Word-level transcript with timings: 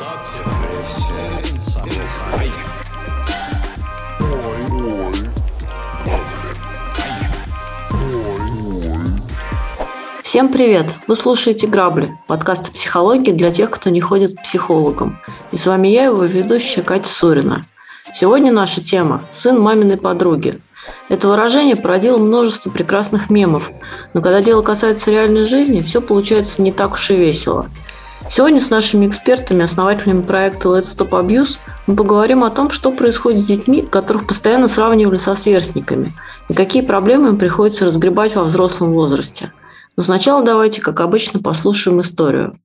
Всем 0.00 0.08
привет! 10.48 10.86
Вы 11.06 11.16
слушаете 11.16 11.66
«Грабли»– 11.66 12.16
подкаст 12.26 12.68
о 12.68 12.72
психологии 12.72 13.32
для 13.32 13.52
тех, 13.52 13.70
кто 13.70 13.90
не 13.90 14.00
ходит 14.00 14.38
к 14.38 14.42
психологам. 14.42 15.20
И 15.52 15.58
с 15.58 15.66
вами 15.66 15.88
я, 15.88 16.04
его 16.04 16.24
ведущая 16.24 16.80
Катя 16.80 17.12
Сурина. 17.12 17.66
Сегодня 18.14 18.52
наша 18.52 18.82
тема– 18.82 19.26
сын 19.32 19.60
маминой 19.60 19.98
подруги. 19.98 20.62
Это 21.10 21.28
выражение 21.28 21.76
породило 21.76 22.16
множество 22.16 22.70
прекрасных 22.70 23.28
мемов, 23.28 23.70
но 24.14 24.22
когда 24.22 24.40
дело 24.40 24.62
касается 24.62 25.10
реальной 25.10 25.44
жизни, 25.44 25.82
все 25.82 26.00
получается 26.00 26.62
не 26.62 26.72
так 26.72 26.94
уж 26.94 27.10
и 27.10 27.16
весело. 27.16 27.68
Сегодня 28.30 28.60
с 28.60 28.70
нашими 28.70 29.08
экспертами, 29.08 29.64
основателями 29.64 30.22
проекта 30.22 30.68
Let's 30.68 30.96
Stop 30.96 31.10
Abuse, 31.10 31.58
мы 31.88 31.96
поговорим 31.96 32.44
о 32.44 32.50
том, 32.50 32.70
что 32.70 32.92
происходит 32.92 33.40
с 33.40 33.44
детьми, 33.44 33.82
которых 33.82 34.28
постоянно 34.28 34.68
сравнивали 34.68 35.16
со 35.16 35.34
сверстниками, 35.34 36.12
и 36.48 36.54
какие 36.54 36.82
проблемы 36.82 37.30
им 37.30 37.38
приходится 37.38 37.86
разгребать 37.86 38.36
во 38.36 38.44
взрослом 38.44 38.92
возрасте– 38.92 39.52
но 39.96 40.04
сначала 40.04 40.42
давайте, 40.42 40.80
как 40.80 41.00
обычно, 41.00 41.40
послушаем 41.40 42.00
историю. 42.00 42.58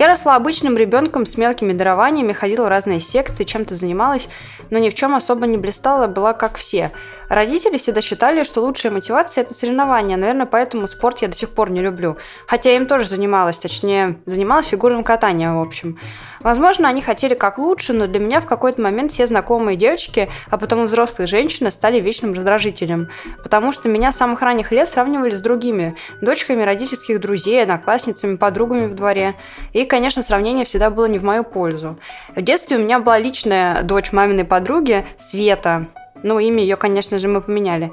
Я 0.00 0.08
росла 0.08 0.34
обычным 0.34 0.78
ребенком 0.78 1.26
с 1.26 1.36
мелкими 1.36 1.74
дарованиями, 1.74 2.32
ходила 2.32 2.64
в 2.64 2.68
разные 2.68 3.02
секции, 3.02 3.44
чем-то 3.44 3.74
занималась, 3.74 4.30
но 4.70 4.78
ни 4.78 4.88
в 4.88 4.94
чем 4.94 5.14
особо 5.14 5.46
не 5.46 5.58
блистала, 5.58 6.06
была 6.06 6.32
как 6.32 6.56
все. 6.56 6.90
Родители 7.28 7.76
всегда 7.76 8.00
считали, 8.00 8.44
что 8.44 8.62
лучшая 8.62 8.92
мотивация– 8.92 9.42
это 9.44 9.52
соревнования, 9.52 10.16
наверное, 10.16 10.46
поэтому 10.46 10.88
спорт 10.88 11.20
я 11.20 11.28
до 11.28 11.36
сих 11.36 11.50
пор 11.50 11.68
не 11.68 11.82
люблю. 11.82 12.16
Хотя 12.46 12.70
я 12.70 12.76
им 12.76 12.86
тоже 12.86 13.04
занималась, 13.04 13.58
точнее, 13.58 14.18
занималась 14.24 14.68
фигурным 14.68 15.04
катанием, 15.04 15.58
в 15.58 15.60
общем. 15.60 15.98
Возможно, 16.40 16.88
они 16.88 17.02
хотели 17.02 17.34
как 17.34 17.58
лучше, 17.58 17.92
но 17.92 18.06
для 18.06 18.18
меня 18.18 18.40
в 18.40 18.46
какой-то 18.46 18.80
момент 18.80 19.12
все 19.12 19.26
знакомые 19.26 19.76
девочки, 19.76 20.30
а 20.48 20.56
потом 20.56 20.82
и 20.82 20.86
взрослые 20.86 21.26
женщины 21.26 21.70
стали 21.70 22.00
вечным 22.00 22.32
раздражителем, 22.32 23.08
потому 23.42 23.72
что 23.72 23.88
меня 23.88 24.10
с 24.10 24.16
самых 24.16 24.40
ранних 24.40 24.72
лет 24.72 24.88
сравнивали 24.88 25.32
с 25.32 25.42
другими, 25.42 25.96
дочками 26.22 26.62
родительских 26.62 27.20
друзей, 27.20 27.62
одноклассницами, 27.62 28.36
подругами 28.36 28.86
в 28.86 28.94
дворе. 28.94 29.34
И, 29.74 29.84
конечно, 29.84 30.22
сравнение 30.22 30.64
всегда 30.64 30.88
было 30.88 31.06
не 31.06 31.18
в 31.18 31.24
мою 31.24 31.44
пользу. 31.44 31.98
В 32.34 32.40
детстве 32.40 32.78
у 32.78 32.80
меня 32.80 33.00
была 33.00 33.18
личная 33.18 33.82
дочь 33.82 34.12
маминой 34.12 34.44
подруги 34.44 35.04
Света. 35.18 35.86
Ну, 36.22 36.38
имя 36.38 36.62
ее, 36.62 36.76
конечно 36.76 37.18
же, 37.18 37.28
мы 37.28 37.42
поменяли 37.42 37.92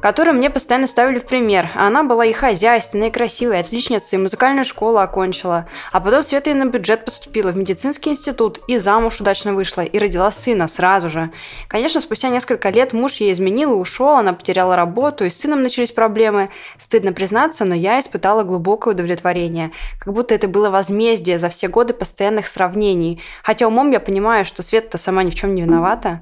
которую 0.00 0.36
мне 0.36 0.50
постоянно 0.50 0.86
ставили 0.86 1.18
в 1.18 1.26
пример. 1.26 1.70
Она 1.74 2.02
была 2.02 2.24
и 2.26 2.32
хозяйственной, 2.32 3.08
и 3.08 3.10
красивой, 3.10 3.60
отличницей, 3.60 4.18
и 4.18 4.22
музыкальную 4.22 4.64
школу 4.64 4.98
окончила. 4.98 5.66
А 5.92 6.00
потом 6.00 6.22
Света 6.22 6.50
и 6.50 6.54
на 6.54 6.66
бюджет 6.66 7.04
поступила 7.04 7.52
в 7.52 7.56
медицинский 7.56 8.10
институт, 8.10 8.60
и 8.68 8.78
замуж 8.78 9.20
удачно 9.20 9.54
вышла, 9.54 9.82
и 9.82 9.98
родила 9.98 10.30
сына 10.30 10.68
сразу 10.68 11.08
же. 11.08 11.30
Конечно, 11.68 12.00
спустя 12.00 12.28
несколько 12.28 12.70
лет 12.70 12.92
муж 12.92 13.14
ей 13.16 13.32
изменил 13.32 13.72
и 13.72 13.76
ушел, 13.76 14.10
она 14.10 14.32
потеряла 14.32 14.76
работу, 14.76 15.24
и 15.24 15.30
с 15.30 15.40
сыном 15.40 15.62
начались 15.62 15.92
проблемы. 15.92 16.50
Стыдно 16.78 17.12
признаться, 17.12 17.64
но 17.64 17.74
я 17.74 17.98
испытала 18.00 18.42
глубокое 18.42 18.94
удовлетворение. 18.94 19.72
Как 19.98 20.12
будто 20.12 20.34
это 20.34 20.48
было 20.48 20.70
возмездие 20.70 21.38
за 21.38 21.48
все 21.48 21.68
годы 21.68 21.94
постоянных 21.94 22.46
сравнений. 22.46 23.22
Хотя 23.42 23.66
умом 23.66 23.90
я 23.90 24.00
понимаю, 24.00 24.44
что 24.44 24.62
Света-то 24.62 24.98
сама 24.98 25.22
ни 25.22 25.30
в 25.30 25.34
чем 25.34 25.54
не 25.54 25.62
виновата 25.62 26.20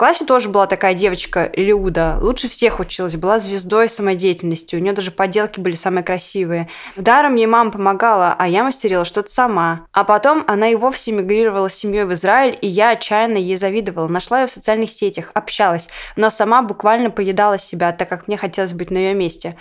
классе 0.00 0.24
тоже 0.24 0.48
была 0.48 0.66
такая 0.66 0.94
девочка, 0.94 1.52
Люда. 1.54 2.16
Лучше 2.22 2.48
всех 2.48 2.80
училась, 2.80 3.16
была 3.16 3.38
звездой 3.38 3.90
самодеятельности. 3.90 4.74
У 4.74 4.78
нее 4.78 4.94
даже 4.94 5.10
поделки 5.10 5.60
были 5.60 5.74
самые 5.74 6.02
красивые. 6.02 6.70
Даром 6.96 7.34
ей 7.34 7.44
мама 7.44 7.70
помогала, 7.70 8.34
а 8.38 8.48
я 8.48 8.64
мастерила 8.64 9.04
что-то 9.04 9.28
сама. 9.28 9.84
А 9.92 10.04
потом 10.04 10.42
она 10.46 10.70
и 10.70 10.74
вовсе 10.74 11.12
мигрировала 11.12 11.68
с 11.68 11.74
семьей 11.74 12.04
в 12.04 12.14
Израиль, 12.14 12.58
и 12.62 12.66
я 12.66 12.92
отчаянно 12.92 13.36
ей 13.36 13.56
завидовала. 13.56 14.08
Нашла 14.08 14.40
ее 14.40 14.46
в 14.46 14.50
социальных 14.50 14.90
сетях, 14.90 15.32
общалась, 15.34 15.90
но 16.16 16.30
сама 16.30 16.62
буквально 16.62 17.10
поедала 17.10 17.58
себя, 17.58 17.92
так 17.92 18.08
как 18.08 18.26
мне 18.26 18.38
хотелось 18.38 18.72
быть 18.72 18.90
на 18.90 18.96
ее 18.96 19.12
месте. 19.12 19.58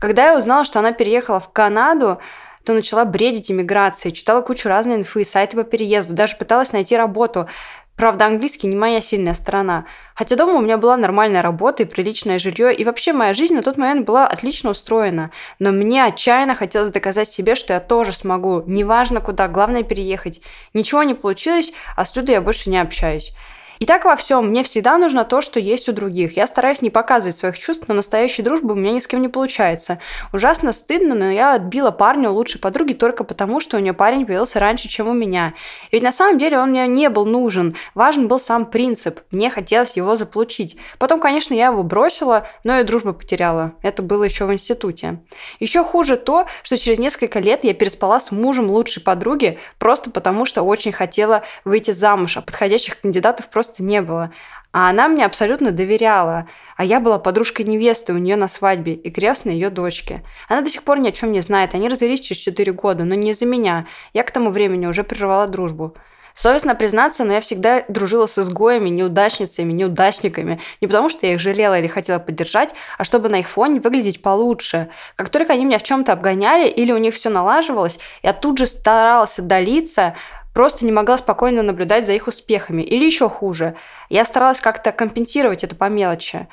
Когда 0.00 0.28
я 0.28 0.38
узнала, 0.38 0.64
что 0.64 0.78
она 0.78 0.92
переехала 0.92 1.38
в 1.38 1.52
Канаду, 1.52 2.18
то 2.64 2.72
начала 2.72 3.04
бредить 3.04 3.50
иммиграцией, 3.50 4.14
читала 4.14 4.40
кучу 4.40 4.68
разной 4.68 4.96
инфы, 4.96 5.24
сайты 5.24 5.56
по 5.56 5.64
переезду, 5.64 6.14
даже 6.14 6.36
пыталась 6.36 6.72
найти 6.72 6.96
работу. 6.96 7.48
Правда, 7.96 8.26
английский 8.26 8.68
не 8.68 8.74
моя 8.74 9.00
сильная 9.00 9.34
сторона. 9.34 9.86
Хотя 10.14 10.36
дома 10.36 10.54
у 10.54 10.60
меня 10.60 10.78
была 10.78 10.96
нормальная 10.96 11.42
работа 11.42 11.82
и 11.82 11.86
приличное 11.86 12.38
жилье, 12.38 12.74
и 12.74 12.84
вообще 12.84 13.12
моя 13.12 13.34
жизнь 13.34 13.54
на 13.54 13.62
тот 13.62 13.76
момент 13.76 14.06
была 14.06 14.26
отлично 14.26 14.70
устроена. 14.70 15.30
Но 15.58 15.72
мне 15.72 16.04
отчаянно 16.04 16.54
хотелось 16.54 16.90
доказать 16.90 17.30
себе, 17.30 17.54
что 17.54 17.74
я 17.74 17.80
тоже 17.80 18.12
смогу. 18.12 18.62
Неважно 18.66 19.20
куда, 19.20 19.46
главное 19.46 19.82
переехать. 19.82 20.40
Ничего 20.74 21.02
не 21.02 21.14
получилось, 21.14 21.72
а 21.96 22.04
с 22.04 22.16
Людой 22.16 22.36
я 22.36 22.40
больше 22.40 22.70
не 22.70 22.78
общаюсь. 22.78 23.34
И 23.82 23.84
так 23.84 24.04
во 24.04 24.14
всем. 24.14 24.50
Мне 24.50 24.62
всегда 24.62 24.96
нужно 24.96 25.24
то, 25.24 25.40
что 25.40 25.58
есть 25.58 25.88
у 25.88 25.92
других. 25.92 26.36
Я 26.36 26.46
стараюсь 26.46 26.82
не 26.82 26.90
показывать 26.90 27.36
своих 27.36 27.58
чувств, 27.58 27.86
но 27.88 27.94
настоящей 27.94 28.42
дружбы 28.42 28.74
у 28.74 28.76
меня 28.76 28.92
ни 28.92 29.00
с 29.00 29.08
кем 29.08 29.20
не 29.20 29.26
получается. 29.26 29.98
Ужасно 30.32 30.72
стыдно, 30.72 31.16
но 31.16 31.28
я 31.32 31.54
отбила 31.54 31.90
парня 31.90 32.30
у 32.30 32.34
лучшей 32.34 32.60
подруги 32.60 32.92
только 32.92 33.24
потому, 33.24 33.58
что 33.58 33.76
у 33.76 33.80
нее 33.80 33.92
парень 33.92 34.24
появился 34.24 34.60
раньше, 34.60 34.88
чем 34.88 35.08
у 35.08 35.12
меня. 35.12 35.54
И 35.90 35.96
ведь 35.96 36.04
на 36.04 36.12
самом 36.12 36.38
деле 36.38 36.60
он 36.60 36.70
мне 36.70 36.86
не 36.86 37.08
был 37.08 37.26
нужен. 37.26 37.74
Важен 37.96 38.28
был 38.28 38.38
сам 38.38 38.66
принцип. 38.66 39.18
Мне 39.32 39.50
хотелось 39.50 39.96
его 39.96 40.14
заполучить. 40.14 40.76
Потом, 41.00 41.18
конечно, 41.18 41.52
я 41.52 41.66
его 41.66 41.82
бросила, 41.82 42.46
но 42.62 42.78
и 42.78 42.84
дружбу 42.84 43.12
потеряла. 43.12 43.72
Это 43.82 44.00
было 44.00 44.22
еще 44.22 44.44
в 44.44 44.52
институте. 44.52 45.18
Еще 45.58 45.82
хуже 45.82 46.16
то, 46.16 46.46
что 46.62 46.76
через 46.76 47.00
несколько 47.00 47.40
лет 47.40 47.64
я 47.64 47.74
переспала 47.74 48.20
с 48.20 48.30
мужем 48.30 48.70
лучшей 48.70 49.02
подруги 49.02 49.58
просто 49.80 50.08
потому, 50.12 50.44
что 50.44 50.62
очень 50.62 50.92
хотела 50.92 51.42
выйти 51.64 51.90
замуж, 51.90 52.36
а 52.36 52.42
подходящих 52.42 53.00
кандидатов 53.00 53.48
просто 53.48 53.71
просто 53.72 53.82
не 53.82 54.02
было. 54.02 54.30
А 54.72 54.88
она 54.88 55.08
мне 55.08 55.24
абсолютно 55.26 55.70
доверяла. 55.70 56.46
А 56.76 56.84
я 56.84 57.00
была 57.00 57.18
подружкой 57.18 57.66
невесты 57.66 58.12
у 58.12 58.18
нее 58.18 58.36
на 58.36 58.48
свадьбе 58.48 58.94
и 58.94 59.10
крестной 59.10 59.54
ее 59.54 59.70
дочки. 59.70 60.22
Она 60.48 60.62
до 60.62 60.70
сих 60.70 60.82
пор 60.82 60.98
ни 60.98 61.08
о 61.08 61.12
чем 61.12 61.32
не 61.32 61.40
знает. 61.40 61.74
Они 61.74 61.88
развелись 61.88 62.20
через 62.20 62.40
4 62.42 62.72
года, 62.72 63.04
но 63.04 63.14
не 63.14 63.30
из-за 63.30 63.46
меня. 63.46 63.86
Я 64.14 64.22
к 64.22 64.30
тому 64.30 64.50
времени 64.50 64.86
уже 64.86 65.04
прервала 65.04 65.46
дружбу. 65.46 65.94
Совестно 66.34 66.74
признаться, 66.74 67.24
но 67.24 67.34
я 67.34 67.40
всегда 67.42 67.84
дружила 67.88 68.24
с 68.24 68.38
изгоями, 68.38 68.88
неудачницами, 68.88 69.70
неудачниками. 69.70 70.60
Не 70.80 70.86
потому, 70.86 71.10
что 71.10 71.26
я 71.26 71.34
их 71.34 71.40
жалела 71.40 71.78
или 71.78 71.86
хотела 71.86 72.18
поддержать, 72.18 72.70
а 72.96 73.04
чтобы 73.04 73.28
на 73.28 73.40
их 73.40 73.48
фоне 73.48 73.80
выглядеть 73.80 74.22
получше. 74.22 74.88
Как 75.16 75.28
только 75.28 75.52
они 75.52 75.66
меня 75.66 75.78
в 75.78 75.82
чем-то 75.82 76.14
обгоняли 76.14 76.66
или 76.66 76.90
у 76.92 76.96
них 76.96 77.14
все 77.14 77.28
налаживалось, 77.28 77.98
я 78.22 78.32
тут 78.32 78.56
же 78.56 78.66
старалась 78.66 79.38
отдалиться, 79.38 80.14
просто 80.52 80.84
не 80.84 80.92
могла 80.92 81.16
спокойно 81.16 81.62
наблюдать 81.62 82.06
за 82.06 82.12
их 82.12 82.26
успехами. 82.26 82.82
Или 82.82 83.04
еще 83.04 83.28
хуже, 83.28 83.76
я 84.08 84.24
старалась 84.24 84.60
как-то 84.60 84.92
компенсировать 84.92 85.64
это 85.64 85.76
по 85.76 85.88
мелочи. 85.88 86.48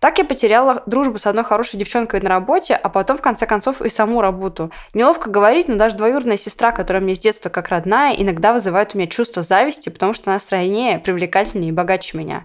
Так 0.00 0.18
я 0.18 0.24
потеряла 0.26 0.82
дружбу 0.84 1.18
с 1.18 1.26
одной 1.26 1.44
хорошей 1.44 1.78
девчонкой 1.78 2.20
на 2.20 2.28
работе, 2.28 2.74
а 2.74 2.90
потом, 2.90 3.16
в 3.16 3.22
конце 3.22 3.46
концов, 3.46 3.80
и 3.80 3.88
саму 3.88 4.20
работу. 4.20 4.70
Неловко 4.92 5.30
говорить, 5.30 5.66
но 5.66 5.76
даже 5.76 5.96
двоюродная 5.96 6.36
сестра, 6.36 6.72
которая 6.72 7.02
мне 7.02 7.14
с 7.14 7.18
детства 7.18 7.48
как 7.48 7.68
родная, 7.68 8.12
иногда 8.12 8.52
вызывает 8.52 8.94
у 8.94 8.98
меня 8.98 9.08
чувство 9.08 9.42
зависти, 9.42 9.88
потому 9.88 10.12
что 10.12 10.30
она 10.30 10.40
стройнее, 10.40 10.98
привлекательнее 10.98 11.70
и 11.70 11.72
богаче 11.72 12.18
меня. 12.18 12.44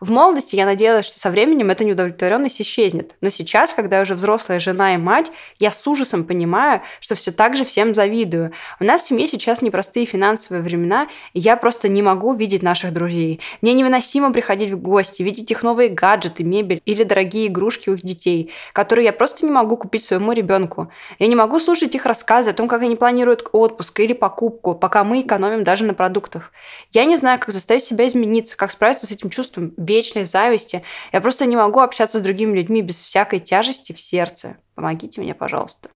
В 0.00 0.10
молодости 0.10 0.56
я 0.56 0.66
надеялась, 0.66 1.06
что 1.06 1.18
со 1.18 1.30
временем 1.30 1.70
эта 1.70 1.84
неудовлетворенность 1.84 2.60
исчезнет. 2.60 3.14
Но 3.22 3.30
сейчас, 3.30 3.72
когда 3.72 3.96
я 3.96 4.02
уже 4.02 4.14
взрослая 4.14 4.60
жена 4.60 4.94
и 4.94 4.98
мать, 4.98 5.32
я 5.58 5.70
с 5.70 5.86
ужасом 5.86 6.24
понимаю, 6.24 6.82
что 7.00 7.14
все 7.14 7.32
так 7.32 7.56
же 7.56 7.64
всем 7.64 7.94
завидую. 7.94 8.52
У 8.78 8.84
нас 8.84 9.02
в 9.02 9.06
семье 9.06 9.26
сейчас 9.26 9.62
непростые 9.62 10.04
финансовые 10.04 10.62
времена, 10.62 11.08
и 11.32 11.40
я 11.40 11.56
просто 11.56 11.88
не 11.88 12.02
могу 12.02 12.34
видеть 12.34 12.62
наших 12.62 12.92
друзей. 12.92 13.40
Мне 13.62 13.72
невыносимо 13.72 14.32
приходить 14.32 14.70
в 14.70 14.80
гости, 14.80 15.22
видеть 15.22 15.50
их 15.50 15.62
новые 15.62 15.88
гаджеты, 15.88 16.44
мебель 16.44 16.82
или 16.84 17.02
дорогие 17.02 17.46
игрушки 17.46 17.88
у 17.88 17.94
их 17.94 18.02
детей, 18.02 18.52
которые 18.74 19.06
я 19.06 19.12
просто 19.12 19.46
не 19.46 19.52
могу 19.52 19.76
купить 19.78 20.04
своему 20.04 20.32
ребенку. 20.32 20.90
Я 21.18 21.26
не 21.26 21.36
могу 21.36 21.58
слушать 21.58 21.94
их 21.94 22.04
рассказы 22.04 22.50
о 22.50 22.52
том, 22.52 22.68
как 22.68 22.82
они 22.82 22.96
планируют 22.96 23.48
отпуск 23.52 23.98
или 24.00 24.12
покупку, 24.12 24.74
пока 24.74 25.04
мы 25.04 25.22
экономим 25.22 25.64
даже 25.64 25.84
на 25.84 25.94
продуктах. 25.94 26.52
Я 26.92 27.06
не 27.06 27.16
знаю, 27.16 27.38
как 27.38 27.50
заставить 27.50 27.84
себя 27.84 28.06
измениться, 28.06 28.56
как 28.56 28.70
справиться 28.70 29.06
с 29.06 29.10
этим 29.10 29.30
чувством 29.30 29.72
вечной 29.86 30.24
зависти. 30.24 30.82
Я 31.12 31.20
просто 31.20 31.46
не 31.46 31.56
могу 31.56 31.80
общаться 31.80 32.18
с 32.18 32.22
другими 32.22 32.56
людьми 32.56 32.82
без 32.82 32.96
всякой 32.96 33.40
тяжести 33.40 33.92
в 33.92 34.00
сердце. 34.00 34.56
Помогите 34.74 35.20
мне, 35.20 35.34
пожалуйста. 35.34 35.88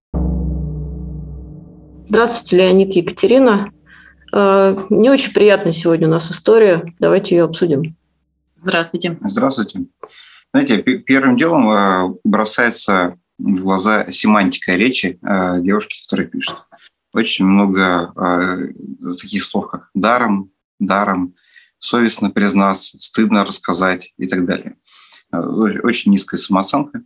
Здравствуйте, 2.03 2.57
Леонид 2.57 2.93
Екатерина. 2.93 3.71
Э, 4.33 4.75
не 4.89 5.09
очень 5.09 5.33
приятная 5.33 5.71
сегодня 5.71 6.07
у 6.07 6.11
нас 6.11 6.31
история. 6.31 6.85
Давайте 6.99 7.35
ее 7.35 7.43
обсудим. 7.43 7.95
Здравствуйте. 8.55 9.17
Здравствуйте. 9.23 9.85
Знаете, 10.53 10.81
первым 10.81 11.37
делом 11.37 11.69
э, 11.69 12.15
бросается 12.23 13.15
в 13.37 13.61
глаза 13.61 14.09
семантика 14.11 14.75
речи 14.75 15.19
э, 15.21 15.61
девушки, 15.61 16.03
которая 16.03 16.27
пишет. 16.27 16.55
Очень 17.13 17.45
много 17.45 18.13
таких 19.21 19.43
слов, 19.43 19.69
как 19.69 19.89
даром, 19.93 20.49
даром, 20.79 21.35
совестно 21.81 22.29
признаться, 22.29 22.97
стыдно 23.01 23.43
рассказать 23.43 24.13
и 24.17 24.27
так 24.27 24.45
далее. 24.45 24.75
Э, 25.33 25.39
очень 25.39 26.11
низкая 26.11 26.37
самооценка. 26.37 27.01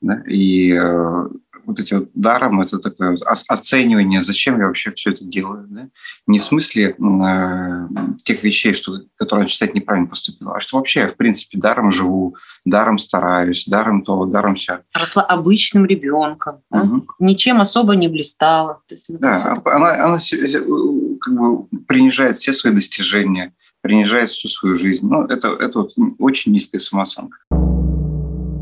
Да? 0.00 0.22
И 0.26 0.72
э, 0.72 1.28
вот 1.64 1.80
эти 1.80 1.94
вот 1.94 2.10
даром, 2.14 2.60
это 2.60 2.78
такое 2.78 3.10
вот 3.10 3.22
оценивание, 3.48 4.22
зачем 4.22 4.60
я 4.60 4.66
вообще 4.66 4.92
все 4.92 5.10
это 5.10 5.24
делаю. 5.24 5.66
Да? 5.68 5.88
Не 6.28 6.38
в 6.38 6.44
смысле 6.44 6.90
э, 6.90 8.14
тех 8.22 8.44
вещей, 8.44 8.72
что, 8.74 9.00
которые 9.16 9.48
читать 9.48 9.74
неправильно 9.74 10.08
поступил, 10.08 10.52
а 10.52 10.60
что 10.60 10.76
вообще 10.76 11.00
я, 11.00 11.08
в 11.08 11.16
принципе, 11.16 11.58
даром 11.58 11.90
живу, 11.90 12.36
даром 12.64 12.98
стараюсь, 12.98 13.66
даром 13.66 14.04
то, 14.04 14.24
даром 14.26 14.54
все. 14.54 14.82
Росла 14.94 15.24
обычным 15.24 15.84
ребенком, 15.84 16.60
да? 16.70 16.82
угу. 16.82 17.06
ничем 17.18 17.60
особо 17.60 17.96
не 17.96 18.06
блистала. 18.06 18.82
есть, 18.88 19.18
да, 19.18 19.56
она, 19.64 20.04
она 20.04 20.18
как 21.20 21.34
бы 21.34 21.66
принижает 21.88 22.36
все 22.36 22.52
свои 22.52 22.72
достижения, 22.72 23.52
принижает 23.86 24.30
всю 24.30 24.48
свою 24.48 24.74
жизнь. 24.74 25.06
Ну, 25.08 25.26
это, 25.26 25.48
это 25.60 25.78
вот 25.78 25.92
очень 26.18 26.52
низкая 26.52 26.80
самооценка. 26.80 27.38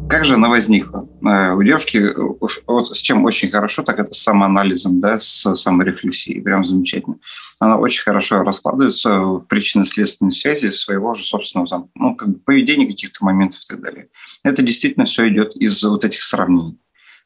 Как 0.07 0.27
же 0.27 0.35
она 0.35 0.51
возникла? 0.51 1.09
Э, 1.27 1.55
у 1.55 1.63
девушки 1.63 1.97
э, 1.97 2.15
вот 2.67 2.95
с 2.95 3.01
чем 3.01 3.25
очень 3.25 3.51
хорошо, 3.51 3.83
так 3.83 3.99
это 3.99 4.13
с 4.13 4.23
самоанализом, 4.23 5.01
да, 5.01 5.19
с 5.19 5.55
саморефлексией. 5.55 6.43
Прям 6.43 6.67
замечательно. 6.67 7.17
Она 7.59 7.79
очень 7.79 8.03
хорошо 8.03 8.43
раскладывается 8.43 9.19
в 9.19 9.41
причинно-следственной 9.49 10.33
связи 10.33 10.69
своего 10.69 11.15
же 11.15 11.25
собственного 11.25 11.69
там, 11.69 11.89
ну, 11.95 12.15
как 12.15 12.29
бы 12.29 12.39
поведения 12.41 12.87
каких-то 12.87 13.25
моментов 13.25 13.61
и 13.65 13.67
так 13.67 13.81
далее. 13.81 14.09
Это 14.43 14.63
действительно 14.63 15.07
все 15.07 15.27
идет 15.31 15.57
из 15.57 15.83
вот 15.83 16.05
этих 16.05 16.23
сравнений. 16.23 16.79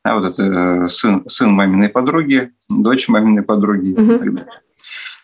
Да, 0.05 0.17
вот 0.17 0.31
это 0.31 0.45
э, 0.45 0.89
сын, 0.89 1.25
сын 1.27 1.51
маминой 1.51 1.89
подруги, 1.89 2.53
дочь 2.69 3.09
маминой 3.09 3.43
подруги 3.43 3.91
угу. 3.93 4.13
и 4.13 4.19
так 4.19 4.35
далее. 4.35 4.63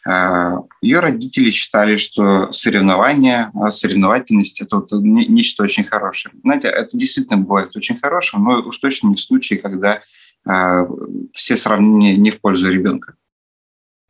Э, 0.07 0.57
Ее 0.83 1.01
родители 1.01 1.51
считали, 1.51 1.97
что 1.97 2.53
соревнование, 2.53 3.51
а 3.55 3.71
соревновательность– 3.71 4.61
это 4.63 4.77
вот 4.77 4.91
нечто 4.93 5.63
очень 5.63 5.85
хорошее. 5.85 6.35
Знаете, 6.43 6.69
это 6.69 6.97
действительно 6.97 7.39
бывает 7.39 7.75
очень 7.77 7.99
хорошим, 7.99 8.45
но 8.45 8.61
уж 8.61 8.79
точно 8.79 9.09
не 9.09 9.15
в 9.15 9.21
случае, 9.21 9.59
когда 9.59 10.03
э, 10.49 10.87
все 11.33 11.57
сравнения 11.57 12.17
не 12.17 12.31
в 12.31 12.41
пользу 12.41 12.71
ребенка. 12.71 13.15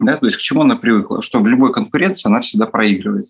Да, 0.00 0.16
то 0.16 0.26
есть 0.26 0.38
к 0.38 0.42
чему 0.42 0.62
она 0.62 0.76
привыкла? 0.76 1.22
Что 1.22 1.40
в 1.40 1.46
любой 1.46 1.72
конкуренции 1.72 2.28
она 2.28 2.40
всегда 2.40 2.66
проигрывает. 2.66 3.26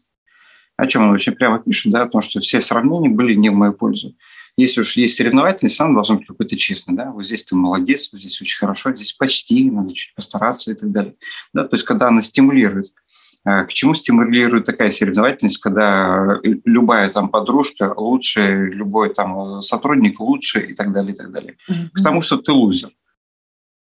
О 0.77 0.87
чем 0.87 1.03
она 1.03 1.13
очень 1.13 1.33
прямо 1.33 1.61
пишет, 1.61 1.93
да, 1.93 2.03
о 2.03 2.09
том, 2.09 2.21
что 2.21 2.41
все 2.41 2.61
сравнения 2.61 3.11
были 3.11 3.35
не 3.35 3.51
в 3.51 3.55
мою 3.55 3.75
пользу 3.75 4.17
если 4.57 4.81
уж 4.81 4.97
есть 4.97 5.17
соревновательность, 5.17 5.81
она 5.81 5.95
должна 5.95 6.17
быть 6.17 6.27
какой-то 6.27 6.57
честный, 6.57 6.95
да, 6.95 7.11
вот 7.11 7.25
здесь 7.25 7.45
ты 7.45 7.57
молодец, 7.57 8.11
вот 8.13 8.21
здесь 8.21 8.41
очень 8.41 8.59
хорошо, 8.59 8.95
здесь 8.95 9.13
почти, 9.13 9.71
надо 9.71 9.93
чуть 9.93 10.15
постараться 10.15 10.71
и 10.71 10.75
так 10.75 10.93
далее. 10.93 11.15
Да, 11.53 11.65
то 11.65 11.75
есть 11.75 11.85
когда 11.85 12.09
она 12.09 12.23
стимулирует. 12.23 12.93
А 13.47 13.65
к 13.65 13.73
чему 13.75 13.93
стимулирует 13.93 14.65
такая 14.65 14.91
соревновательность, 14.91 15.59
когда 15.59 16.41
любая 16.65 17.11
там 17.11 17.29
подружка 17.29 17.93
лучше, 17.95 18.71
любой 18.73 19.13
там 19.13 19.61
сотрудник 19.61 20.19
лучше 20.19 20.61
и 20.61 20.75
так 20.75 20.93
далее, 20.93 21.13
и 21.13 21.17
так 21.17 21.31
далее. 21.31 21.57
Mm-hmm. 21.69 21.91
К 21.93 22.03
тому, 22.03 22.23
что 22.23 22.39
ты 22.39 22.53
лузер 22.53 22.91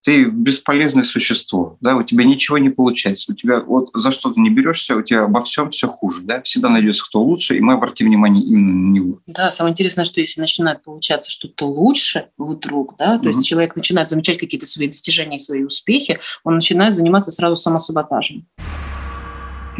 ты 0.02 0.24
бесполезное 0.24 1.04
существо, 1.04 1.76
да, 1.80 1.96
у 1.96 2.02
тебя 2.02 2.24
ничего 2.24 2.58
не 2.58 2.70
получается, 2.70 3.32
у 3.32 3.34
тебя 3.34 3.60
вот 3.60 3.90
за 3.94 4.12
что 4.12 4.30
ты 4.30 4.40
не 4.40 4.50
берешься, 4.50 4.96
у 4.96 5.02
тебя 5.02 5.24
обо 5.24 5.42
всем 5.42 5.70
все 5.70 5.88
хуже, 5.88 6.22
да, 6.22 6.40
всегда 6.42 6.68
найдется 6.68 7.04
кто 7.04 7.22
лучше, 7.22 7.56
и 7.56 7.60
мы 7.60 7.74
обратим 7.74 8.06
внимание 8.06 8.42
именно 8.42 8.72
на 8.72 8.92
него. 8.92 9.20
Да, 9.26 9.50
самое 9.50 9.72
интересное, 9.72 10.04
что 10.04 10.20
если 10.20 10.40
начинает 10.40 10.82
получаться 10.82 11.30
что-то 11.30 11.66
лучше 11.66 12.28
вдруг, 12.38 12.96
да, 12.98 13.18
то 13.18 13.24
mm-hmm. 13.24 13.36
есть 13.36 13.46
человек 13.46 13.76
начинает 13.76 14.08
замечать 14.08 14.38
какие-то 14.38 14.66
свои 14.66 14.86
достижения, 14.86 15.38
свои 15.38 15.64
успехи, 15.64 16.20
он 16.44 16.54
начинает 16.54 16.94
заниматься 16.94 17.30
сразу 17.30 17.56
самосаботажем. 17.56 18.46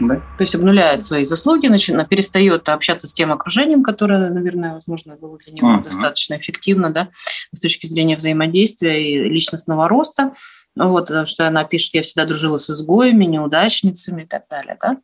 Да. 0.01 0.17
То 0.37 0.43
есть 0.43 0.55
обнуляет 0.55 1.03
свои 1.03 1.25
заслуги, 1.25 1.67
начинает, 1.67 2.09
перестает 2.09 2.69
общаться 2.69 3.09
с 3.09 3.15
тем 3.15 3.33
окружением, 3.33 3.83
которое, 3.83 4.31
наверное, 4.31 4.75
возможно, 4.75 5.17
было 5.17 5.39
для 5.39 5.53
него 5.53 5.69
uh-huh. 5.69 5.85
достаточно 5.85 6.37
эффективно, 6.37 6.91
да, 6.91 7.09
с 7.53 7.61
точки 7.61 7.87
зрения 7.87 8.17
взаимодействия 8.17 9.03
и 9.03 9.29
личностного 9.29 9.89
роста. 9.89 10.33
Вот, 10.77 11.09
потому 11.09 11.27
что 11.27 11.49
она 11.49 11.65
пишет, 11.65 11.95
я 11.95 12.03
всегда 12.03 12.27
дружила 12.27 12.57
с 12.57 12.71
изгоями, 12.71 13.25
неудачницами 13.25 14.23
и 14.23 14.27
так 14.27 14.45
далее, 14.49 14.77
да. 14.81 14.99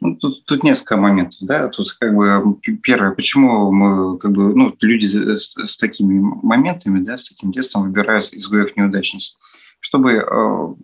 Ну, 0.00 0.16
тут, 0.16 0.44
тут 0.44 0.64
несколько 0.64 0.96
моментов, 0.96 1.38
да. 1.42 1.68
Тут 1.68 1.92
как 1.92 2.14
бы 2.14 2.56
первое, 2.82 3.12
почему 3.12 3.70
мы 3.72 4.18
как 4.18 4.32
бы 4.32 4.54
ну 4.54 4.74
люди 4.80 5.06
с, 5.06 5.54
с 5.56 5.76
такими 5.76 6.20
моментами, 6.20 7.02
да, 7.02 7.16
с 7.16 7.28
таким 7.28 7.52
детством 7.52 7.84
выбирают 7.84 8.32
изгоев 8.32 8.76
неудачниц 8.76 9.36
чтобы 9.80 10.12
э, 10.12 10.74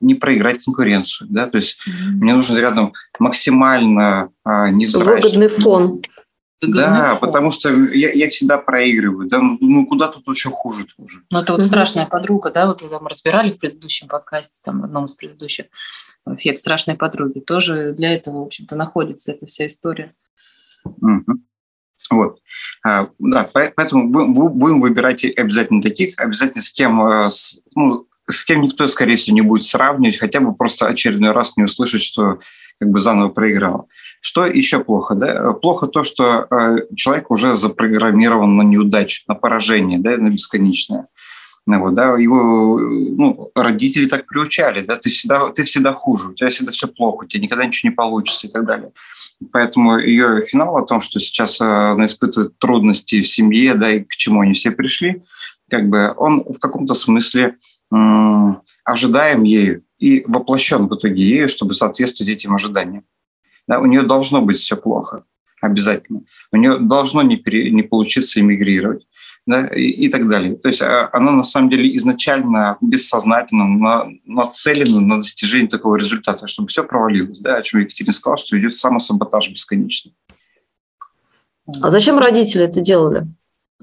не 0.00 0.14
проиграть 0.14 0.64
конкуренцию. 0.64 1.28
Да? 1.30 1.46
То 1.46 1.58
есть 1.58 1.78
mm-hmm. 1.86 2.10
мне 2.20 2.34
нужен 2.34 2.56
рядом 2.56 2.92
максимально 3.18 4.30
э, 4.44 4.70
невзрачный... 4.70 5.14
Выгодный 5.14 5.48
фон. 5.48 6.02
Да, 6.60 7.18
потому 7.20 7.50
что 7.50 7.74
я, 7.74 8.12
я 8.12 8.28
всегда 8.28 8.56
проигрываю. 8.56 9.28
Да? 9.28 9.38
Ну, 9.38 9.58
ну 9.60 9.86
куда 9.86 10.06
тут 10.06 10.28
еще 10.28 10.50
хуже 10.50 10.86
уже? 10.96 11.22
Ну, 11.30 11.40
это 11.40 11.52
вот 11.52 11.60
mm-hmm. 11.60 11.66
страшная 11.66 12.06
подруга, 12.06 12.52
да, 12.52 12.66
вот 12.66 12.80
когда 12.80 13.00
мы 13.00 13.08
разбирали 13.08 13.50
в 13.50 13.58
предыдущем 13.58 14.06
подкасте, 14.06 14.60
там, 14.64 14.80
в 14.80 14.84
одном 14.84 15.06
из 15.06 15.14
предыдущих, 15.14 15.66
эффект 16.26 16.58
страшной 16.58 16.96
подруги. 16.96 17.40
Тоже 17.40 17.94
для 17.94 18.14
этого, 18.14 18.38
в 18.38 18.46
общем-то, 18.46 18.76
находится 18.76 19.32
эта 19.32 19.46
вся 19.46 19.66
история. 19.66 20.14
Mm-hmm. 20.86 21.34
Вот. 22.10 22.38
А, 22.86 23.08
да, 23.18 23.50
поэтому 23.52 24.08
будем 24.08 24.80
выбирать 24.80 25.24
обязательно 25.24 25.82
таких, 25.82 26.18
обязательно 26.20 26.62
с 26.62 26.72
кем, 26.72 27.04
э, 27.06 27.30
с, 27.30 27.60
ну, 27.74 28.06
с 28.28 28.44
кем 28.44 28.62
никто, 28.62 28.86
скорее 28.88 29.16
всего, 29.16 29.34
не 29.34 29.42
будет 29.42 29.64
сравнивать, 29.64 30.18
хотя 30.18 30.40
бы 30.40 30.54
просто 30.54 30.86
очередной 30.86 31.32
раз 31.32 31.56
не 31.56 31.64
услышать, 31.64 32.02
что 32.02 32.38
как 32.78 32.90
бы 32.90 33.00
заново 33.00 33.28
проиграл. 33.28 33.88
Что 34.20 34.46
еще 34.46 34.82
плохо? 34.82 35.14
Да? 35.14 35.52
Плохо 35.52 35.86
то, 35.86 36.02
что 36.04 36.46
э, 36.50 36.76
человек 36.96 37.30
уже 37.30 37.54
запрограммирован 37.54 38.56
на 38.56 38.62
неудачу, 38.62 39.22
на 39.28 39.34
поражение, 39.34 39.98
да, 39.98 40.16
на 40.16 40.30
бесконечное. 40.30 41.08
Ну, 41.64 41.78
вот, 41.78 41.94
да, 41.94 42.18
его 42.18 42.76
ну, 42.78 43.52
родители 43.54 44.06
так 44.06 44.26
приучали, 44.26 44.84
да, 44.84 44.96
ты 44.96 45.10
всегда, 45.10 45.48
ты 45.50 45.62
всегда 45.62 45.94
хуже, 45.94 46.28
у 46.28 46.34
тебя 46.34 46.48
всегда 46.48 46.72
все 46.72 46.88
плохо, 46.88 47.22
у 47.22 47.26
тебя 47.26 47.40
никогда 47.40 47.64
ничего 47.64 47.90
не 47.90 47.94
получится 47.94 48.48
и 48.48 48.50
так 48.50 48.66
далее. 48.66 48.90
Поэтому 49.52 49.98
ее 49.98 50.42
финал 50.42 50.76
о 50.76 50.84
том, 50.84 51.00
что 51.00 51.20
сейчас 51.20 51.60
э, 51.60 51.64
она 51.64 52.06
испытывает 52.06 52.58
трудности 52.58 53.20
в 53.20 53.28
семье, 53.28 53.74
да, 53.74 53.92
и 53.92 54.00
к 54.00 54.10
чему 54.16 54.40
они 54.40 54.54
все 54.54 54.72
пришли, 54.72 55.22
как 55.70 55.88
бы 55.88 56.12
он 56.16 56.42
в 56.42 56.58
каком-то 56.58 56.94
смысле 56.94 57.56
ожидаем 58.84 59.42
ею 59.42 59.84
и 59.98 60.24
воплощен 60.26 60.88
в 60.88 60.96
итоге 60.96 61.22
ею, 61.22 61.48
чтобы 61.48 61.74
соответствовать 61.74 62.32
этим 62.32 62.54
ожиданиям. 62.54 63.04
Да, 63.68 63.78
у 63.78 63.86
нее 63.86 64.02
должно 64.02 64.42
быть 64.42 64.58
все 64.58 64.76
плохо, 64.76 65.24
обязательно. 65.60 66.22
У 66.52 66.56
нее 66.56 66.78
должно 66.78 67.22
не, 67.22 67.36
пере, 67.36 67.70
не 67.70 67.82
получиться 67.82 68.40
эмигрировать 68.40 69.06
да, 69.46 69.66
и, 69.68 69.82
и 69.82 70.08
так 70.08 70.28
далее. 70.28 70.56
То 70.56 70.68
есть 70.68 70.82
а, 70.82 71.08
она 71.12 71.32
на 71.32 71.44
самом 71.44 71.70
деле 71.70 71.94
изначально 71.96 72.76
бессознательно 72.80 73.66
на, 73.66 74.08
нацелена 74.24 75.00
на 75.00 75.16
достижение 75.18 75.68
такого 75.68 75.96
результата, 75.96 76.46
чтобы 76.46 76.68
все 76.68 76.84
провалилось, 76.84 77.40
да, 77.40 77.56
о 77.56 77.62
чем 77.62 77.80
Екатерина 77.80 78.12
сказала, 78.12 78.36
что 78.36 78.58
идет 78.58 78.76
самосаботаж 78.76 79.50
бесконечный. 79.50 80.14
А 81.80 81.90
зачем 81.90 82.18
родители 82.18 82.64
это 82.64 82.80
делали? 82.80 83.26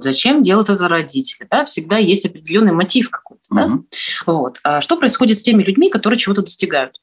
Зачем 0.02 0.42
делают 0.42 0.70
это 0.70 0.88
родители? 0.88 1.46
Да? 1.50 1.66
Всегда 1.66 1.98
есть 1.98 2.26
определенный 2.26 2.72
мотив 2.72 3.10
какой-то. 3.10 3.44
Да? 3.52 3.66
Угу. 3.66 3.88
Вот. 4.28 4.60
А 4.64 4.82
что 4.82 4.98
происходит 4.98 5.38
с 5.38 5.44
теми 5.44 5.62
людьми, 5.62 5.90
которые 5.90 6.18
чего-то 6.18 6.42
достигают? 6.42 7.02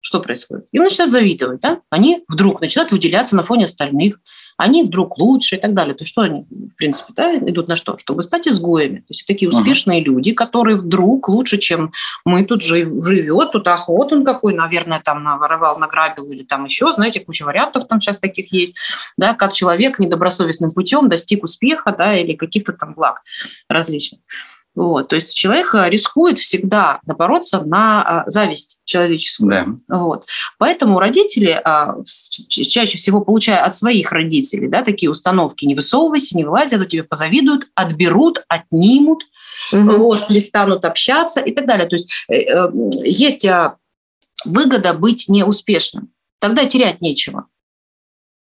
Что 0.00 0.20
происходит? 0.20 0.66
Им 0.72 0.82
начинают 0.82 1.12
завидовать. 1.12 1.60
Да? 1.60 1.82
Они 1.90 2.24
вдруг 2.28 2.60
начинают 2.60 2.92
выделяться 2.92 3.36
на 3.36 3.44
фоне 3.44 3.66
остальных 3.66 4.18
они 4.58 4.82
вдруг 4.82 5.18
лучше 5.18 5.56
и 5.56 5.58
так 5.60 5.72
далее. 5.72 5.94
То 5.94 6.02
есть 6.02 6.10
что 6.10 6.22
они, 6.22 6.44
в 6.50 6.76
принципе, 6.76 7.12
да, 7.14 7.36
идут 7.36 7.68
на 7.68 7.76
что? 7.76 7.96
Чтобы 7.96 8.24
стать 8.24 8.48
изгоями. 8.48 8.98
То 8.98 9.10
есть 9.10 9.24
такие 9.24 9.48
успешные 9.48 10.00
uh-huh. 10.00 10.04
люди, 10.04 10.32
которые 10.32 10.76
вдруг 10.76 11.28
лучше, 11.28 11.58
чем 11.58 11.92
мы 12.24 12.44
тут 12.44 12.62
живет, 12.62 13.52
тут 13.52 13.68
охот 13.68 14.12
он 14.12 14.24
какой, 14.24 14.54
наверное, 14.54 15.00
там 15.00 15.22
наворовал, 15.22 15.78
награбил 15.78 16.30
или 16.32 16.42
там 16.42 16.64
еще, 16.64 16.92
знаете, 16.92 17.20
куча 17.20 17.44
вариантов 17.44 17.86
там 17.86 18.00
сейчас 18.00 18.18
таких 18.18 18.52
есть, 18.52 18.74
да, 19.16 19.32
как 19.32 19.52
человек 19.52 20.00
недобросовестным 20.00 20.70
путем 20.70 21.08
достиг 21.08 21.44
успеха, 21.44 21.94
да, 21.96 22.16
или 22.16 22.34
каких-то 22.34 22.72
там 22.72 22.94
благ 22.94 23.22
различных. 23.68 24.20
Вот, 24.74 25.08
то 25.08 25.16
есть 25.16 25.34
человек 25.34 25.74
э, 25.74 25.90
рискует 25.90 26.38
всегда 26.38 27.00
напороться 27.04 27.62
на 27.62 28.02
а, 28.02 28.30
зависть 28.30 28.80
человеческую. 28.84 29.50
Да. 29.50 29.66
Вот. 29.98 30.26
Поэтому 30.58 31.00
родители, 31.00 31.60
а, 31.64 31.96
чаще 32.48 32.96
всего 32.96 33.22
получая 33.22 33.64
от 33.64 33.74
своих 33.74 34.12
родителей 34.12 34.68
да, 34.68 34.82
такие 34.82 35.10
установки, 35.10 35.64
не 35.64 35.74
высовывайся, 35.74 36.36
не 36.36 36.44
вылази, 36.44 36.76
а 36.76 36.78
то 36.78 36.86
тебе 36.86 37.02
позавидуют, 37.02 37.66
отберут, 37.74 38.44
отнимут, 38.46 39.24
угу. 39.72 39.96
вот, 39.96 40.28
перестанут 40.28 40.84
общаться 40.84 41.40
и 41.40 41.52
так 41.52 41.66
далее. 41.66 41.88
То 41.88 41.96
есть 41.96 42.10
э, 42.28 42.36
э, 42.36 42.70
есть 43.02 43.46
а, 43.46 43.76
выгода 44.44 44.94
быть 44.94 45.28
неуспешным. 45.28 46.12
Тогда 46.38 46.66
терять 46.66 47.00
нечего. 47.00 47.46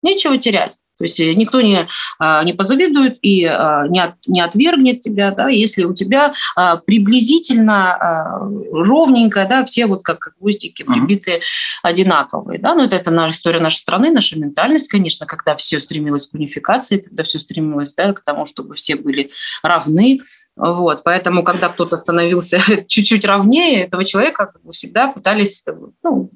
Нечего 0.01 0.37
терять. 0.37 0.75
То 0.97 1.03
есть 1.03 1.19
э, 1.19 1.33
никто 1.33 1.61
не, 1.61 1.87
а, 2.19 2.43
не 2.43 2.53
позавидует 2.53 3.17
и 3.21 3.45
а, 3.45 3.87
не, 3.87 3.99
от, 3.99 4.15
не 4.27 4.41
отвергнет 4.41 5.01
тебя, 5.01 5.31
да, 5.31 5.49
если 5.49 5.83
у 5.83 5.93
тебя 5.93 6.33
а, 6.55 6.77
приблизительно 6.77 8.45
ровненько, 8.71 9.45
да, 9.49 9.65
все 9.65 9.85
вот 9.85 10.03
как, 10.03 10.19
как 10.19 10.35
гвоздики 10.39 10.83
прибитые 10.83 11.41
одинаковые. 11.83 12.59
Да, 12.59 12.75
но 12.75 12.83
это, 12.83 12.95
это 12.95 13.11
наша 13.11 13.35
история 13.35 13.59
нашей 13.59 13.77
страны, 13.77 14.11
наша 14.11 14.39
ментальность, 14.39 14.89
конечно, 14.89 15.25
когда 15.25 15.55
все 15.55 15.79
стремилось 15.79 16.27
к 16.27 16.33
унификации, 16.33 16.97
когда 16.97 17.23
все 17.23 17.39
стремилось 17.39 17.93
да, 17.93 18.13
к 18.13 18.21
тому, 18.21 18.45
чтобы 18.45 18.75
все 18.75 18.95
были 18.95 19.31
равны, 19.63 20.21
Вот, 20.55 21.03
поэтому, 21.03 21.43
когда 21.43 21.67
кто-то 21.67 21.97
становился 21.97 22.59
чуть-чуть 22.87 23.25
ровнее, 23.25 23.83
этого 23.83 24.05
человека 24.05 24.45
как 24.53 24.63
бы 24.63 24.71
всегда 24.71 25.09
пытались 25.09 25.65
ну, 26.01 26.29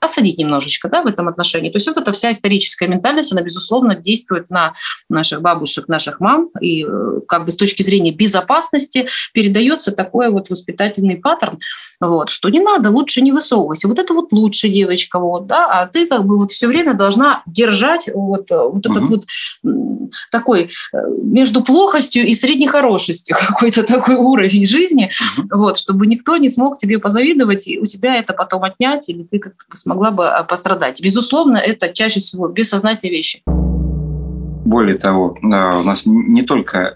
осадить 0.00 0.38
немножечко 0.38 0.88
да, 0.88 1.02
в 1.02 1.06
этом 1.06 1.26
отношении. 1.26 1.70
То 1.70 1.76
есть 1.76 1.88
вот 1.88 1.96
эта 1.96 2.12
вся 2.12 2.30
историческая 2.30 2.86
ментальность, 2.86 3.32
она, 3.32 3.42
безусловно, 3.42 3.96
действует 3.96 4.48
на 4.50 4.74
наших 5.08 5.42
бабушек, 5.42 5.88
наших 5.88 6.20
мам, 6.20 6.50
и 6.60 6.84
э, 6.84 7.20
как 7.26 7.44
бы 7.44 7.50
с 7.50 7.56
точки 7.56 7.82
зрения 7.82 8.12
безопасности 8.12 9.08
передается 9.32 9.90
такой 9.90 10.30
вот 10.30 10.48
воспитательный 10.48 11.16
паттерн, 11.16 11.58
вот, 12.00 12.30
что 12.30 12.48
не 12.48 12.60
надо, 12.60 12.90
лучше 12.90 13.22
не 13.22 13.32
высовывайся. 13.32 13.88
Вот 13.88 13.98
это 13.98 14.14
вот 14.14 14.30
лучше, 14.30 14.68
девочка, 14.68 15.18
вот, 15.18 15.48
да, 15.48 15.66
а 15.66 15.86
ты 15.86 16.06
как 16.06 16.24
бы 16.26 16.38
вот 16.38 16.52
все 16.52 16.68
время 16.68 16.94
должна 16.94 17.42
держать 17.46 18.08
вот, 18.14 18.50
вот 18.50 18.86
этот 18.86 19.02
вот 19.02 19.24
такой 20.30 20.70
э, 20.92 20.96
между 21.22 21.62
плохостью 21.64 22.24
и 22.24 22.34
средней 22.34 22.68
хорошестью 23.32 23.48
какой-то 23.48 23.82
такой 23.82 24.14
уровень 24.16 24.66
жизни, 24.66 25.10
угу. 25.38 25.58
вот, 25.58 25.76
чтобы 25.76 26.06
никто 26.06 26.36
не 26.36 26.48
смог 26.48 26.76
тебе 26.76 26.98
позавидовать 26.98 27.68
и 27.68 27.78
у 27.78 27.86
тебя 27.86 28.16
это 28.16 28.32
потом 28.32 28.64
отнять, 28.64 29.08
или 29.08 29.22
ты 29.22 29.38
как-то 29.38 29.64
смогла 29.74 30.10
бы 30.10 30.28
а, 30.28 30.44
пострадать. 30.44 31.02
Безусловно, 31.02 31.56
это 31.56 31.92
чаще 31.92 32.20
всего 32.20 32.48
бессознательные 32.48 33.16
вещи. 33.16 33.42
Более 33.46 34.96
того, 34.96 35.36
а, 35.52 35.78
у 35.78 35.82
нас 35.82 36.02
не 36.06 36.42
только 36.42 36.94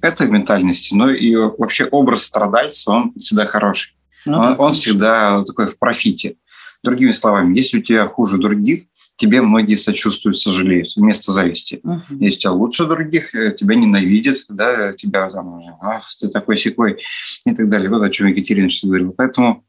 это 0.00 0.24
в 0.24 0.30
ментальности, 0.30 0.94
но 0.94 1.10
и 1.10 1.34
вообще 1.34 1.86
образ 1.86 2.24
страдальца, 2.24 2.90
он 2.90 3.14
всегда 3.16 3.46
хороший. 3.46 3.94
Ну, 4.26 4.38
он, 4.38 4.60
он 4.60 4.72
всегда 4.72 5.42
такой 5.44 5.66
в 5.66 5.78
профите. 5.78 6.36
Другими 6.82 7.10
словами, 7.10 7.56
если 7.56 7.78
у 7.78 7.82
тебя 7.82 8.06
хуже 8.06 8.38
других, 8.38 8.84
тебе 9.18 9.42
многие 9.42 9.74
сочувствуют, 9.74 10.38
сожалеют, 10.38 10.94
вместо 10.96 11.32
зависти. 11.32 11.80
Uh-huh. 11.84 12.00
Если 12.20 12.40
тебя 12.40 12.52
лучше 12.52 12.86
других, 12.86 13.34
э, 13.34 13.50
тебя 13.52 13.74
ненавидят, 13.74 14.46
да, 14.48 14.92
тебя 14.92 15.28
там, 15.28 15.60
ах, 15.82 16.08
ты 16.18 16.28
такой 16.28 16.56
секой 16.56 17.02
и 17.44 17.52
так 17.52 17.68
далее. 17.68 17.90
Вот 17.90 18.02
о 18.02 18.10
чем 18.10 18.28
Екатерина 18.28 18.70
сейчас 18.70 18.84
говорила. 18.84 19.10
Поэтому 19.10 19.64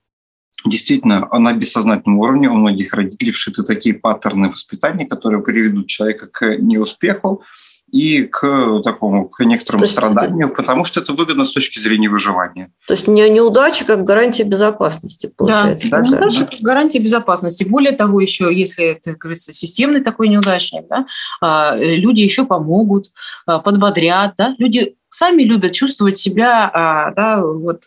действительно 0.65 1.27
на 1.31 1.53
бессознательном 1.53 2.19
уровне 2.19 2.49
у 2.49 2.55
многих 2.55 2.93
родителей 2.93 3.31
вшиты 3.31 3.63
такие 3.63 3.95
паттерны 3.95 4.49
воспитания, 4.49 5.05
которые 5.05 5.41
приведут 5.41 5.87
человека 5.87 6.27
к 6.27 6.57
неуспеху, 6.57 7.43
и 7.91 8.23
к 8.23 8.81
такому, 8.83 9.29
к 9.29 9.43
некоторому 9.43 9.83
есть, 9.83 9.93
страданию, 9.93 10.53
потому 10.53 10.83
что 10.83 10.99
это 10.99 11.13
выгодно 11.13 11.45
с 11.45 11.51
точки 11.51 11.79
зрения 11.79 12.09
выживания. 12.09 12.71
То 12.87 12.93
есть 12.93 13.07
не 13.07 13.27
неудача 13.29 13.85
как 13.85 14.03
гарантия 14.03 14.43
безопасности, 14.43 15.31
получается. 15.35 15.89
Да, 15.89 16.01
да 16.01 16.07
неудача 16.07 16.45
как 16.45 16.59
гарантия 16.61 16.99
безопасности. 16.99 17.63
Более 17.63 17.93
того, 17.93 18.21
еще, 18.21 18.53
если 18.53 18.85
это, 18.85 19.11
как 19.11 19.19
говорится, 19.19 19.53
системный 19.53 20.01
такой 20.01 20.29
неудачник, 20.29 20.87
да, 20.87 21.05
а, 21.41 21.75
люди 21.77 22.21
еще 22.21 22.45
помогут, 22.45 23.11
а, 23.45 23.59
подбодрят, 23.59 24.33
да, 24.37 24.55
люди 24.57 24.95
сами 25.09 25.43
любят 25.43 25.73
чувствовать 25.73 26.17
себя 26.17 26.69
а, 26.73 27.11
да, 27.11 27.41
вот, 27.43 27.83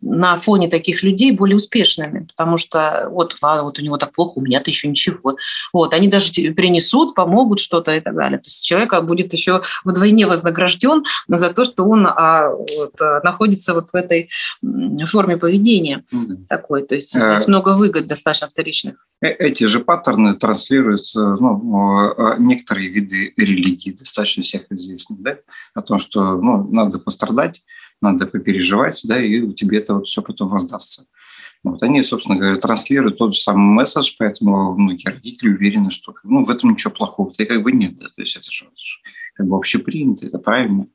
на 0.00 0.36
фоне 0.36 0.68
таких 0.68 1.02
людей 1.02 1.32
более 1.32 1.56
успешными, 1.56 2.26
потому 2.26 2.56
что 2.56 3.08
вот, 3.10 3.36
ладно, 3.42 3.64
вот 3.64 3.78
у 3.78 3.82
него 3.82 3.96
так 3.96 4.12
плохо, 4.12 4.32
у 4.36 4.40
меня-то 4.40 4.70
еще 4.70 4.88
ничего. 4.88 5.36
Вот, 5.72 5.94
они 5.94 6.08
даже 6.08 6.30
принесут, 6.52 7.14
помогут 7.14 7.60
что-то 7.60 7.92
и 7.92 8.00
так 8.00 8.14
далее. 8.14 8.38
То 8.38 8.46
есть 8.46 8.64
человек 8.64 8.94
будет 9.04 9.32
еще 9.32 9.62
вдвойне 9.84 10.26
вознагражден 10.26 11.04
за 11.28 11.52
то, 11.52 11.64
что 11.64 11.84
он 11.84 12.06
а, 12.06 12.50
вот, 12.50 12.94
находится 13.22 13.74
вот 13.74 13.90
в 13.92 13.96
этой 13.96 14.30
форме 15.06 15.36
поведения 15.36 16.04
mm-hmm. 16.12 16.46
такой. 16.48 16.82
То 16.82 16.94
есть 16.94 17.10
здесь 17.10 17.46
а... 17.46 17.48
много 17.48 17.74
выгод 17.74 18.06
достаточно 18.06 18.48
вторичных. 18.48 18.96
Э, 19.22 19.28
эти 19.28 19.64
же 19.64 19.80
паттерны 19.80 20.34
транслируются 20.34 21.20
ну, 21.20 22.14
некоторые 22.38 22.88
виды 22.88 23.32
религии, 23.36 23.92
достаточно 23.92 24.42
всех 24.42 24.70
известны, 24.70 25.16
да? 25.18 25.36
о 25.74 25.82
том, 25.82 25.98
что 25.98 26.36
ну, 26.36 26.65
надо 26.70 26.98
пострадать, 26.98 27.62
надо 28.00 28.26
попереживать, 28.26 29.00
да, 29.04 29.20
и 29.22 29.40
у 29.40 29.52
тебя 29.52 29.78
это 29.78 29.94
вот 29.94 30.06
все 30.06 30.22
потом 30.22 30.48
воздастся. 30.48 31.06
Вот 31.64 31.82
они, 31.82 32.02
собственно 32.04 32.38
говоря, 32.38 32.56
транслируют 32.56 33.18
тот 33.18 33.34
же 33.34 33.40
самый 33.40 33.66
месседж, 33.66 34.12
поэтому 34.18 34.76
многие 34.76 35.08
родители 35.08 35.48
уверены, 35.48 35.90
что 35.90 36.14
ну, 36.22 36.44
в 36.44 36.50
этом 36.50 36.70
ничего 36.70 36.92
плохого. 36.92 37.32
Это 37.36 37.44
как 37.46 37.62
бы 37.62 37.72
нет. 37.72 37.96
Да? 37.96 38.06
То 38.06 38.22
есть 38.22 38.36
это 38.36 38.50
же 38.50 38.66
как 39.34 39.46
бы 39.46 39.56
общепринято, 39.56 40.26
это 40.26 40.38
правильно. 40.38 40.86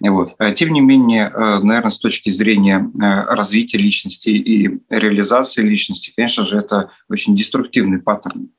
Вот. 0.00 0.34
А 0.38 0.50
тем 0.52 0.70
не 0.70 0.80
менее, 0.80 1.30
э, 1.32 1.58
наверное, 1.60 1.90
с 1.90 1.98
точки 1.98 2.30
зрения 2.30 2.90
э, 2.94 3.34
развития 3.34 3.78
личности 3.78 4.30
и 4.30 4.80
реализации 4.88 5.62
личности, 5.62 6.12
конечно 6.16 6.44
же, 6.44 6.58
это 6.58 6.90
очень 7.08 7.36
деструктивный 7.36 8.00
паттерн. 8.00 8.50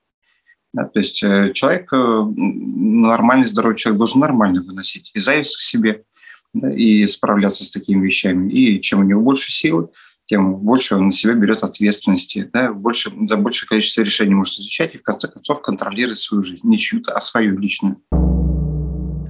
Да, 0.72 0.86
то 0.86 1.00
есть 1.00 1.24
э, 1.24 1.52
человек, 1.54 1.92
нормальный, 1.92 3.48
здоровый 3.48 3.76
человек 3.76 3.98
должен 3.98 4.22
нормально 4.22 4.62
выносить 4.62 5.10
и 5.16 5.20
зависть 5.20 5.58
к 5.58 5.62
себе, 5.62 5.94
да, 5.94 6.04
и 6.54 7.08
справляться 7.08 7.64
с 7.64 7.70
такими 7.70 8.06
вещами. 8.06 8.52
И 8.52 8.82
чем 8.82 9.00
у 9.00 9.04
него 9.04 9.22
больше 9.22 9.52
силы, 9.52 9.90
тем 10.26 10.56
больше 10.58 10.96
он 10.96 11.08
на 11.08 11.12
себя 11.12 11.34
берет 11.34 11.64
ответственности, 11.64 12.50
да, 12.54 12.72
больше, 12.72 13.12
за 13.20 13.36
большее 13.38 13.68
количество 13.68 14.02
решений 14.02 14.36
может 14.36 14.56
отвечать 14.56 14.94
и 14.94 15.00
в 15.00 15.04
конце 15.04 15.28
концов 15.28 15.62
контролировать 15.62 16.20
свою 16.20 16.44
жизнь, 16.44 16.68
не 16.68 16.78
чью-то, 16.78 17.14
а 17.14 17.22
свою 17.22 17.58
личную 17.58 17.98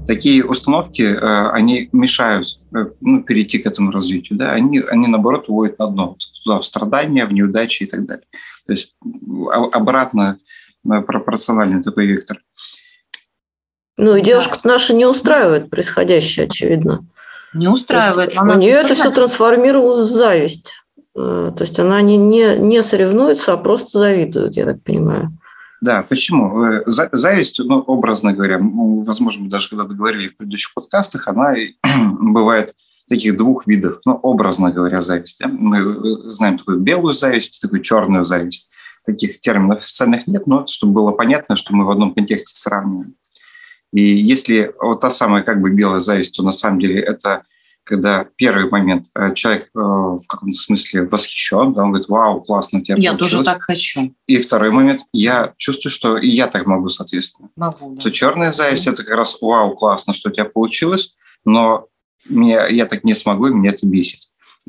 такие 0.09 0.43
установки, 0.43 1.03
э, 1.03 1.49
они 1.51 1.87
мешают 1.93 2.59
э, 2.73 2.87
ну, 2.99 3.21
перейти 3.21 3.59
к 3.59 3.67
этому 3.67 3.91
развитию. 3.91 4.39
Да? 4.39 4.53
Они, 4.53 4.79
они, 4.79 5.05
наоборот, 5.05 5.45
уводят 5.49 5.77
на 5.77 5.87
дно, 5.87 6.17
туда, 6.43 6.59
в 6.59 6.65
страдания, 6.65 7.27
в 7.27 7.31
неудачи 7.31 7.83
и 7.83 7.85
так 7.85 8.07
далее. 8.07 8.25
То 8.65 8.73
есть 8.73 8.95
обратно 9.73 10.39
э, 10.83 11.01
пропорциональный 11.01 11.83
такой 11.83 12.07
вектор. 12.07 12.41
Ну 13.99 14.15
и 14.15 14.21
девушка 14.21 14.59
наша 14.63 14.93
не 14.93 15.05
устраивает 15.05 15.69
происходящее, 15.69 16.45
очевидно. 16.45 17.05
Не 17.53 17.67
устраивает. 17.67 18.29
Есть, 18.29 18.41
у 18.41 18.53
нее 18.53 18.71
это 18.71 18.95
все 18.95 19.09
трансформировалось 19.09 20.09
в 20.09 20.11
зависть. 20.11 20.71
То 21.13 21.53
есть 21.59 21.77
она 21.79 22.01
не, 22.01 22.15
не, 22.15 22.55
не 22.57 22.81
соревнуется, 22.81 23.51
а 23.51 23.57
просто 23.57 23.99
завидует, 23.99 24.55
я 24.55 24.65
так 24.65 24.81
понимаю. 24.83 25.37
Да, 25.81 26.03
почему? 26.03 26.63
Э, 26.63 26.83
зависть, 26.87 27.59
ну, 27.59 27.79
образно 27.79 28.31
говоря, 28.31 28.59
возможно, 28.61 29.49
даже 29.49 29.69
когда 29.69 29.83
говорили 29.83 30.29
в 30.29 30.37
предыдущих 30.37 30.73
подкастах, 30.73 31.27
она 31.27 31.55
бывает 32.19 32.73
таких 33.09 33.35
двух 33.35 33.67
видов, 33.67 33.99
ну, 34.05 34.13
образно 34.13 34.71
говоря, 34.71 35.01
зависть. 35.01 35.37
Да? 35.41 35.47
Мы 35.49 35.77
э, 35.79 36.31
знаем 36.31 36.57
такую 36.57 36.79
белую 36.79 37.13
зависть, 37.13 37.59
такую 37.61 37.81
черную 37.81 38.23
зависть. 38.23 38.69
Таких 39.05 39.41
терминов 39.41 39.79
официальных 39.79 40.25
нет, 40.27 40.47
но 40.47 40.65
чтобы 40.67 40.93
было 40.93 41.11
понятно, 41.11 41.57
что 41.57 41.73
мы 41.73 41.85
в 41.85 41.91
одном 41.91 42.13
контексте 42.13 42.57
сравниваем. 42.57 43.15
И 43.93 44.01
если 44.01 44.73
вот 44.79 44.99
та 44.99 45.11
самая 45.11 45.43
как 45.43 45.61
бы 45.61 45.71
белая 45.71 45.99
зависть, 45.99 46.35
то 46.35 46.43
на 46.43 46.51
самом 46.51 46.79
деле 46.79 47.01
это 47.01 47.43
когда 47.89 48.23
первый 48.35 48.69
момент 48.69 49.05
э, 49.15 49.33
человек 49.33 49.63
э, 49.63 49.79
в 49.79 50.23
каком-то 50.27 50.55
смысле 50.55 51.05
восхищен, 51.05 51.73
да, 51.73 51.81
он 51.81 51.89
говорит, 51.89 52.07
вау, 52.07 52.41
классно, 52.41 52.79
у 52.79 52.81
тебя 52.83 52.95
Я 52.99 53.13
получилось. 53.13 53.31
тоже 53.31 53.43
так 53.43 53.63
хочу. 53.63 54.13
И 54.27 54.37
второй 54.37 54.69
момент, 54.69 55.01
я 55.11 55.53
чувствую, 55.57 55.91
что 55.91 56.17
и 56.17 56.29
я 56.29 56.45
так 56.45 56.67
могу, 56.67 56.89
соответственно. 56.89 57.49
Могу, 57.55 57.95
да. 57.95 58.03
То 58.03 58.11
черная 58.11 58.51
зависть 58.51 58.85
это 58.85 59.03
как 59.03 59.15
раз, 59.15 59.39
вау, 59.41 59.75
классно, 59.75 60.13
что 60.13 60.29
у 60.29 60.31
тебя 60.31 60.45
получилось, 60.45 61.15
но 61.45 61.87
мне, 62.25 62.61
я 62.69 62.85
так 62.85 63.03
не 63.03 63.15
смогу, 63.15 63.47
и 63.47 63.53
меня 63.53 63.71
это 63.71 63.87
бесит. 63.87 64.21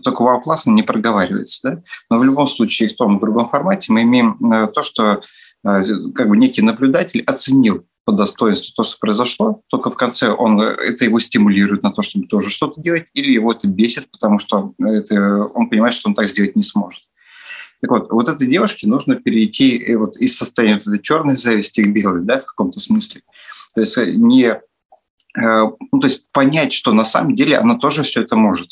Только 0.02 0.22
вау, 0.22 0.40
классно 0.40 0.70
не 0.70 0.82
проговаривается. 0.82 1.60
Да? 1.62 1.82
Но 2.08 2.18
в 2.18 2.24
любом 2.24 2.46
случае, 2.46 2.88
в 2.88 2.96
том 2.96 3.18
и 3.18 3.20
другом 3.20 3.50
формате 3.50 3.92
мы 3.92 4.02
имеем 4.02 4.38
э, 4.50 4.68
то, 4.68 4.82
что 4.82 5.20
как 5.62 6.26
бы 6.26 6.38
некий 6.38 6.62
наблюдатель 6.62 7.20
оценил 7.26 7.84
по 8.04 8.12
достоинству 8.12 8.72
то, 8.74 8.82
что 8.82 8.98
произошло, 8.98 9.62
только 9.68 9.90
в 9.90 9.96
конце 9.96 10.30
он, 10.30 10.60
это 10.60 11.04
его 11.04 11.18
стимулирует 11.18 11.82
на 11.82 11.92
то, 11.92 12.02
чтобы 12.02 12.26
тоже 12.26 12.50
что-то 12.50 12.80
делать, 12.80 13.06
или 13.14 13.32
его 13.32 13.52
это 13.52 13.68
бесит, 13.68 14.10
потому 14.10 14.38
что 14.38 14.72
это, 14.78 15.44
он 15.44 15.68
понимает, 15.68 15.94
что 15.94 16.08
он 16.08 16.14
так 16.14 16.28
сделать 16.28 16.56
не 16.56 16.62
сможет. 16.62 17.02
Так 17.80 17.90
вот, 17.90 18.10
вот 18.10 18.28
этой 18.28 18.46
девушке 18.46 18.86
нужно 18.86 19.16
перейти 19.16 19.78
э, 19.78 19.96
вот 19.96 20.16
из 20.18 20.36
состояния 20.36 20.74
вот 20.74 20.86
этой 20.86 21.00
черной 21.00 21.34
зависти 21.34 21.80
к 21.80 21.88
белой, 21.88 22.22
да, 22.22 22.40
в 22.40 22.44
каком-то 22.44 22.78
смысле. 22.78 23.22
То 23.74 23.80
есть 23.80 23.96
э, 23.96 24.12
не, 24.12 24.48
э, 24.48 24.60
ну, 25.34 26.00
то 26.00 26.06
есть 26.06 26.24
понять, 26.30 26.74
что 26.74 26.92
на 26.92 27.04
самом 27.04 27.34
деле 27.34 27.56
она 27.56 27.76
тоже 27.76 28.02
все 28.02 28.22
это 28.22 28.36
может. 28.36 28.68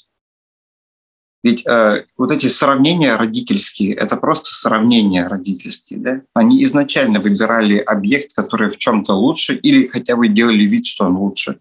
Ведь 1.44 1.64
э, 1.66 2.04
вот 2.16 2.32
эти 2.32 2.46
сравнения 2.46 3.14
родительские, 3.14 3.94
это 3.94 4.16
просто 4.16 4.52
сравнения 4.52 5.26
родительские. 5.26 6.00
Да? 6.00 6.20
Они 6.34 6.62
изначально 6.64 7.20
выбирали 7.20 7.78
объект, 7.78 8.34
который 8.34 8.70
в 8.70 8.76
чем-то 8.76 9.14
лучше, 9.14 9.54
или 9.54 9.86
хотя 9.86 10.16
бы 10.16 10.28
делали 10.28 10.64
вид, 10.64 10.86
что 10.86 11.06
он 11.06 11.16
лучше. 11.16 11.60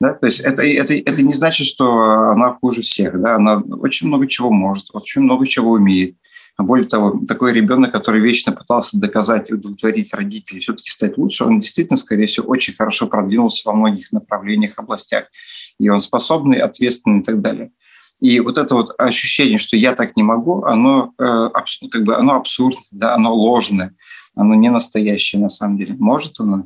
Да? 0.00 0.12
То 0.12 0.26
есть 0.26 0.40
это, 0.40 0.62
это, 0.62 0.94
это 0.94 1.22
не 1.22 1.32
значит, 1.32 1.66
что 1.66 2.30
она 2.30 2.54
хуже 2.60 2.82
всех. 2.82 3.18
Да? 3.18 3.36
Она 3.36 3.56
очень 3.56 4.06
много 4.06 4.26
чего 4.26 4.50
может, 4.50 4.88
очень 4.92 5.22
много 5.22 5.46
чего 5.46 5.72
умеет. 5.72 6.16
А 6.58 6.64
более 6.64 6.88
того, 6.88 7.22
такой 7.26 7.52
ребенок, 7.52 7.92
который 7.92 8.20
вечно 8.20 8.52
пытался 8.52 8.98
доказать 8.98 9.48
и 9.48 9.54
удовлетворить 9.54 10.12
родителей, 10.12 10.58
все-таки 10.58 10.90
стать 10.90 11.16
лучше, 11.16 11.44
он 11.44 11.60
действительно, 11.60 11.96
скорее 11.96 12.26
всего, 12.26 12.48
очень 12.48 12.74
хорошо 12.74 13.06
продвинулся 13.06 13.62
во 13.68 13.76
многих 13.76 14.10
направлениях, 14.10 14.74
областях. 14.76 15.30
И 15.78 15.88
он 15.88 16.00
способный, 16.00 16.58
ответственный 16.58 17.20
и 17.20 17.22
так 17.22 17.40
далее. 17.40 17.70
И 18.20 18.40
вот 18.40 18.58
это 18.58 18.74
вот 18.74 18.94
ощущение, 18.98 19.58
что 19.58 19.76
я 19.76 19.92
так 19.92 20.16
не 20.16 20.22
могу, 20.22 20.64
оно, 20.64 21.12
э, 21.18 21.48
как 21.90 22.02
бы, 22.02 22.16
оно 22.16 22.34
абсурдное, 22.34 22.84
да, 22.90 23.14
оно 23.14 23.34
ложное, 23.34 23.94
оно 24.34 24.54
не 24.54 24.70
настоящее 24.70 25.40
на 25.40 25.48
самом 25.48 25.78
деле. 25.78 25.94
Может 25.98 26.40
оно? 26.40 26.64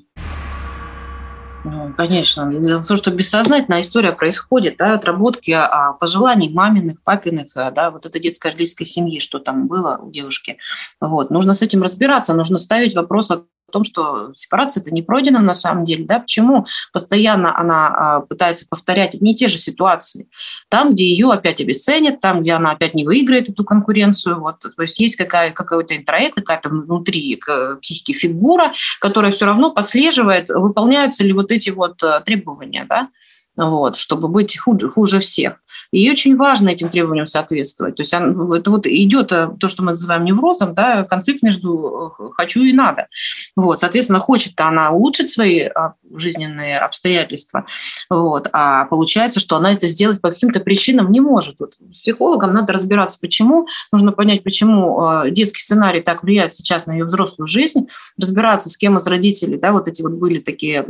Ну, 1.64 1.94
конечно. 1.96 2.82
То, 2.82 2.96
что 2.96 3.10
бессознательная 3.12 3.82
история 3.82 4.12
происходит, 4.12 4.76
да, 4.78 4.94
отработки 4.94 5.52
а, 5.52 5.92
пожеланий 5.92 6.52
маминых, 6.52 7.02
папиных, 7.04 7.56
а, 7.56 7.70
да, 7.70 7.90
вот 7.90 8.04
этой 8.04 8.20
детской 8.20 8.50
родительской 8.50 8.86
семьи, 8.86 9.20
что 9.20 9.38
там 9.38 9.68
было 9.68 9.98
у 10.02 10.10
девушки. 10.10 10.58
Вот. 11.00 11.30
Нужно 11.30 11.54
с 11.54 11.62
этим 11.62 11.82
разбираться, 11.82 12.34
нужно 12.34 12.58
ставить 12.58 12.94
вопрос 12.94 13.30
о 13.30 13.44
том, 13.72 13.84
что 13.84 14.32
сепарация 14.34 14.80
это 14.80 14.92
не 14.92 15.02
пройдена 15.02 15.40
на 15.40 15.54
самом 15.54 15.84
деле, 15.84 16.04
да, 16.04 16.20
почему 16.20 16.66
постоянно 16.92 17.58
она 17.58 17.86
а, 17.88 18.20
пытается 18.20 18.66
повторять 18.68 19.14
и 19.14 19.34
те 19.34 19.48
же 19.48 19.58
ситуации, 19.58 20.28
там, 20.68 20.90
где 20.90 21.04
ее 21.04 21.30
опять 21.30 21.60
обесценят, 21.60 22.20
там, 22.20 22.42
где 22.42 22.52
она 22.52 22.72
опять 22.72 22.94
не 22.94 23.04
выиграет 23.04 23.48
эту 23.48 23.64
конкуренцию, 23.64 24.40
вот, 24.40 24.60
то 24.60 24.82
есть 24.82 25.00
есть 25.00 25.16
какая, 25.16 25.52
какой-то 25.52 25.96
интроект, 25.96 26.34
какая-то 26.36 26.68
внутри 26.68 27.40
психики 27.80 28.12
фигура, 28.12 28.72
которая 29.00 29.32
все 29.32 29.46
равно 29.46 29.70
подслеживает, 29.70 30.48
выполняются 30.50 31.24
ли 31.24 31.32
вот 31.32 31.50
эти 31.50 31.70
вот 31.70 32.02
э, 32.02 32.20
требования, 32.24 32.86
да, 32.88 33.08
вот, 33.56 33.96
чтобы 33.96 34.28
быть 34.28 34.58
хуже, 34.58 34.88
хуже 34.88 35.20
всех. 35.20 35.54
И 35.92 36.10
очень 36.10 36.36
важно 36.36 36.70
этим 36.70 36.88
требованиям 36.88 37.26
соответствовать. 37.26 37.96
То 37.96 38.00
есть 38.02 38.14
это 38.14 38.70
вот 38.70 38.86
идет 38.86 39.30
э, 39.32 39.50
то, 39.60 39.68
что 39.68 39.82
мы 39.82 39.90
называем 39.90 40.24
неврозом, 40.24 40.74
да, 40.74 41.04
конфликт 41.04 41.42
между 41.42 42.14
э, 42.18 42.30
«хочу» 42.34 42.62
и 42.62 42.72
«надо». 42.72 43.08
Вот, 43.56 43.78
соответственно, 43.78 44.20
хочет 44.20 44.58
она 44.58 44.90
улучшить 44.90 45.30
свои 45.30 45.60
а, 45.60 45.94
жизненные 46.14 46.78
обстоятельства, 46.78 47.66
вот, 48.08 48.48
а 48.52 48.86
получается, 48.86 49.40
что 49.40 49.56
она 49.56 49.72
это 49.72 49.86
сделать 49.86 50.20
по 50.20 50.30
каким-то 50.30 50.60
причинам 50.60 51.10
не 51.10 51.20
может. 51.20 51.56
Вот 51.58 51.74
с 51.92 52.00
психологом 52.00 52.54
надо 52.54 52.72
разбираться, 52.72 53.18
почему, 53.20 53.66
нужно 53.92 54.12
понять, 54.12 54.42
почему 54.44 55.24
э, 55.24 55.30
детский 55.30 55.60
сценарий 55.60 56.00
так 56.00 56.22
влияет 56.22 56.54
сейчас 56.54 56.86
на 56.86 56.92
ее 56.92 57.04
взрослую 57.04 57.46
жизнь, 57.46 57.88
разбираться, 58.18 58.70
с 58.70 58.76
кем 58.78 58.96
из 58.96 59.06
родителей, 59.06 59.58
да, 59.58 59.72
вот 59.72 59.88
эти 59.88 60.00
вот 60.00 60.12
были 60.12 60.38
такие 60.38 60.86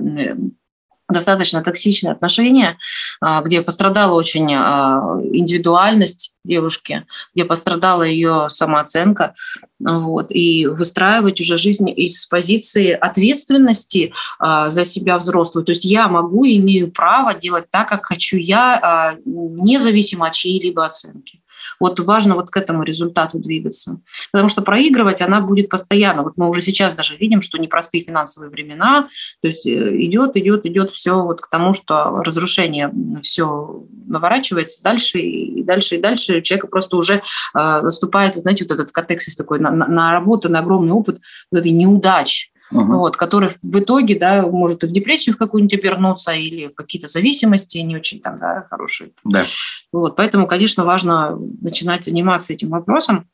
достаточно 1.12 1.62
токсичные 1.62 2.12
отношения, 2.12 2.78
а, 3.20 3.42
где 3.42 3.62
пострадала 3.62 4.14
очень 4.14 4.52
а, 4.54 5.20
индивидуальность 5.32 6.34
девушки, 6.44 7.06
где 7.34 7.44
пострадала 7.44 8.02
ее 8.02 8.46
самооценка, 8.48 9.34
вот, 9.78 10.26
и 10.30 10.66
выстраивать 10.66 11.40
уже 11.40 11.56
жизнь 11.56 11.88
из 11.88 12.26
позиции 12.26 12.90
ответственности 12.90 14.12
а, 14.38 14.68
за 14.68 14.84
себя 14.84 15.18
взрослую. 15.18 15.64
То 15.64 15.70
есть 15.70 15.84
я 15.84 16.08
могу 16.08 16.44
и 16.44 16.56
имею 16.56 16.90
право 16.90 17.34
делать 17.34 17.70
так, 17.70 17.88
как 17.88 18.06
хочу 18.06 18.36
я, 18.36 19.16
независимо 19.24 20.26
от 20.26 20.34
чьей-либо 20.34 20.84
оценки. 20.84 21.41
Вот 21.80 22.00
важно 22.00 22.34
вот 22.34 22.50
к 22.50 22.56
этому 22.56 22.82
результату 22.82 23.38
двигаться. 23.38 24.00
Потому 24.30 24.48
что 24.48 24.62
проигрывать 24.62 25.22
она 25.22 25.40
будет 25.40 25.68
постоянно. 25.68 26.22
Вот 26.22 26.34
мы 26.36 26.48
уже 26.48 26.62
сейчас 26.62 26.94
даже 26.94 27.16
видим, 27.16 27.40
что 27.40 27.58
непростые 27.58 28.04
финансовые 28.04 28.50
времена, 28.50 29.08
то 29.40 29.48
есть 29.48 29.66
э, 29.66 29.96
идет, 30.04 30.36
идет, 30.36 30.66
идет 30.66 30.92
все 30.92 31.22
вот 31.22 31.40
к 31.40 31.48
тому, 31.48 31.72
что 31.72 32.22
разрушение 32.24 32.92
все 33.22 33.84
наворачивается 34.06 34.82
дальше 34.82 35.18
и 35.18 35.62
дальше 35.62 35.96
и 35.96 36.00
дальше. 36.00 36.38
У 36.38 36.40
человека 36.40 36.66
просто 36.66 36.96
уже 36.96 37.14
э, 37.14 37.20
наступает, 37.54 38.36
вот, 38.36 38.42
знаете, 38.42 38.64
вот 38.64 38.74
этот 38.74 38.92
катексис 38.92 39.36
такой, 39.36 39.58
на, 39.60 39.70
на 39.70 40.12
на 40.48 40.58
огромный 40.58 40.92
опыт 40.92 41.20
вот 41.50 41.58
этой 41.58 41.70
неудачи 41.70 42.51
угу. 42.72 42.98
вот, 42.98 43.16
который 43.16 43.48
в 43.48 43.78
итоге 43.78 44.18
да, 44.18 44.46
может 44.46 44.84
и 44.84 44.86
в 44.86 44.92
депрессию 44.92 45.34
в 45.34 45.38
какую-нибудь 45.38 45.78
обернуться 45.78 46.32
или 46.32 46.68
в 46.68 46.74
какие-то 46.74 47.08
зависимости 47.08 47.78
не 47.78 47.96
очень 47.96 48.20
там, 48.20 48.38
да, 48.38 48.66
хорошие. 48.70 49.10
Да. 49.24 49.46
Вот, 49.92 50.16
поэтому, 50.16 50.46
конечно, 50.46 50.84
важно 50.84 51.38
начинать 51.60 52.04
заниматься 52.04 52.52
этим 52.52 52.70
вопросом. 52.70 53.28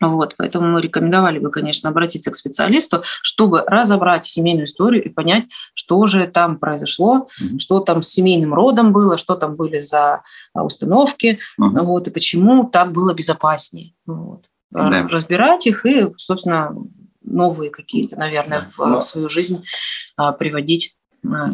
Вот, 0.00 0.34
поэтому 0.36 0.68
мы 0.68 0.82
рекомендовали 0.82 1.38
бы, 1.38 1.50
конечно, 1.50 1.88
обратиться 1.88 2.30
к 2.30 2.34
специалисту, 2.34 3.02
чтобы 3.22 3.62
разобрать 3.66 4.26
семейную 4.26 4.66
историю 4.66 5.04
и 5.04 5.08
понять, 5.08 5.44
что 5.72 6.04
же 6.06 6.26
там 6.26 6.58
произошло, 6.58 7.28
mm 7.40 7.58
что 7.58 7.80
там 7.80 8.02
с 8.02 8.08
семейным 8.08 8.52
родом 8.52 8.92
было, 8.92 9.16
что 9.16 9.36
там 9.36 9.54
были 9.54 9.78
за 9.78 10.22
а, 10.52 10.64
установки, 10.64 11.38
mm 11.60 11.82
вот, 11.82 12.08
и 12.08 12.10
почему 12.10 12.64
так 12.64 12.92
было 12.92 13.14
безопаснее. 13.14 13.94
Вот. 14.06 14.46
Да. 14.70 15.06
Разбирать 15.08 15.66
их 15.68 15.86
и, 15.86 16.08
собственно, 16.16 16.74
новые 17.24 17.70
какие-то, 17.70 18.16
наверное, 18.16 18.68
в, 18.76 18.78
в 18.78 19.02
свою 19.02 19.28
жизнь 19.28 19.64
а, 20.16 20.32
приводить 20.32 20.96
а, 21.26 21.50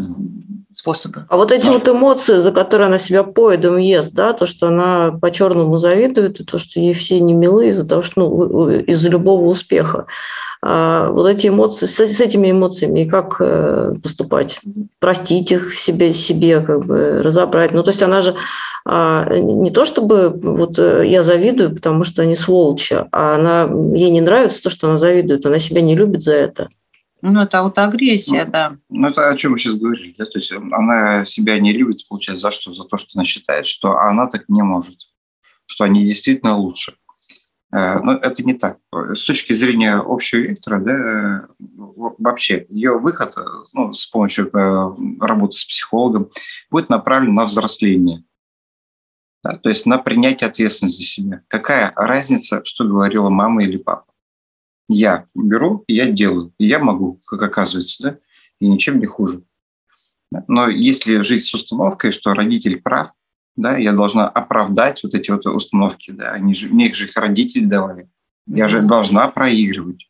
способы. 0.73 1.25
А 1.29 1.37
вот 1.37 1.53
эти 1.53 1.69
вот 1.69 1.89
эмоции, 1.89 2.39
за 2.39 2.53
которые 2.53 2.87
она 2.87 2.99
себя 2.99 3.25
поедом 3.25 3.77
ест, 3.77 4.15
да, 4.15 4.33
то, 4.33 4.47
что 4.47 4.69
она 4.69 5.13
по-черному 5.13 5.77
завидует, 5.77 6.41
и 6.41 6.45
то, 6.45 6.59
что 6.59 6.81
ей 6.81 6.95
все 6.95 7.21
не 7.21 7.35
милы 7.35 7.69
из-за 7.69 7.89
того, 7.89 8.03
что 8.03 8.21
ну, 8.21 8.71
из-за 8.71 9.09
любого 9.09 9.47
успеха. 9.47 10.07
А 10.63 11.09
вот 11.09 11.27
эти 11.27 11.49
эмоции, 11.49 11.87
с, 11.87 11.99
с 11.99 12.21
этими 12.21 12.51
эмоциями, 12.51 13.05
как 13.05 13.37
э, 13.41 13.95
поступать? 14.03 14.61
Простить 14.99 15.51
их 15.53 15.75
себе, 15.75 16.13
себе, 16.13 16.61
как 16.61 16.85
бы 16.85 17.23
разобрать. 17.23 17.73
Ну, 17.73 17.83
то 17.83 17.91
есть 17.91 18.03
она 18.03 18.21
же 18.21 18.35
а, 18.85 19.29
не 19.29 19.71
то 19.71 19.85
чтобы 19.85 20.31
вот 20.31 20.79
э, 20.79 21.07
я 21.07 21.23
завидую, 21.23 21.75
потому 21.75 22.05
что 22.05 22.23
они 22.23 22.35
сволочи, 22.35 23.05
а 23.13 23.35
она, 23.35 23.69
ей 23.95 24.11
не 24.11 24.21
нравится 24.21 24.63
то, 24.63 24.71
что 24.71 24.89
она 24.89 24.97
завидует, 24.97 25.45
она 25.45 25.59
себя 25.59 25.83
не 25.83 25.95
любит 25.95 26.23
за 26.23 26.35
это. 26.35 26.69
Ну, 27.23 27.43
это 27.43 27.59
аутоагрессия, 27.59 28.47
ну, 28.47 28.51
да. 28.51 28.77
Ну, 28.89 29.09
это 29.09 29.29
о 29.29 29.37
чем 29.37 29.53
мы 29.53 29.59
сейчас 29.59 29.75
говорили. 29.75 30.15
Да? 30.17 30.25
То 30.25 30.39
есть 30.39 30.53
она 30.53 31.25
себя 31.27 31.59
не 31.59 31.73
любит, 31.73 32.09
получается, 32.09 32.49
за 32.49 32.51
что? 32.51 32.73
За 32.73 32.85
то, 32.85 32.97
что 32.97 33.11
она 33.15 33.25
считает, 33.25 33.67
что 33.67 33.99
она 33.99 34.27
так 34.27 34.49
не 34.49 34.63
может, 34.63 34.97
что 35.67 35.85
они 35.85 36.07
действительно 36.07 36.57
лучше. 36.57 36.95
Э, 37.73 37.99
но 38.01 38.15
это 38.15 38.43
не 38.43 38.55
так. 38.55 38.79
С 38.91 39.25
точки 39.25 39.53
зрения 39.53 39.97
общего 39.97 40.41
вектора, 40.41 40.81
да, 40.81 41.47
вообще 42.19 42.67
ее 42.71 42.99
выход 42.99 43.35
ну, 43.75 43.93
с 43.93 44.07
помощью 44.07 44.47
э, 44.47 44.97
работы 45.21 45.59
с 45.59 45.65
психологом 45.65 46.31
будет 46.71 46.89
направлен 46.89 47.35
на 47.35 47.45
взросление. 47.45 48.25
Да, 49.43 49.57
то 49.57 49.69
есть 49.69 49.87
на 49.87 49.99
принятие 49.99 50.49
ответственности 50.49 51.01
за 51.01 51.07
себя. 51.07 51.43
Какая 51.49 51.93
разница, 51.97 52.63
что 52.65 52.85
говорила 52.85 53.31
мама 53.31 53.65
или 53.65 53.79
папа? 53.79 54.13
Я 54.89 55.27
беру, 55.35 55.85
я 55.89 56.07
делаю, 56.07 56.53
и 56.59 56.67
я 56.67 56.79
могу, 56.79 57.21
как 57.27 57.43
оказывается, 57.43 58.03
да, 58.03 58.19
и 58.61 58.69
ничем 58.69 58.99
не 58.99 59.07
хуже. 59.07 59.45
Но 60.47 60.69
если 60.69 61.21
жить 61.21 61.45
с 61.45 61.55
установкой, 61.55 62.13
что 62.13 62.35
родитель 62.35 62.81
прав, 62.81 63.09
да, 63.57 63.77
я 63.77 63.93
должна 63.93 64.29
оправдать 64.29 65.03
вот 65.03 65.15
эти 65.15 65.31
вот 65.31 65.47
установки, 65.47 66.11
да, 66.11 66.33
они 66.33 66.55
же, 66.55 66.69
мне 66.69 66.87
их 66.87 66.95
же 66.95 67.07
их 67.07 67.17
родители 67.17 67.65
давали. 67.65 68.11
Я 68.47 68.69
же 68.69 68.83
должна 68.83 69.29
проигрывать. 69.29 70.10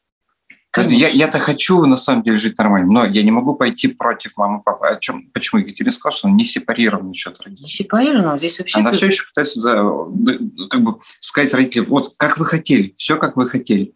Я, 0.77 1.09
я-то 1.09 1.39
хочу 1.39 1.85
на 1.85 1.97
самом 1.97 2.23
деле 2.23 2.37
жить 2.37 2.57
нормально, 2.57 2.89
но 2.93 3.05
я 3.05 3.23
не 3.23 3.33
могу 3.33 3.57
пойти 3.57 3.89
против 3.89 4.37
мамы 4.37 4.61
и 4.61 4.63
папы. 4.63 4.87
О 4.87 4.97
чем, 4.97 5.29
почему 5.33 5.61
Екатерина 5.61 5.91
сказала, 5.91 6.17
что 6.17 6.29
он 6.29 6.37
не 6.37 6.45
сепарирован 6.45 7.11
еще 7.11 7.31
от 7.31 7.41
родителей? 7.41 7.65
Не 7.65 7.71
сепарирован, 7.71 8.39
здесь 8.39 8.59
вообще... 8.59 8.79
Она 8.79 8.91
ты... 8.91 8.97
все 8.97 9.07
еще 9.07 9.25
пытается 9.27 9.63
да, 9.63 10.69
как 10.69 10.83
бы 10.83 11.01
сказать 11.19 11.53
родителям, 11.55 11.87
вот 11.89 12.15
как 12.17 12.39
вы 12.39 12.45
хотели, 12.47 12.95
все 12.97 13.17
как 13.17 13.37
вы 13.37 13.49
хотели 13.49 13.95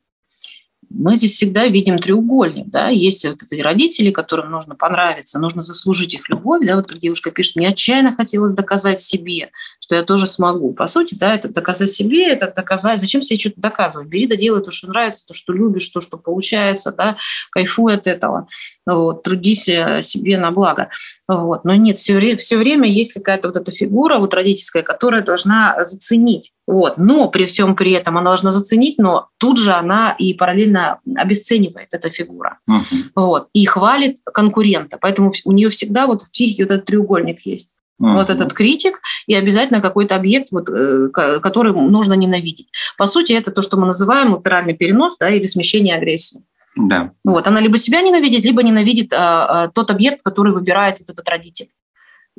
мы 0.96 1.16
здесь 1.16 1.32
всегда 1.32 1.66
видим 1.66 1.98
треугольник, 1.98 2.68
да, 2.68 2.88
есть 2.88 3.24
вот 3.24 3.42
эти 3.42 3.60
родители, 3.60 4.10
которым 4.10 4.52
нужно 4.52 4.74
понравиться, 4.76 5.40
нужно 5.40 5.60
заслужить 5.60 6.14
их 6.14 6.28
любовь, 6.28 6.64
да, 6.64 6.76
вот 6.76 6.86
как 6.86 6.98
девушка 6.98 7.30
пишет, 7.30 7.56
мне 7.56 7.68
отчаянно 7.68 8.14
хотелось 8.14 8.52
доказать 8.52 9.00
себе, 9.00 9.50
что 9.80 9.96
я 9.96 10.02
тоже 10.02 10.26
смогу. 10.26 10.72
По 10.72 10.86
сути, 10.86 11.14
да, 11.16 11.34
это 11.34 11.48
доказать 11.48 11.90
себе, 11.90 12.28
это 12.28 12.52
доказать, 12.54 13.00
зачем 13.00 13.22
себе 13.22 13.38
что-то 13.38 13.60
доказывать? 13.60 14.08
Бери 14.08 14.26
да 14.26 14.36
делай 14.36 14.62
то, 14.62 14.70
что 14.70 14.88
нравится, 14.88 15.26
то, 15.26 15.34
что 15.34 15.52
любишь, 15.52 15.88
то, 15.88 16.00
что 16.00 16.16
получается, 16.16 16.92
да, 16.92 17.16
кайфуй 17.50 17.94
от 17.94 18.06
этого, 18.06 18.46
вот, 18.86 19.22
трудись 19.22 19.68
э, 19.68 20.02
себе 20.02 20.38
на 20.38 20.50
благо. 20.50 20.90
Вот. 21.26 21.64
Но 21.64 21.74
нет, 21.74 21.96
все 21.96 22.14
время, 22.14 22.36
все 22.36 22.58
время 22.58 22.88
есть 22.88 23.14
какая-то 23.14 23.48
вот 23.48 23.56
эта 23.56 23.72
фигура 23.72 24.18
вот 24.18 24.34
родительская, 24.34 24.82
которая 24.82 25.22
должна 25.22 25.76
заценить. 25.84 26.52
Вот. 26.66 26.98
Но 26.98 27.28
при 27.28 27.46
всем 27.46 27.76
при 27.76 27.92
этом 27.92 28.18
она 28.18 28.30
должна 28.30 28.52
заценить, 28.52 28.98
но 28.98 29.28
тут 29.38 29.58
же 29.58 29.72
она 29.72 30.14
и 30.18 30.34
параллельно 30.34 31.00
обесценивает 31.16 31.88
эта 31.92 32.10
фигура. 32.10 32.58
Uh-huh. 32.68 33.02
Вот. 33.14 33.48
И 33.52 33.64
хвалит 33.64 34.18
конкурента. 34.24 34.98
Поэтому 35.00 35.32
у 35.44 35.52
нее 35.52 35.70
всегда 35.70 36.06
вот 36.06 36.22
в 36.22 36.30
психике 36.30 36.64
вот 36.64 36.72
этот 36.72 36.86
треугольник 36.86 37.40
есть. 37.46 37.76
Uh-huh. 38.02 38.14
Вот 38.14 38.28
этот 38.28 38.52
критик 38.52 39.00
и 39.26 39.34
обязательно 39.34 39.80
какой-то 39.80 40.16
объект, 40.16 40.48
вот, 40.50 40.68
э, 40.68 41.08
который 41.10 41.72
нужно 41.72 42.14
ненавидеть. 42.14 42.68
По 42.98 43.06
сути, 43.06 43.32
это 43.32 43.50
то, 43.50 43.62
что 43.62 43.76
мы 43.76 43.86
называем 43.86 44.34
латеральный 44.34 44.74
перенос 44.74 45.16
да, 45.18 45.30
или 45.30 45.46
смещение 45.46 45.96
агрессии. 45.96 46.42
Да. 46.76 47.12
Вот, 47.24 47.46
она 47.46 47.60
либо 47.60 47.78
себя 47.78 48.02
ненавидит, 48.02 48.44
либо 48.44 48.62
ненавидит 48.62 49.12
а, 49.12 49.64
а, 49.64 49.68
тот 49.68 49.90
объект, 49.90 50.22
который 50.22 50.52
выбирает 50.52 50.98
вот 50.98 51.10
этот 51.10 51.28
родитель 51.28 51.68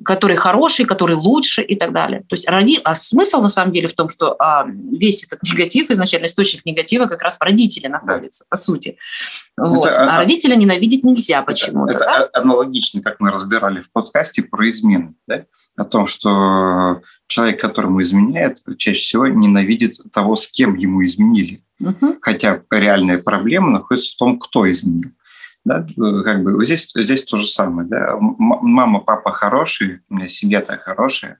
который 0.03 0.35
хороший, 0.35 0.85
который 0.85 1.15
лучше 1.15 1.61
и 1.61 1.75
так 1.75 1.93
далее. 1.93 2.21
То 2.21 2.33
есть 2.33 2.49
роди... 2.49 2.79
а 2.83 2.95
смысл 2.95 3.41
на 3.41 3.47
самом 3.47 3.71
деле 3.71 3.87
в 3.87 3.93
том, 3.93 4.09
что 4.09 4.35
а, 4.39 4.65
весь 4.67 5.23
этот 5.23 5.41
негатив, 5.43 5.89
изначально 5.89 6.25
источник 6.25 6.65
негатива 6.65 7.05
как 7.05 7.21
раз 7.21 7.37
в 7.37 7.41
родителе 7.41 7.87
находится, 7.89 8.43
да. 8.43 8.47
по 8.49 8.57
сути. 8.57 8.97
Вот. 9.57 9.85
Это, 9.85 10.01
а, 10.01 10.15
а 10.15 10.17
родителя 10.17 10.55
ненавидеть 10.55 11.05
нельзя 11.05 11.41
почему-то. 11.43 11.93
Это, 11.93 12.03
это 12.03 12.29
да? 12.33 12.41
аналогично, 12.41 13.01
как 13.01 13.19
мы 13.19 13.31
разбирали 13.31 13.81
в 13.81 13.91
подкасте 13.91 14.43
про 14.43 14.69
измены. 14.69 15.15
Да? 15.27 15.45
О 15.77 15.85
том, 15.85 16.07
что 16.07 17.01
человек, 17.27 17.61
которому 17.61 18.01
изменяет, 18.01 18.57
чаще 18.77 18.99
всего 18.99 19.27
ненавидит 19.27 19.93
того, 20.11 20.35
с 20.35 20.47
кем 20.47 20.75
ему 20.75 21.05
изменили. 21.05 21.63
Угу. 21.79 22.17
Хотя 22.21 22.61
реальная 22.71 23.17
проблема 23.17 23.71
находится 23.71 24.13
в 24.13 24.17
том, 24.17 24.39
кто 24.39 24.69
изменил. 24.69 25.11
Да? 25.65 25.85
Как 26.23 26.43
бы 26.43 26.63
здесь, 26.65 26.91
здесь 26.95 27.25
то 27.25 27.37
же 27.37 27.47
самое. 27.47 27.87
Да? 27.87 28.15
Мама, 28.19 28.99
папа 28.99 29.31
хорошие, 29.31 30.01
у 30.09 30.15
меня 30.15 30.27
семья-то 30.27 30.77
хорошая. 30.77 31.39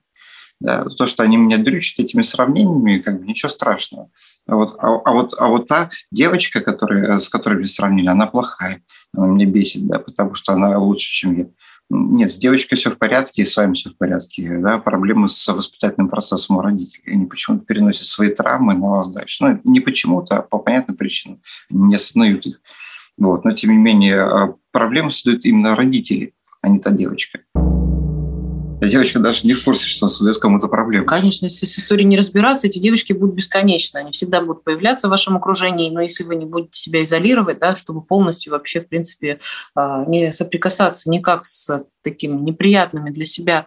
Да? 0.60 0.84
То, 0.84 1.06
что 1.06 1.22
они 1.22 1.36
меня 1.36 1.58
дрючат 1.58 2.00
этими 2.00 2.22
сравнениями, 2.22 2.98
как 2.98 3.20
бы 3.20 3.26
ничего 3.26 3.48
страшного. 3.48 4.10
А 4.46 4.56
вот, 4.56 4.76
а, 4.78 4.88
а, 5.04 5.12
вот, 5.12 5.34
а 5.38 5.48
вот 5.48 5.66
та 5.66 5.90
девочка, 6.10 6.60
которая, 6.60 7.18
с 7.18 7.28
которой 7.28 7.56
меня 7.56 7.68
сравнили, 7.68 8.08
она 8.08 8.26
плохая. 8.26 8.82
Она 9.14 9.28
меня 9.28 9.46
бесит, 9.46 9.86
да, 9.86 9.98
потому 9.98 10.34
что 10.34 10.52
она 10.52 10.78
лучше, 10.78 11.12
чем 11.12 11.38
я. 11.38 11.46
Нет, 11.88 12.32
с 12.32 12.36
девочкой 12.36 12.76
все 12.76 12.90
в 12.90 12.98
порядке, 12.98 13.42
и 13.42 13.44
с 13.44 13.56
вами 13.56 13.74
все 13.74 13.90
в 13.90 13.96
порядке. 13.96 14.58
Да? 14.58 14.78
Проблемы 14.78 15.28
с 15.28 15.46
воспитательным 15.46 16.08
процессом 16.08 16.56
у 16.56 16.60
родителей. 16.60 17.14
Они 17.14 17.26
почему-то 17.26 17.64
переносят 17.64 18.06
свои 18.06 18.30
травмы 18.30 18.74
на 18.74 18.88
вас 18.88 19.08
дальше. 19.08 19.44
Ну, 19.44 19.60
не 19.64 19.80
почему-то, 19.80 20.38
а 20.38 20.42
по 20.42 20.58
понятным 20.58 20.96
причинам. 20.96 21.40
Не 21.70 21.94
осознают 21.94 22.44
их. 22.46 22.60
Вот. 23.16 23.44
Но, 23.44 23.52
тем 23.52 23.70
не 23.70 23.78
менее, 23.78 24.20
а, 24.20 24.54
проблемы 24.72 25.10
создают 25.10 25.44
именно 25.44 25.76
родители, 25.76 26.34
а 26.60 26.68
не 26.68 26.80
та 26.80 26.90
девочка. 26.90 27.40
Эта 28.76 28.90
девочка 28.90 29.18
даже 29.18 29.46
не 29.46 29.54
в 29.54 29.64
курсе, 29.64 29.88
что 29.88 30.04
он 30.04 30.10
создает 30.10 30.38
кому-то 30.38 30.68
проблему. 30.68 31.06
Конечно, 31.06 31.46
если 31.46 31.64
с 31.64 31.78
историей 31.78 32.06
не 32.06 32.18
разбираться, 32.18 32.66
эти 32.66 32.78
девочки 32.78 33.14
будут 33.14 33.34
бесконечны. 33.34 33.98
Они 33.98 34.10
всегда 34.10 34.42
будут 34.42 34.64
появляться 34.64 35.06
в 35.06 35.10
вашем 35.10 35.36
окружении, 35.36 35.90
но 35.90 36.02
если 36.02 36.24
вы 36.24 36.36
не 36.36 36.44
будете 36.44 36.78
себя 36.78 37.02
изолировать, 37.02 37.58
да, 37.58 37.74
чтобы 37.74 38.02
полностью 38.02 38.52
вообще, 38.52 38.80
в 38.80 38.88
принципе, 38.88 39.40
а, 39.74 40.04
не 40.04 40.30
соприкасаться 40.32 41.08
никак 41.10 41.46
с 41.46 41.86
такими 42.02 42.38
неприятными 42.38 43.10
для 43.10 43.24
себя 43.24 43.66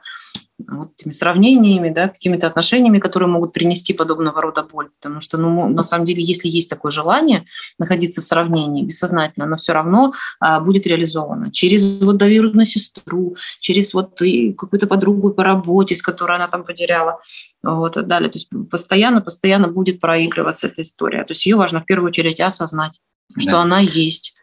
вот 0.67 0.91
этими 0.97 1.11
сравнениями, 1.11 1.89
да, 1.89 2.09
какими-то 2.09 2.47
отношениями, 2.47 2.99
которые 2.99 3.29
могут 3.29 3.53
принести 3.53 3.93
подобного 3.93 4.41
рода 4.41 4.63
боль. 4.63 4.89
Потому 4.99 5.21
что, 5.21 5.37
ну, 5.37 5.69
на 5.69 5.83
самом 5.83 6.05
деле, 6.05 6.21
если 6.21 6.47
есть 6.47 6.69
такое 6.69 6.91
желание 6.91 7.45
находиться 7.77 8.21
в 8.21 8.25
сравнении 8.25 8.83
бессознательно, 8.83 9.45
оно 9.45 9.57
все 9.57 9.73
равно 9.73 10.13
а, 10.39 10.59
будет 10.59 10.85
реализовано 10.87 11.51
через 11.51 12.01
вот 12.01 12.17
доверие 12.17 12.51
на 12.53 12.65
сестру, 12.65 13.35
через 13.59 13.93
вот 13.93 14.19
какую-то 14.19 14.87
подругу 14.87 15.31
по 15.31 15.43
работе, 15.43 15.95
с 15.95 16.01
которой 16.01 16.37
она 16.37 16.47
там 16.47 16.63
потеряла, 16.63 17.19
вот, 17.63 17.97
и 17.97 18.03
далее. 18.03 18.29
То 18.29 18.37
есть 18.37 18.49
постоянно, 18.69 19.21
постоянно 19.21 19.67
будет 19.67 19.99
проигрываться 19.99 20.67
эта 20.67 20.81
история. 20.81 21.23
То 21.23 21.31
есть 21.31 21.45
ее 21.45 21.55
важно 21.55 21.81
в 21.81 21.85
первую 21.85 22.09
очередь 22.09 22.39
осознать, 22.39 22.99
да. 23.35 23.41
что 23.41 23.59
она 23.59 23.79
есть. 23.79 24.33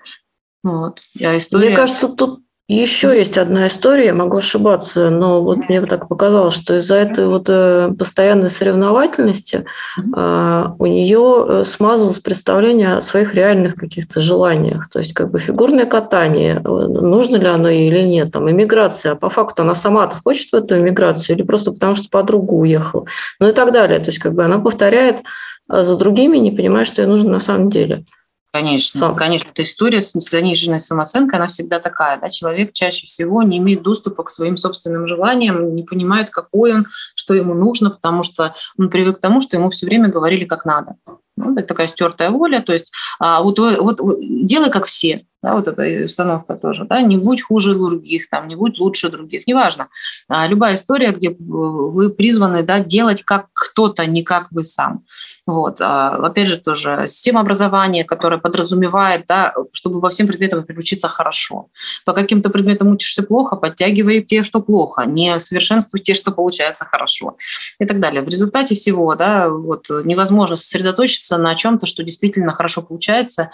Вот. 0.62 1.00
А 1.20 1.37
история... 1.37 1.68
Мне 1.68 1.76
кажется, 1.76 2.09
тут 2.09 2.40
еще 2.68 3.16
есть 3.16 3.38
одна 3.38 3.68
история, 3.68 4.12
могу 4.12 4.38
ошибаться, 4.38 5.09
но 5.11 5.40
вот 5.40 5.68
мне 5.68 5.81
так 5.83 6.09
показалось, 6.09 6.55
что 6.55 6.79
из-за 6.79 6.96
этой 6.96 7.29
вот 7.29 7.48
э, 7.48 7.92
постоянной 7.96 8.48
соревновательности 8.48 9.64
э, 9.96 10.64
у 10.76 10.87
нее 10.87 11.46
э, 11.48 11.64
смазалось 11.64 12.18
представление 12.18 12.96
о 12.96 13.00
своих 13.00 13.35
реальных 13.35 13.76
каких-то 13.76 14.20
желаниях. 14.20 14.88
То 14.88 14.98
есть 14.98 15.14
как 15.14 15.31
бы 15.31 15.38
фигурное 15.38 15.87
катание, 15.87 16.59
нужно 16.59 17.37
ли 17.37 17.46
оно 17.46 17.68
ей 17.68 17.88
или 17.88 18.00
нет, 18.00 18.33
там 18.33 18.50
иммиграция, 18.50 19.12
а 19.12 19.16
по 19.16 19.31
факту 19.31 19.62
она 19.62 19.76
сама-то 19.76 20.16
хочет 20.16 20.50
в 20.50 20.57
эту 20.57 20.76
иммиграцию 20.76 21.37
или 21.37 21.44
просто 21.44 21.70
потому, 21.70 21.94
что 21.94 22.09
подруга 22.11 22.55
уехала, 22.55 23.07
ну 23.38 23.48
и 23.48 23.52
так 23.52 23.72
далее. 23.72 24.00
То 24.00 24.07
есть 24.07 24.18
как 24.18 24.35
бы 24.35 24.44
она 24.44 24.59
повторяет 24.59 25.22
за 25.68 25.96
другими, 25.96 26.38
не 26.38 26.50
понимая, 26.50 26.85
что 26.85 27.00
ей 27.00 27.07
нужно 27.07 27.31
на 27.31 27.40
самом 27.40 27.70
деле. 27.70 28.05
Конечно, 28.53 29.01
Сам. 29.01 29.17
конечно, 29.17 29.51
эта 29.51 29.63
история 29.63 30.01
с 30.01 30.13
заниженной 30.13 30.81
самооценкой, 30.81 31.39
она 31.39 31.49
всегда 31.49 31.79
такая. 31.79 32.19
Да? 32.19 32.29
Человек 32.29 32.73
чаще 32.73 33.07
всего 33.07 33.43
не 33.43 33.59
имеет 33.59 33.83
доступа 33.83 34.23
к 34.23 34.31
своим 34.31 34.57
собственным 34.57 35.07
желаниям, 35.07 35.75
не 35.75 35.83
понимает, 35.83 36.31
какой 36.31 36.75
он, 36.75 36.87
что 37.15 37.35
ему 37.35 37.53
нужно, 37.53 37.91
потому 37.91 38.23
что 38.23 38.55
он 38.79 38.89
привык 38.89 39.19
к 39.19 39.21
тому, 39.21 39.41
что 39.41 39.57
ему 39.57 39.69
все 39.71 39.87
время 39.87 40.09
говорили, 40.09 40.45
как 40.47 40.65
надо. 40.65 40.95
Ну, 41.37 41.53
это 41.53 41.68
такая 41.68 41.87
стертая 41.87 42.31
воля, 42.31 42.61
то 42.61 42.72
есть 42.72 42.92
а, 43.18 43.42
вот, 43.42 43.59
вот, 43.59 44.01
вот 44.01 44.18
делай 44.20 44.70
как 44.70 44.87
все, 44.87 45.27
да, 45.42 45.55
вот 45.55 45.68
эта 45.68 46.07
установка 46.07 46.57
тоже, 46.57 46.85
да, 46.87 47.03
не 47.03 47.16
будь 47.16 47.42
хуже 47.42 47.75
других, 47.75 48.29
там, 48.31 48.49
не 48.49 48.57
будь 48.57 48.79
лучше 48.79 49.11
других, 49.11 49.46
неважно. 49.46 49.87
А, 50.29 50.49
любая 50.49 50.75
история, 50.75 51.12
где 51.12 51.37
вы 51.38 52.11
призваны, 52.11 52.62
да, 52.62 52.81
делать 52.81 53.22
как 53.22 53.46
кто-то, 53.53 54.07
не 54.07 54.25
как 54.25 54.49
вы 54.51 54.64
сам. 54.64 55.05
Вот. 55.46 55.81
А, 55.81 56.16
опять 56.16 56.49
же, 56.49 56.57
тоже 56.57 57.05
система 57.07 57.42
образования, 57.42 58.03
которая 58.05 58.40
подразумевает, 58.40 59.27
да, 59.29 59.55
чтобы 59.72 60.01
во 60.01 60.09
всем 60.09 60.27
предметам 60.27 60.64
приучиться 60.64 61.09
хорошо. 61.09 61.68
По 62.05 62.12
каким-то 62.12 62.51
предметам 62.51 62.88
учишься 62.88 63.22
плохо, 63.22 63.57
подтягивай 63.57 64.22
те, 64.22 64.42
что 64.42 64.61
плохо, 64.61 65.05
не 65.07 65.38
совершенствуй 65.38 66.01
те, 66.01 66.14
что 66.14 66.33
получается 66.33 66.87
хорошо 66.87 67.37
и 67.79 67.85
так 67.85 68.01
далее. 68.01 68.22
В 68.22 68.29
результате 68.29 68.75
всего, 68.75 69.14
да, 69.14 69.49
вот 69.49 69.87
невозможно 70.05 70.57
сосредоточиться 70.57 71.26
сосредоточиться 71.27 71.39
на 71.39 71.55
чем-то, 71.55 71.87
что 71.87 72.03
действительно 72.03 72.53
хорошо 72.53 72.83
получается, 72.83 73.51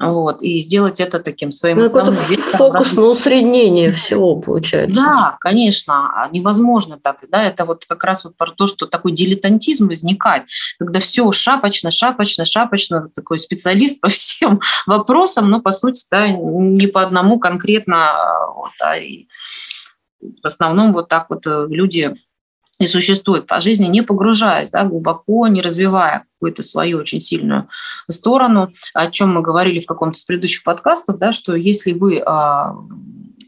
вот, 0.00 0.42
и 0.42 0.58
сделать 0.60 1.00
это 1.00 1.18
таким 1.18 1.52
своим 1.52 1.78
ну, 1.78 1.82
основным 1.82 2.16
фокус 2.16 2.94
на 2.94 3.02
усреднение 3.02 3.92
всего 3.92 4.36
получается. 4.36 4.98
Да, 4.98 5.36
конечно, 5.38 6.10
а 6.16 6.28
невозможно 6.30 6.98
так. 6.98 7.18
Да, 7.28 7.44
это 7.44 7.66
вот 7.66 7.84
как 7.84 8.02
раз 8.04 8.24
вот 8.24 8.34
про 8.36 8.52
то, 8.52 8.66
что 8.66 8.86
такой 8.86 9.12
дилетантизм 9.12 9.88
возникает, 9.88 10.44
когда 10.78 10.98
все 10.98 11.30
шапочно, 11.32 11.90
шапочно, 11.90 12.46
шапочно, 12.46 13.10
такой 13.14 13.38
специалист 13.38 14.00
по 14.00 14.08
всем 14.08 14.60
вопросам, 14.86 15.50
но 15.50 15.60
по 15.60 15.72
сути, 15.72 16.06
да, 16.10 16.28
не 16.28 16.86
по 16.86 17.02
одному 17.02 17.38
конкретно, 17.38 18.12
а, 18.12 18.52
вот, 18.54 18.72
а 18.80 18.96
и 18.96 19.26
в 20.20 20.46
основном 20.46 20.92
вот 20.94 21.08
так 21.08 21.26
вот 21.28 21.46
э, 21.46 21.66
люди 21.68 22.14
и 22.82 22.88
существует 22.88 23.46
по 23.46 23.60
жизни, 23.60 23.86
не 23.86 24.02
погружаясь 24.02 24.70
да, 24.70 24.84
глубоко, 24.84 25.46
не 25.46 25.62
развивая 25.62 26.24
какую-то 26.34 26.62
свою 26.62 26.98
очень 26.98 27.20
сильную 27.20 27.68
сторону, 28.10 28.72
о 28.94 29.10
чем 29.10 29.34
мы 29.34 29.42
говорили 29.42 29.80
в 29.80 29.86
каком-то 29.86 30.18
из 30.18 30.24
предыдущих 30.24 30.64
подкастов, 30.64 31.18
да, 31.18 31.32
что 31.32 31.54
если 31.54 31.92
вы 31.92 32.20
а, 32.24 32.74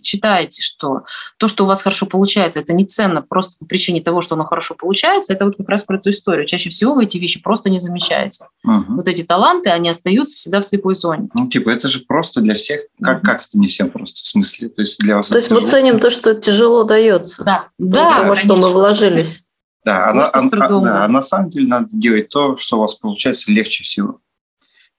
считаете, 0.05 0.62
что 0.62 1.03
то, 1.38 1.49
что 1.49 1.64
у 1.64 1.67
вас 1.67 1.83
хорошо 1.83 2.07
получается, 2.07 2.61
это 2.61 2.73
не 2.73 2.85
ценно 2.85 3.23
просто 3.23 3.57
по 3.59 3.67
причине 3.67 4.01
того, 4.01 4.21
что 4.21 4.35
оно 4.35 4.45
хорошо 4.45 4.75
получается, 4.75 5.33
это 5.33 5.45
вот 5.45 5.57
как 5.57 5.69
раз 5.69 5.83
про 5.83 5.97
эту 5.97 6.11
историю. 6.11 6.47
Чаще 6.47 6.71
всего 6.71 6.95
вы 6.95 7.05
эти 7.05 7.19
вещи 7.19 7.40
просто 7.40 7.71
не 7.71 7.79
замечаете. 7.79 8.47
Угу. 8.64 8.97
Вот 8.97 9.09
эти 9.09 9.23
таланты, 9.23 9.71
они 9.71 9.88
остаются 9.88 10.37
всегда 10.37 10.61
в 10.61 10.67
слепой 10.67 10.95
зоне. 10.95 11.29
Ну, 11.35 11.49
типа, 11.49 11.71
это 11.71 11.88
же 11.88 12.01
просто 12.01 12.40
для 12.40 12.55
всех. 12.55 12.81
Как, 13.03 13.19
угу. 13.19 13.27
как 13.27 13.43
это 13.43 13.59
не 13.59 13.69
всем 13.69 13.90
просто 13.90 14.21
в 14.23 14.27
смысле? 14.27 14.69
То 14.69 14.83
есть 14.83 14.99
для 14.99 15.17
вас 15.17 15.29
То 15.29 15.37
есть 15.37 15.51
мы 15.51 15.67
ценим 15.67 16.01
то, 16.01 16.11
что 16.11 16.35
тяжело 16.35 16.85
дается. 16.85 17.45
Да, 17.45 17.69
да. 17.79 18.19
Потому 18.19 18.35
что 18.35 18.57
мы 18.57 18.69
вложились. 18.69 19.40
Да, 19.85 20.07
а, 20.07 20.31
а, 20.33 20.43
да, 20.49 21.05
а 21.05 21.09
на 21.09 21.21
самом 21.21 21.51
деле 21.51 21.69
надо 21.69 21.88
делать 21.93 22.31
то, 22.31 22.57
что 22.57 22.79
у 22.79 22.81
вас 22.81 22.95
получается 22.95 23.53
легче 23.53 23.85
всего 23.85 24.21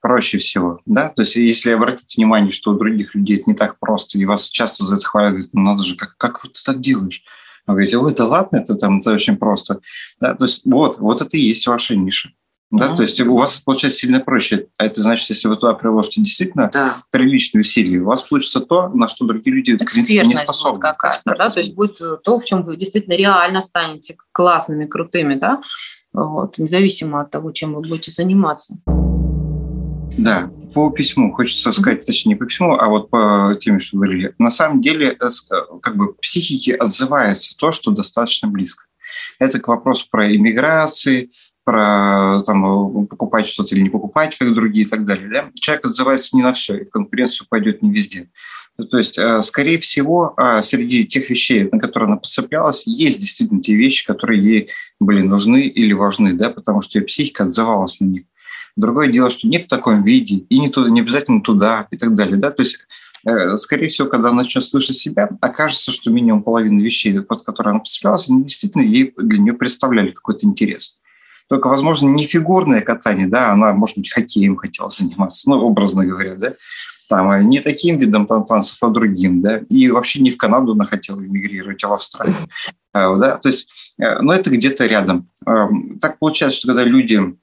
проще 0.06 0.38
всего. 0.38 0.82
Да? 0.86 1.10
То 1.10 1.24
есть 1.24 1.36
если 1.36 1.72
обратить 1.72 2.16
внимание, 2.16 2.52
что 2.52 2.72
у 2.72 2.78
других 2.78 3.16
людей 3.16 3.38
это 3.38 3.50
не 3.50 3.56
так 3.56 3.80
просто, 3.80 4.20
и 4.20 4.26
вас 4.26 4.52
часто 4.52 4.86
за 4.86 4.98
это 4.98 5.06
хвалят, 5.06 5.32
говорят, 5.32 5.50
ну 5.54 5.62
надо 5.62 5.84
же, 5.84 5.96
как, 5.96 6.16
как 6.18 6.40
ты 6.44 6.62
так 6.64 6.80
делаешь? 6.80 7.24
Вы 7.66 7.74
говорите, 7.74 7.98
ой, 7.98 8.14
да 8.14 8.28
ладно, 8.28 8.58
это 8.58 8.76
там 8.76 9.00
это 9.00 9.12
очень 9.12 9.36
просто. 9.36 9.80
Да? 10.22 10.36
То 10.36 10.44
есть 10.44 10.62
вот, 10.64 11.00
вот 11.00 11.22
это 11.24 11.36
и 11.36 11.40
есть 11.40 11.66
ваша 11.66 11.96
ниша. 11.96 12.30
Да, 12.70 12.92
mm-hmm. 12.92 12.96
то 12.98 13.02
есть 13.02 13.20
у 13.22 13.36
вас 13.36 13.58
получается 13.58 14.00
сильно 14.00 14.20
проще. 14.20 14.68
А 14.78 14.86
это 14.86 15.02
значит, 15.02 15.28
если 15.30 15.48
вы 15.48 15.56
туда 15.56 15.74
приложите 15.74 16.22
действительно 16.22 16.70
да. 16.72 16.98
приличные 17.10 17.62
усилия, 17.62 17.98
у 18.00 18.06
вас 18.06 18.22
получится 18.22 18.60
то, 18.60 18.90
на 18.90 19.08
что 19.08 19.26
другие 19.26 19.56
люди 19.56 19.74
в 19.74 19.78
принципе 19.78 20.24
не 20.24 20.36
способны. 20.36 20.82
какая-то, 20.82 21.36
да, 21.36 21.50
то 21.50 21.60
есть 21.60 21.74
будет 21.74 22.00
то, 22.24 22.38
в 22.38 22.46
чем 22.46 22.62
вы 22.62 22.78
действительно 22.78 23.14
реально 23.14 23.62
станете 23.62 24.18
классными, 24.32 24.86
крутыми, 24.86 25.34
да, 25.34 25.58
вот, 26.14 26.60
независимо 26.60 27.22
от 27.22 27.32
того, 27.32 27.52
чем 27.52 27.74
вы 27.74 27.82
будете 27.82 28.12
заниматься. 28.12 28.78
Да, 30.18 30.50
по 30.74 30.90
письму 30.92 31.34
хочется 31.34 31.72
сказать, 31.72 32.06
точнее 32.06 32.34
не 32.34 32.36
по 32.36 32.46
письму, 32.46 32.78
а 32.78 32.88
вот 32.88 33.10
по 33.10 33.56
теме, 33.60 33.80
что 33.80 33.98
говорили. 33.98 34.34
На 34.38 34.50
самом 34.50 34.82
деле, 34.82 35.18
э, 35.20 35.26
э, 35.26 35.56
как 35.82 35.96
бы 35.96 36.14
психике 36.16 36.76
отзывается 36.76 37.56
то, 37.58 37.72
что 37.72 37.92
достаточно 37.92 38.48
близко. 38.48 38.86
Это 39.40 39.60
к 39.60 39.68
вопросу 39.68 40.08
про 40.10 40.34
иммиграции, 40.36 41.32
про 41.64 42.42
там, 42.46 43.08
покупать 43.08 43.46
что-то 43.46 43.74
или 43.74 43.84
не 43.84 43.90
покупать, 43.90 44.38
как 44.38 44.54
другие 44.54 44.86
и 44.86 44.90
так 44.90 45.06
далее. 45.06 45.30
Да? 45.30 45.52
Человек 45.60 45.86
отзывается 45.86 46.36
не 46.36 46.44
на 46.44 46.54
все, 46.54 46.78
и 46.78 46.86
в 46.86 46.90
конкуренцию 46.90 47.48
пойдет 47.50 47.82
не 47.82 47.92
везде. 47.92 48.30
То 48.78 48.98
есть, 48.98 49.18
э, 49.18 49.42
скорее 49.42 49.80
всего, 49.80 50.36
среди 50.62 51.06
тех 51.06 51.30
вещей, 51.30 51.70
на 51.72 51.80
которые 51.80 52.08
она 52.08 52.18
подцеплялась, 52.18 52.86
есть 52.86 53.20
действительно 53.20 53.62
те 53.62 53.76
вещи, 53.76 54.06
которые 54.06 54.44
ей 54.44 54.70
были 55.00 55.22
нужны 55.22 55.62
или 55.62 55.94
важны, 55.94 56.34
да, 56.34 56.50
потому 56.50 56.82
что 56.82 57.00
ее 57.00 57.06
психика 57.06 57.44
отзывалась 57.44 58.00
на 58.00 58.06
них. 58.06 58.24
Другое 58.76 59.08
дело, 59.08 59.30
что 59.30 59.48
не 59.48 59.58
в 59.58 59.68
таком 59.68 60.04
виде, 60.04 60.38
и 60.50 60.60
не, 60.60 60.70
туда, 60.70 60.90
не 60.90 61.02
обязательно 61.02 61.42
туда, 61.42 61.88
и 61.92 61.98
так 61.98 62.14
далее. 62.14 62.36
Да? 62.36 62.52
То 62.52 62.62
есть, 62.62 62.80
э, 63.26 63.56
скорее 63.56 63.88
всего, 63.88 64.08
когда 64.10 64.30
она 64.30 64.40
начнет 64.40 64.66
слышать 64.66 64.98
себя, 64.98 65.30
окажется, 65.40 65.92
что 65.92 66.12
минимум 66.12 66.44
половина 66.44 66.82
вещей, 66.82 67.22
под 67.22 67.44
которые 67.44 67.72
она 67.72 67.80
подцеплялась, 67.80 68.30
они 68.30 68.44
действительно 68.44 68.82
ей, 68.82 69.14
для 69.18 69.40
нее 69.40 69.54
представляли 69.54 70.12
какой-то 70.12 70.46
интерес. 70.46 71.00
Только, 71.48 71.68
возможно, 71.68 72.10
не 72.10 72.26
фигурное 72.26 72.82
катание, 72.82 73.28
да, 73.28 73.52
она, 73.52 73.72
может 73.74 73.98
быть, 73.98 74.12
хоккеем 74.12 74.58
хотела 74.58 74.90
заниматься, 74.90 75.50
ну, 75.50 75.58
образно 75.58 76.06
говоря, 76.06 76.36
да, 76.36 76.56
там, 77.08 77.32
э, 77.32 77.44
не 77.44 77.62
таким 77.62 77.98
видом 77.98 78.28
танцев, 78.28 78.78
а 78.82 78.90
другим, 78.90 79.40
да, 79.40 79.62
и 79.70 79.90
вообще 79.90 80.22
не 80.22 80.32
в 80.32 80.38
Канаду 80.38 80.74
она 80.74 80.86
хотела 80.86 81.20
эмигрировать, 81.22 81.84
а 81.84 81.90
в 81.90 81.94
Австралию, 81.94 82.36
э, 82.94 83.16
да, 83.18 83.38
то 83.38 83.48
есть, 83.48 83.96
но 83.98 84.34
это 84.34 84.50
где-то 84.50 84.86
рядом. 84.88 85.30
Так 86.02 86.20
получается, 86.20 86.60
что 86.60 86.68
когда 86.70 86.84
люди 86.84 87.20
э, 87.22 87.36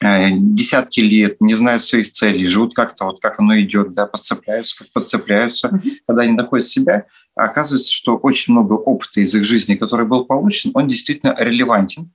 десятки 0.00 1.00
лет, 1.00 1.40
не 1.40 1.54
знают 1.54 1.82
своих 1.82 2.10
целей, 2.10 2.46
живут 2.46 2.74
как-то 2.74 3.06
вот 3.06 3.20
как 3.20 3.38
оно 3.38 3.58
идет, 3.60 3.92
да, 3.92 4.06
подцепляются, 4.06 4.78
как 4.78 4.92
подцепляются. 4.92 5.68
Mm-hmm. 5.68 5.90
Когда 6.06 6.22
они 6.22 6.32
находят 6.32 6.66
себя, 6.66 7.06
оказывается, 7.34 7.92
что 7.92 8.16
очень 8.16 8.52
много 8.52 8.74
опыта 8.74 9.20
из 9.20 9.34
их 9.34 9.44
жизни, 9.44 9.76
который 9.76 10.06
был 10.06 10.24
получен, 10.24 10.72
он 10.74 10.88
действительно 10.88 11.36
релевантен, 11.38 12.12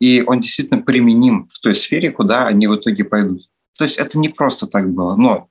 и 0.00 0.24
он 0.26 0.40
действительно 0.40 0.82
применим 0.82 1.46
в 1.48 1.60
той 1.60 1.74
сфере, 1.74 2.10
куда 2.10 2.46
они 2.46 2.66
в 2.66 2.74
итоге 2.74 3.04
пойдут. 3.04 3.42
То 3.78 3.84
есть 3.84 3.98
это 3.98 4.18
не 4.18 4.28
просто 4.28 4.66
так 4.66 4.90
было, 4.90 5.14
но 5.14 5.49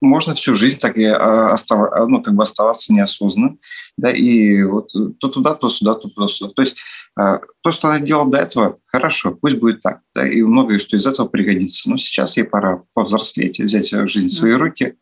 можно 0.00 0.34
всю 0.34 0.54
жизнь 0.54 0.78
так 0.78 0.96
и 0.96 1.04
а, 1.04 1.52
остав... 1.52 1.92
А, 1.92 2.06
ну, 2.06 2.22
как 2.22 2.34
бы 2.34 2.42
оставаться 2.42 2.92
неосознанным, 2.92 3.60
да, 3.96 4.10
и 4.10 4.62
вот 4.62 4.90
то 5.20 5.28
туда, 5.28 5.54
то 5.54 5.68
сюда, 5.68 5.94
то 5.94 6.08
туда, 6.08 6.28
сюда. 6.28 6.52
То 6.54 6.62
есть 6.62 6.76
а, 7.16 7.40
то, 7.62 7.70
что 7.70 7.88
она 7.88 8.00
делала 8.00 8.30
до 8.30 8.38
этого, 8.38 8.78
хорошо, 8.86 9.32
пусть 9.32 9.58
будет 9.58 9.80
так, 9.80 10.00
да, 10.14 10.26
и 10.26 10.42
многое, 10.42 10.78
что 10.78 10.96
из 10.96 11.06
этого 11.06 11.28
пригодится. 11.28 11.90
Но 11.90 11.96
сейчас 11.96 12.36
ей 12.36 12.44
пора 12.44 12.82
повзрослеть, 12.94 13.60
взять 13.60 13.90
жизнь 14.08 14.28
в 14.28 14.32
свои 14.32 14.52
руки, 14.52 14.96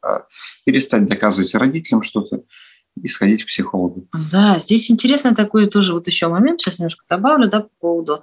перестать 0.64 1.06
доказывать 1.06 1.54
родителям 1.54 2.02
что-то, 2.02 2.42
и 3.02 3.08
сходить 3.08 3.44
к 3.44 3.46
психологу. 3.46 4.06
Да, 4.32 4.58
здесь 4.58 4.90
интересный 4.90 5.34
такой 5.34 5.66
тоже 5.66 5.92
вот 5.92 6.06
еще 6.06 6.28
момент, 6.28 6.60
сейчас 6.60 6.78
немножко 6.78 7.04
добавлю, 7.08 7.48
да, 7.48 7.60
по 7.60 7.68
поводу 7.80 8.22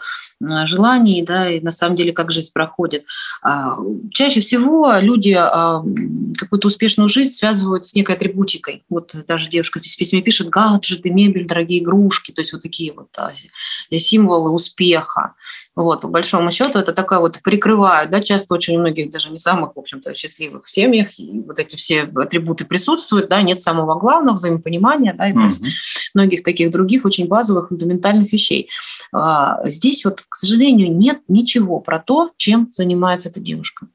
желаний, 0.65 1.23
да, 1.23 1.49
и 1.49 1.59
на 1.61 1.71
самом 1.71 1.95
деле 1.95 2.13
как 2.13 2.31
жизнь 2.31 2.51
проходит. 2.53 3.05
А, 3.41 3.77
чаще 4.11 4.39
всего 4.39 4.93
люди 4.99 5.35
а, 5.37 5.83
какую-то 6.37 6.67
успешную 6.67 7.09
жизнь 7.09 7.31
связывают 7.31 7.85
с 7.85 7.95
некой 7.95 8.15
атрибутикой. 8.15 8.83
Вот 8.89 9.15
даже 9.27 9.49
девушка 9.49 9.79
здесь 9.79 9.95
в 9.95 9.97
письме 9.97 10.21
пишет 10.21 10.49
гаджеты, 10.49 11.09
мебель, 11.09 11.47
дорогие 11.47 11.81
игрушки, 11.81 12.31
то 12.31 12.41
есть 12.41 12.53
вот 12.53 12.61
такие 12.61 12.93
вот 12.93 13.09
символы 13.91 14.51
успеха. 14.51 15.33
Вот, 15.75 16.01
по 16.01 16.07
большому 16.07 16.51
счету 16.51 16.79
это 16.79 16.91
такая 16.91 17.19
вот 17.19 17.39
прикрывают, 17.43 18.09
да, 18.09 18.19
часто 18.19 18.55
очень 18.55 18.79
многих 18.79 19.11
даже 19.11 19.29
не 19.29 19.39
самых, 19.39 19.75
в 19.75 19.79
общем-то, 19.79 20.13
счастливых 20.13 20.67
семьях 20.67 21.09
вот 21.45 21.59
эти 21.59 21.75
все 21.75 22.03
атрибуты 22.15 22.65
присутствуют, 22.65 23.29
да, 23.29 23.41
нет 23.41 23.61
самого 23.61 23.99
главного 23.99 24.35
взаимодействия 24.35 24.55
понимания, 24.55 25.13
да, 25.13 25.29
и 25.29 25.33
mm-hmm. 25.33 25.65
многих 26.13 26.43
таких 26.43 26.71
других 26.71 27.05
очень 27.05 27.27
базовых, 27.27 27.69
фундаментальных 27.69 28.31
вещей. 28.31 28.69
А, 29.11 29.67
здесь 29.69 30.05
вот, 30.05 30.23
к 30.27 30.35
сожалению, 30.35 30.95
нет 30.95 31.21
ничего 31.27 31.79
про 31.79 31.99
то, 31.99 32.31
чем 32.37 32.69
занимается 32.71 33.29
эта 33.29 33.39
девушка. 33.39 33.87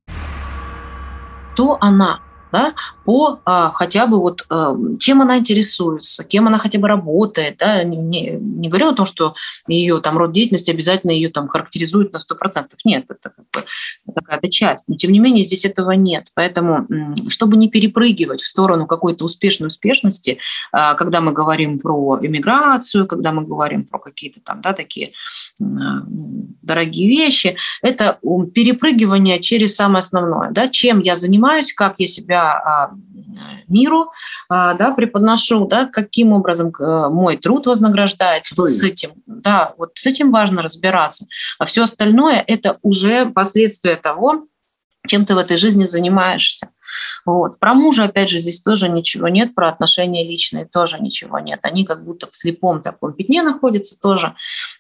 Кто 1.53 1.79
она? 1.81 2.21
Да, 2.53 2.75
по 3.05 3.41
а, 3.45 3.71
хотя 3.73 4.07
бы 4.07 4.21
вот 4.21 4.47
а, 4.49 4.77
чем 4.99 5.23
она 5.23 5.39
интересуется, 5.39 6.25
кем 6.25 6.47
она 6.47 6.59
хотя 6.59 6.79
бы 6.79 6.89
работает, 6.89 7.57
да, 7.59 7.83
не, 7.85 7.97
не, 7.97 8.31
не 8.41 8.69
говорю 8.69 8.89
о 8.89 8.95
том, 8.95 9.07
что 9.07 9.35
ее 9.67 10.01
там 10.01 10.19
род 10.19 10.33
деятельности 10.33 10.71
обязательно 10.71 11.11
ее 11.11 11.29
там 11.29 11.49
характеризует 11.49 12.13
на 12.13 12.19
100%. 12.19 12.67
Нет, 12.85 13.07
это 13.09 13.31
как 13.31 13.45
бы 13.53 13.65
такая-то 14.15 14.51
часть. 14.51 14.89
Но 14.89 14.97
тем 14.97 15.13
не 15.13 15.19
менее 15.19 15.45
здесь 15.45 15.65
этого 15.65 15.93
нет. 15.93 16.29
Поэтому, 16.35 16.87
чтобы 17.29 17.57
не 17.57 17.69
перепрыгивать 17.69 18.41
в 18.41 18.47
сторону 18.47 18.87
какой-то 18.87 19.25
успешной 19.25 19.69
успешности, 19.69 20.39
а, 20.73 20.95
когда 20.95 21.21
мы 21.21 21.33
говорим 21.33 21.79
про 21.79 22.19
иммиграцию, 22.21 23.07
когда 23.07 23.33
мы 23.33 23.45
говорим 23.45 23.85
про 23.85 23.99
какие-то 23.99 24.41
там, 24.41 24.61
да, 24.61 24.73
такие 24.73 25.13
а, 25.61 26.03
дорогие 26.63 27.09
вещи, 27.09 27.57
это 27.83 28.19
перепрыгивание 28.55 29.41
через 29.41 29.77
самое 29.77 30.01
основное, 30.01 30.51
да, 30.51 30.69
чем 30.69 31.01
я 31.01 31.17
занимаюсь, 31.17 31.73
как 31.73 31.99
я 31.99 32.07
себя 32.07 32.40
а, 32.41 32.91
миру, 33.69 34.13
а, 34.49 34.75
да, 34.75 34.93
преподношу, 34.93 35.67
да, 35.67 35.87
каким 35.87 36.33
образом 36.33 36.73
э, 36.79 37.09
мой 37.09 37.37
труд 37.37 37.67
вознаграждается. 37.67 38.55
Вот 38.57 38.69
с 38.69 38.83
этим, 38.83 39.11
да, 39.27 39.75
вот 39.79 39.93
с 39.95 40.07
этим 40.07 40.33
важно 40.33 40.63
разбираться. 40.63 41.27
А 41.59 41.65
все 41.65 41.83
остальное– 41.83 42.43
это 42.47 42.79
уже 42.83 43.27
последствия 43.27 43.97
того, 43.97 44.47
чем 45.07 45.25
ты 45.25 45.35
в 45.35 45.39
этой 45.39 45.57
жизни 45.57 45.87
занимаешься. 45.87 46.71
Вот. 47.25 47.59
Про 47.59 47.75
мужа, 47.75 48.05
опять 48.05 48.31
же, 48.31 48.39
здесь 48.39 48.63
тоже 48.63 48.89
ничего 48.89 49.29
нет, 49.29 49.55
про 49.55 49.69
отношения 49.69 50.27
личные 50.27 50.65
тоже 50.65 50.99
ничего 51.01 51.39
нет. 51.39 51.61
Они 51.63 51.85
как 51.85 52.05
будто 52.05 52.27
в 52.27 52.35
слепом 52.35 52.83
таком 52.83 53.13
пятне 53.13 53.43
находятся 53.43 53.99
тоже. 53.99 54.35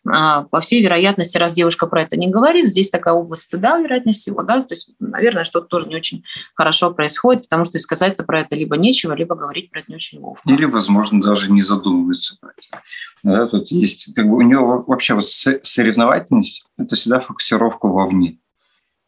А, 0.08 0.44
по 0.44 0.60
всей 0.60 0.82
вероятности, 0.82 1.38
раз 1.38 1.52
девушка 1.52 1.86
про 1.86 2.02
это 2.02 2.16
не 2.16 2.28
говорит, 2.28 2.66
здесь 2.66 2.90
такая 2.90 3.14
область 3.14 3.44
стыда, 3.44 3.78
вероятнее 3.78 4.14
всего, 4.14 4.42
да, 4.42 4.60
то 4.62 4.72
есть, 4.72 4.90
наверное, 4.98 5.44
что-то 5.44 5.66
тоже 5.66 5.86
не 5.86 5.96
очень 5.96 6.24
хорошо 6.54 6.92
происходит, 6.92 7.42
потому 7.42 7.64
что 7.64 7.78
сказать-то 7.78 8.24
про 8.24 8.40
это 8.40 8.56
либо 8.56 8.76
нечего, 8.76 9.12
либо 9.14 9.34
говорить 9.34 9.70
про 9.70 9.80
это 9.80 9.90
не 9.90 9.96
очень 9.96 10.18
ловко. 10.20 10.48
Или, 10.48 10.64
возможно, 10.64 11.22
даже 11.22 11.50
не 11.50 11.62
задумывается 11.62 12.36
про 12.40 12.50
это. 12.50 12.82
Да, 13.22 13.46
тут 13.46 13.68
есть, 13.68 14.14
как 14.14 14.26
бы 14.28 14.36
у 14.36 14.42
него 14.42 14.84
вообще 14.86 15.14
вот 15.14 15.26
соревновательность– 15.26 16.64
это 16.78 16.96
всегда 16.96 17.20
фокусировка 17.20 17.86
вовне. 17.86 18.38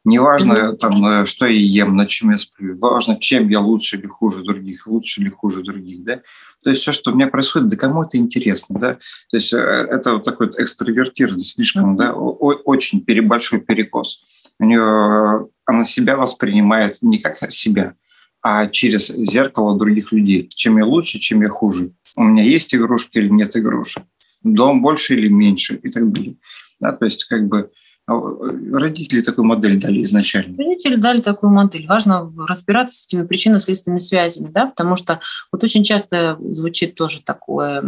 Неважно, 0.04 0.76
там, 0.76 1.04
э, 1.06 1.26
что 1.26 1.46
я 1.46 1.84
ем, 1.84 1.94
на 1.94 2.06
чем 2.06 2.30
я 2.30 2.38
сплю, 2.38 2.76
важно, 2.76 3.16
чем 3.20 3.48
я 3.48 3.60
лучше 3.60 3.96
или 3.96 4.06
хуже 4.06 4.42
других, 4.42 4.88
лучше 4.88 5.20
или 5.20 5.28
хуже 5.28 5.62
других, 5.62 6.02
да. 6.02 6.22
То 6.64 6.70
есть 6.70 6.82
все, 6.82 6.90
что 6.90 7.12
у 7.12 7.14
меня 7.14 7.28
происходит, 7.28 7.68
да 7.68 7.76
кому 7.76 8.02
это 8.02 8.16
интересно, 8.16 8.80
да. 8.80 8.94
То 9.30 9.36
есть 9.36 9.52
э, 9.52 9.58
это 9.58 10.14
вот 10.14 10.24
такой 10.24 10.46
вот 10.46 10.58
экстравертированный, 10.58 11.44
слишком, 11.44 11.96
да, 11.96 12.14
очень 12.14 13.02
перебольшой 13.02 13.60
перекос. 13.60 14.24
У 14.58 14.64
нее 14.64 15.48
она 15.66 15.84
себя 15.84 16.16
воспринимает 16.16 16.98
не 17.02 17.18
как 17.18 17.52
себя, 17.52 17.94
а 18.42 18.66
через 18.66 19.06
зеркало 19.08 19.78
других 19.78 20.10
людей. 20.10 20.48
Чем 20.48 20.78
я 20.78 20.84
лучше, 20.84 21.20
чем 21.20 21.42
я 21.42 21.48
хуже. 21.48 21.92
У 22.16 22.24
меня 22.24 22.42
есть 22.42 22.74
игрушки 22.74 23.18
или 23.18 23.28
нет 23.28 23.56
игрушек. 23.56 24.02
Дом 24.42 24.82
больше 24.82 25.14
или 25.14 25.28
меньше 25.28 25.76
и 25.76 25.90
так 25.90 26.10
далее. 26.10 26.36
Да, 26.80 26.90
то 26.90 27.04
есть 27.04 27.24
как 27.24 27.46
бы 27.46 27.70
родители 28.06 29.20
такую 29.20 29.46
модель 29.46 29.80
дали 29.80 30.02
изначально. 30.02 30.56
Родители 30.56 30.96
дали 30.96 31.20
такую 31.20 31.52
модель. 31.52 31.86
Важно 31.86 32.32
разбираться 32.48 32.96
с 32.96 33.06
этими 33.06 33.24
причинно-следственными 33.24 34.00
связями, 34.00 34.48
да, 34.48 34.66
потому 34.66 34.96
что 34.96 35.20
вот 35.52 35.62
очень 35.62 35.84
часто 35.84 36.36
звучит 36.50 36.94
тоже 36.94 37.22
такое 37.22 37.82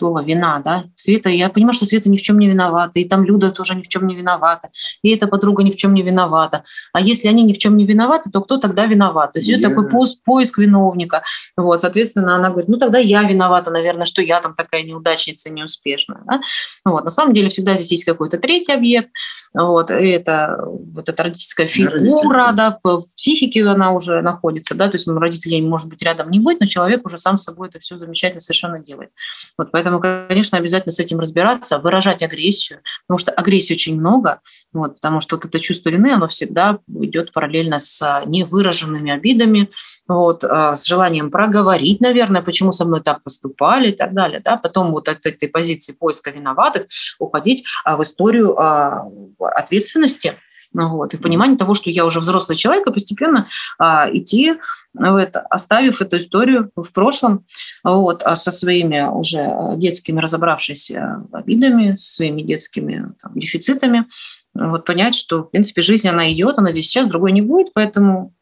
слово 0.00 0.22
вина, 0.24 0.60
да, 0.64 0.84
Света, 0.94 1.28
я 1.28 1.50
понимаю, 1.50 1.74
что 1.74 1.84
Света 1.84 2.10
ни 2.10 2.16
в 2.16 2.22
чем 2.22 2.38
не 2.38 2.48
виновата, 2.48 2.98
и 2.98 3.04
там 3.04 3.24
Люда 3.24 3.50
тоже 3.50 3.74
ни 3.74 3.82
в 3.82 3.88
чем 3.88 4.06
не 4.06 4.16
виновата, 4.16 4.68
и 5.02 5.10
эта 5.10 5.26
подруга 5.26 5.62
ни 5.62 5.70
в 5.70 5.76
чем 5.76 5.92
не 5.94 6.02
виновата. 6.02 6.64
А 6.92 7.00
если 7.00 7.28
они 7.28 7.42
ни 7.42 7.52
в 7.52 7.58
чем 7.58 7.76
не 7.76 7.84
виноваты, 7.84 8.30
то 8.30 8.40
кто 8.40 8.56
тогда 8.56 8.86
виноват? 8.86 9.34
То 9.34 9.40
есть 9.40 9.50
yeah. 9.50 9.60
такой 9.60 9.88
поиск, 9.88 10.18
поиск 10.24 10.58
виновника. 10.58 11.22
Вот, 11.56 11.80
соответственно, 11.80 12.36
она 12.36 12.48
говорит, 12.48 12.68
ну 12.68 12.78
тогда 12.78 12.98
я 12.98 13.22
виновата, 13.22 13.70
наверное, 13.70 14.06
что 14.06 14.22
я 14.22 14.40
там 14.40 14.54
такая 14.54 14.82
неудачница, 14.84 15.50
неуспешная. 15.50 16.22
Да? 16.26 16.40
Вот, 16.84 17.04
на 17.04 17.10
самом 17.10 17.34
деле 17.34 17.50
всегда 17.50 17.74
здесь 17.76 17.92
есть 17.92 18.04
какой-то 18.04 18.38
третий 18.38 18.72
объект, 18.72 19.10
вот, 19.52 19.90
это 19.90 20.64
вот 20.66 21.08
эта 21.08 21.22
родительская 21.24 21.66
фигура, 21.66 22.52
да, 22.52 22.78
в, 22.82 23.02
в 23.02 23.16
психике 23.16 23.66
она 23.66 23.90
уже 23.92 24.22
находится, 24.22 24.76
да, 24.76 24.88
то 24.88 24.94
есть 24.94 25.08
родителей 25.08 25.60
может 25.60 25.88
быть 25.88 26.02
рядом 26.02 26.30
не 26.30 26.38
быть, 26.38 26.60
но 26.60 26.66
человек 26.66 27.04
уже 27.04 27.18
сам 27.18 27.36
с 27.36 27.44
собой 27.44 27.68
это 27.68 27.80
все 27.80 27.98
замечательно 27.98 28.40
совершенно 28.40 28.78
делает. 28.78 29.10
Вот 29.58 29.70
поэтому 29.72 29.89
Поэтому, 29.90 30.28
конечно, 30.28 30.56
обязательно 30.58 30.92
с 30.92 31.00
этим 31.00 31.18
разбираться, 31.18 31.78
выражать 31.78 32.22
агрессию, 32.22 32.80
потому 33.06 33.18
что 33.18 33.32
агрессии 33.32 33.74
очень 33.74 33.98
много, 33.98 34.40
вот, 34.72 34.96
потому 34.96 35.20
что 35.20 35.34
вот 35.36 35.44
это 35.44 35.58
чувство 35.58 35.88
вины, 35.88 36.12
оно 36.12 36.28
всегда 36.28 36.78
идет 36.86 37.32
параллельно 37.32 37.80
с 37.80 38.22
невыраженными 38.26 39.10
обидами, 39.10 39.68
вот, 40.06 40.44
а, 40.44 40.76
с 40.76 40.86
желанием 40.86 41.32
проговорить, 41.32 42.00
наверное, 42.00 42.42
почему 42.42 42.70
со 42.70 42.84
мной 42.84 43.02
так 43.02 43.22
поступали 43.24 43.88
и 43.88 43.92
так 43.92 44.14
далее. 44.14 44.40
Да? 44.44 44.56
Потом 44.56 44.92
вот 44.92 45.08
от 45.08 45.26
этой 45.26 45.48
позиции 45.48 45.92
поиска 45.92 46.30
виноватых 46.30 46.86
уходить 47.18 47.64
а, 47.84 47.96
в 47.96 48.02
историю 48.02 48.56
а, 48.60 49.08
ответственности, 49.40 50.36
вот, 50.72 51.14
и 51.14 51.16
в 51.16 51.20
понимании 51.20 51.56
того, 51.56 51.74
что 51.74 51.90
я 51.90 52.04
уже 52.04 52.20
взрослый 52.20 52.56
человек, 52.56 52.86
и 52.86 52.92
постепенно 52.92 53.48
а, 53.78 54.08
идти 54.12 54.54
в 54.94 55.16
это, 55.16 55.40
оставив 55.40 56.00
эту 56.00 56.18
историю 56.18 56.70
в 56.76 56.92
прошлом, 56.92 57.44
вот, 57.82 58.22
а 58.22 58.36
со 58.36 58.50
своими 58.50 59.08
уже 59.08 59.76
детскими 59.76 60.20
разобравшись 60.20 60.92
обидами, 61.32 61.94
своими 61.96 62.42
детскими 62.42 63.12
там, 63.20 63.32
дефицитами, 63.34 64.06
вот 64.54 64.84
понять, 64.84 65.14
что, 65.14 65.42
в 65.42 65.50
принципе, 65.50 65.82
жизнь, 65.82 66.08
она 66.08 66.30
идет, 66.32 66.58
она 66.58 66.72
здесь 66.72 66.88
сейчас, 66.88 67.08
другой 67.08 67.32
не 67.32 67.42
будет, 67.42 67.72
поэтому 67.72 68.34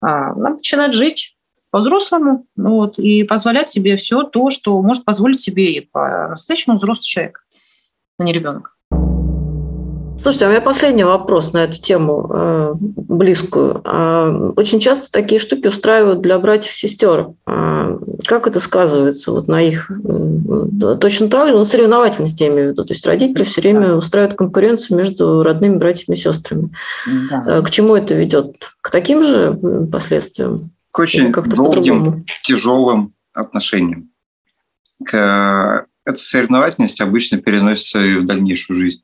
а, 0.00 0.34
надо 0.34 0.56
начинать 0.56 0.94
жить 0.94 1.36
по-взрослому 1.70 2.46
вот, 2.56 2.98
и 2.98 3.22
позволять 3.24 3.70
себе 3.70 3.96
все 3.96 4.22
то, 4.22 4.50
что 4.50 4.80
может 4.82 5.04
позволить 5.04 5.40
себе 5.40 5.72
и 5.72 5.80
по-настоящему 5.80 6.76
взрослый 6.76 7.04
человек, 7.04 7.46
а 8.18 8.24
не 8.24 8.32
ребенок. 8.32 8.75
Слушайте, 10.20 10.46
а 10.46 10.48
у 10.48 10.50
меня 10.50 10.60
последний 10.60 11.04
вопрос 11.04 11.52
на 11.52 11.64
эту 11.64 11.80
тему 11.80 12.30
э, 12.32 12.74
близкую. 12.80 13.82
Э, 13.84 14.52
очень 14.56 14.80
часто 14.80 15.10
такие 15.10 15.40
штуки 15.40 15.66
устраивают 15.68 16.20
для 16.20 16.38
братьев 16.38 16.72
и 16.72 16.76
сестер. 16.76 17.28
Э, 17.46 17.98
как 18.26 18.46
это 18.46 18.58
сказывается 18.60 19.30
вот 19.30 19.46
на 19.46 19.62
их 19.62 19.90
э, 19.90 20.96
точно 21.00 21.28
так 21.28 21.48
же, 21.48 21.54
ну, 21.54 21.64
соревновательность 21.64 22.40
я 22.40 22.48
имею 22.48 22.68
в 22.68 22.72
виду. 22.72 22.84
То 22.84 22.94
есть 22.94 23.06
родители 23.06 23.44
все 23.44 23.60
время 23.60 23.94
устраивают 23.94 24.36
конкуренцию 24.36 24.98
между 24.98 25.42
родными 25.42 25.76
братьями 25.76 26.16
и 26.16 26.20
сестрами. 26.20 26.70
Да. 27.30 27.58
Э, 27.58 27.62
к 27.62 27.70
чему 27.70 27.94
это 27.94 28.14
ведет? 28.14 28.56
К 28.80 28.90
таким 28.90 29.22
же 29.22 29.58
последствиям? 29.92 30.72
К 30.90 31.00
очень 31.00 31.30
долгим, 31.32 32.24
тяжелым 32.42 33.12
отношениям. 33.32 34.10
К... 35.04 35.86
Эта 36.04 36.18
соревновательность 36.18 37.00
обычно 37.00 37.38
переносится 37.38 38.00
и 38.00 38.16
в 38.16 38.24
дальнейшую 38.24 38.78
жизнь. 38.78 39.02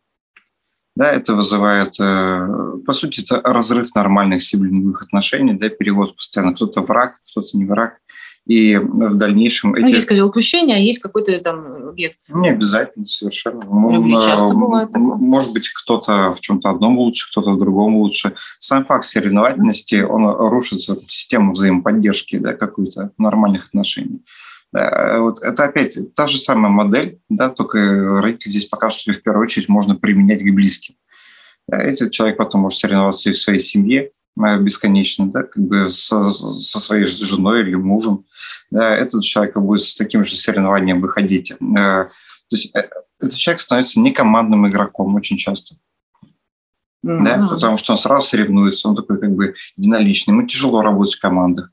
Да, 0.94 1.10
это 1.10 1.34
вызывает, 1.34 1.98
э, 2.00 2.48
по 2.84 2.92
сути, 2.92 3.22
это 3.22 3.40
разрыв 3.42 3.94
нормальных 3.94 4.42
сиблинговых 4.42 5.02
отношений, 5.02 5.54
да, 5.54 5.68
перевод 5.70 6.14
постоянно. 6.16 6.54
Кто-то 6.54 6.82
враг, 6.82 7.14
кто-то 7.30 7.56
не 7.56 7.64
враг. 7.64 7.98
И 8.46 8.76
в 8.76 9.14
дальнейшем... 9.14 9.70
Ну, 9.70 9.76
эти... 9.76 9.94
есть, 9.94 10.02
сказал, 10.02 10.28
упущение, 10.28 10.76
а 10.76 10.80
есть 10.80 10.98
какой-то 10.98 11.38
там 11.38 11.88
объект. 11.88 12.18
Не 12.34 12.50
обязательно, 12.50 13.06
совершенно. 13.06 13.62
Любви 13.92 14.14
часто 14.14 14.52
бывает 14.54 14.90
такое. 14.90 15.14
Может 15.14 15.52
быть, 15.52 15.68
кто-то 15.70 16.32
в 16.32 16.40
чем-то 16.40 16.70
одном 16.70 16.98
лучше, 16.98 17.30
кто-то 17.30 17.52
в 17.52 17.58
другом 17.58 17.96
лучше. 17.96 18.34
Сам 18.58 18.84
факт 18.84 19.04
соревновательности, 19.04 20.02
он 20.02 20.26
рушит 20.26 20.82
систему 20.82 21.52
взаимоподдержки, 21.52 22.36
да, 22.36 22.54
какую-то 22.54 23.12
нормальных 23.16 23.66
отношений. 23.66 24.24
Да, 24.72 25.20
вот 25.20 25.42
это 25.42 25.64
опять 25.64 25.98
та 26.14 26.26
же 26.26 26.38
самая 26.38 26.72
модель, 26.72 27.20
да, 27.28 27.50
только 27.50 28.20
родители 28.22 28.50
здесь 28.50 28.64
покажут, 28.64 29.00
что 29.00 29.12
в 29.12 29.22
первую 29.22 29.42
очередь 29.42 29.68
можно 29.68 29.94
применять 29.94 30.42
к 30.42 30.50
близким. 30.50 30.94
Да, 31.68 31.78
этот 31.78 32.10
человек 32.10 32.38
потом 32.38 32.62
может 32.62 32.78
соревноваться 32.78 33.28
и 33.28 33.32
в 33.32 33.38
своей 33.38 33.58
семье, 33.58 34.10
бесконечно, 34.34 35.30
да, 35.30 35.42
как 35.42 35.62
бы 35.62 35.90
со, 35.90 36.28
со 36.28 36.78
своей 36.78 37.04
женой 37.04 37.60
или 37.60 37.74
мужем. 37.74 38.24
Да, 38.70 38.96
этот 38.96 39.22
человек 39.24 39.56
будет 39.56 39.82
с 39.82 39.94
таким 39.94 40.24
же 40.24 40.36
соревнованием 40.36 41.02
выходить. 41.02 41.52
Э, 41.52 41.56
то 41.60 42.10
есть 42.50 42.74
э, 42.74 42.88
этот 43.20 43.36
человек 43.36 43.60
становится 43.60 44.00
не 44.00 44.12
командным 44.12 44.66
игроком 44.66 45.14
очень 45.14 45.36
часто. 45.36 45.76
Mm-hmm. 47.04 47.20
Да, 47.24 47.48
потому 47.50 47.76
что 47.76 47.92
он 47.92 47.98
сразу 47.98 48.26
соревнуется, 48.26 48.88
он 48.88 48.96
такой 48.96 49.20
как 49.20 49.32
бы 49.32 49.54
единоличный. 49.76 50.32
Ему 50.32 50.46
тяжело 50.46 50.80
работать 50.80 51.16
в 51.16 51.20
командах 51.20 51.70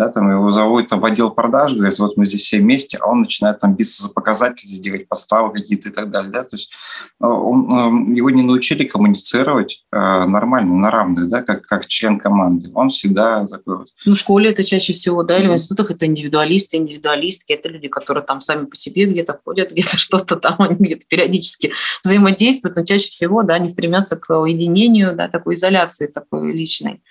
да, 0.00 0.08
там 0.08 0.30
его 0.30 0.50
зовут 0.50 0.88
там, 0.88 1.00
в 1.00 1.04
отдел 1.04 1.30
продаж, 1.30 1.74
говорят, 1.74 1.98
вот 1.98 2.16
мы 2.16 2.24
здесь 2.24 2.40
все 2.40 2.58
вместе, 2.58 2.96
а 2.96 3.06
он 3.06 3.20
начинает 3.20 3.58
там 3.58 3.74
биться 3.74 4.02
за 4.02 4.08
показатели, 4.08 4.78
делать 4.78 5.06
поставы 5.06 5.52
какие-то 5.52 5.90
и 5.90 5.92
так 5.92 6.08
далее. 6.08 6.32
Да? 6.32 6.42
То 6.42 6.54
есть 6.54 6.72
э, 7.20 7.26
он, 7.26 8.08
э, 8.10 8.16
его 8.16 8.30
не 8.30 8.40
научили 8.40 8.84
коммуницировать 8.84 9.84
э, 9.92 9.96
нормально, 9.98 10.74
на 10.74 10.90
равных, 10.90 11.28
да, 11.28 11.42
как, 11.42 11.66
как 11.66 11.86
член 11.86 12.18
команды. 12.18 12.70
Он 12.72 12.88
всегда 12.88 13.46
такой 13.46 13.76
вот. 13.76 13.88
Ну, 14.06 14.14
в 14.14 14.18
школе 14.18 14.50
это 14.50 14.64
чаще 14.64 14.94
всего, 14.94 15.22
да, 15.22 15.38
или 15.38 15.48
в 15.48 15.52
институтах 15.52 15.90
это 15.90 16.06
индивидуалисты, 16.06 16.78
индивидуалистки, 16.78 17.52
это 17.52 17.68
люди, 17.68 17.88
которые 17.88 18.24
там 18.24 18.40
сами 18.40 18.64
по 18.64 18.76
себе 18.76 19.04
где-то 19.04 19.38
ходят, 19.44 19.70
где-то 19.72 19.98
что-то 19.98 20.36
там, 20.36 20.56
они 20.60 20.76
где-то 20.76 21.04
периодически 21.10 21.74
взаимодействуют, 22.02 22.74
но 22.74 22.86
чаще 22.86 23.10
всего, 23.10 23.42
да, 23.42 23.56
они 23.56 23.68
стремятся 23.68 24.16
к 24.16 24.30
уединению, 24.34 25.14
да, 25.14 25.28
такой 25.28 25.54
изоляции 25.54 26.06
такой 26.06 26.52
личной. 26.52 27.02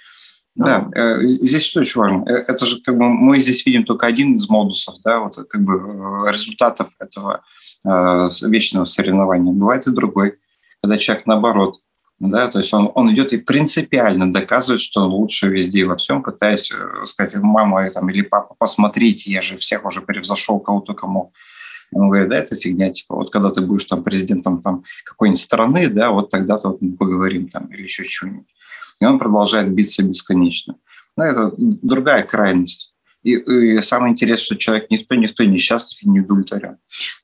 Да, 0.59 0.89
э, 0.93 1.25
здесь 1.25 1.63
что 1.63 1.79
очень 1.79 2.01
важно? 2.01 2.25
Э, 2.29 2.43
это 2.45 2.65
же 2.65 2.81
как 2.81 2.97
бы 2.97 3.07
мы 3.07 3.39
здесь 3.39 3.65
видим 3.65 3.85
только 3.85 4.07
один 4.07 4.35
из 4.35 4.49
модусов, 4.49 4.95
да, 5.05 5.19
вот 5.19 5.37
как 5.49 5.61
бы 5.61 5.73
э, 5.73 6.31
результатов 6.31 6.89
этого 6.99 7.43
вечного 7.85 8.83
соревнования. 8.83 9.53
Бывает 9.53 9.87
и 9.87 9.91
другой, 9.91 10.37
когда 10.83 10.97
человек 10.97 11.25
наоборот, 11.27 11.75
да, 12.19 12.49
то 12.49 12.59
есть 12.59 12.73
он, 12.73 12.91
он 12.93 13.09
идет 13.13 13.31
и 13.31 13.37
принципиально 13.37 14.33
доказывает, 14.33 14.81
что 14.81 15.01
он 15.03 15.11
лучше 15.11 15.47
везде 15.47 15.79
и 15.79 15.83
во 15.85 15.95
всем, 15.95 16.21
пытаясь 16.21 16.73
сказать, 17.05 17.35
мама 17.35 17.89
там, 17.89 18.09
или 18.09 18.21
папа, 18.21 18.53
посмотрите, 18.59 19.31
я 19.31 19.41
же 19.41 19.55
всех 19.55 19.85
уже 19.85 20.01
превзошел, 20.01 20.59
кого 20.59 20.81
только 20.81 21.07
мог. 21.07 21.31
Он 21.93 22.09
говорит, 22.09 22.27
да, 22.27 22.35
это 22.35 22.57
фигня, 22.57 22.91
типа, 22.91 23.15
вот 23.15 23.31
когда 23.31 23.49
ты 23.49 23.61
будешь 23.61 23.85
там 23.85 24.03
президентом 24.03 24.61
там 24.61 24.83
какой-нибудь 25.05 25.39
страны, 25.39 25.87
да, 25.87 26.11
вот 26.11 26.29
тогда-то 26.29 26.71
вот 26.71 26.81
мы 26.81 26.97
поговорим 26.97 27.47
там 27.47 27.67
или 27.67 27.83
еще 27.83 28.03
чего-нибудь 28.03 28.47
и 28.99 29.05
он 29.05 29.19
продолжает 29.19 29.71
биться 29.71 30.03
бесконечно. 30.03 30.75
Но 31.15 31.25
это 31.25 31.53
другая 31.57 32.23
крайность. 32.23 32.88
И, 33.23 33.33
и 33.33 33.81
самое 33.81 34.13
интересное, 34.13 34.45
что 34.45 34.55
человек 34.55 34.89
никто, 34.89 35.15
никто 35.15 35.43
не 35.43 35.57
счастлив 35.57 36.01
и 36.03 36.09
не 36.09 36.21
удовлетворен. 36.21 36.77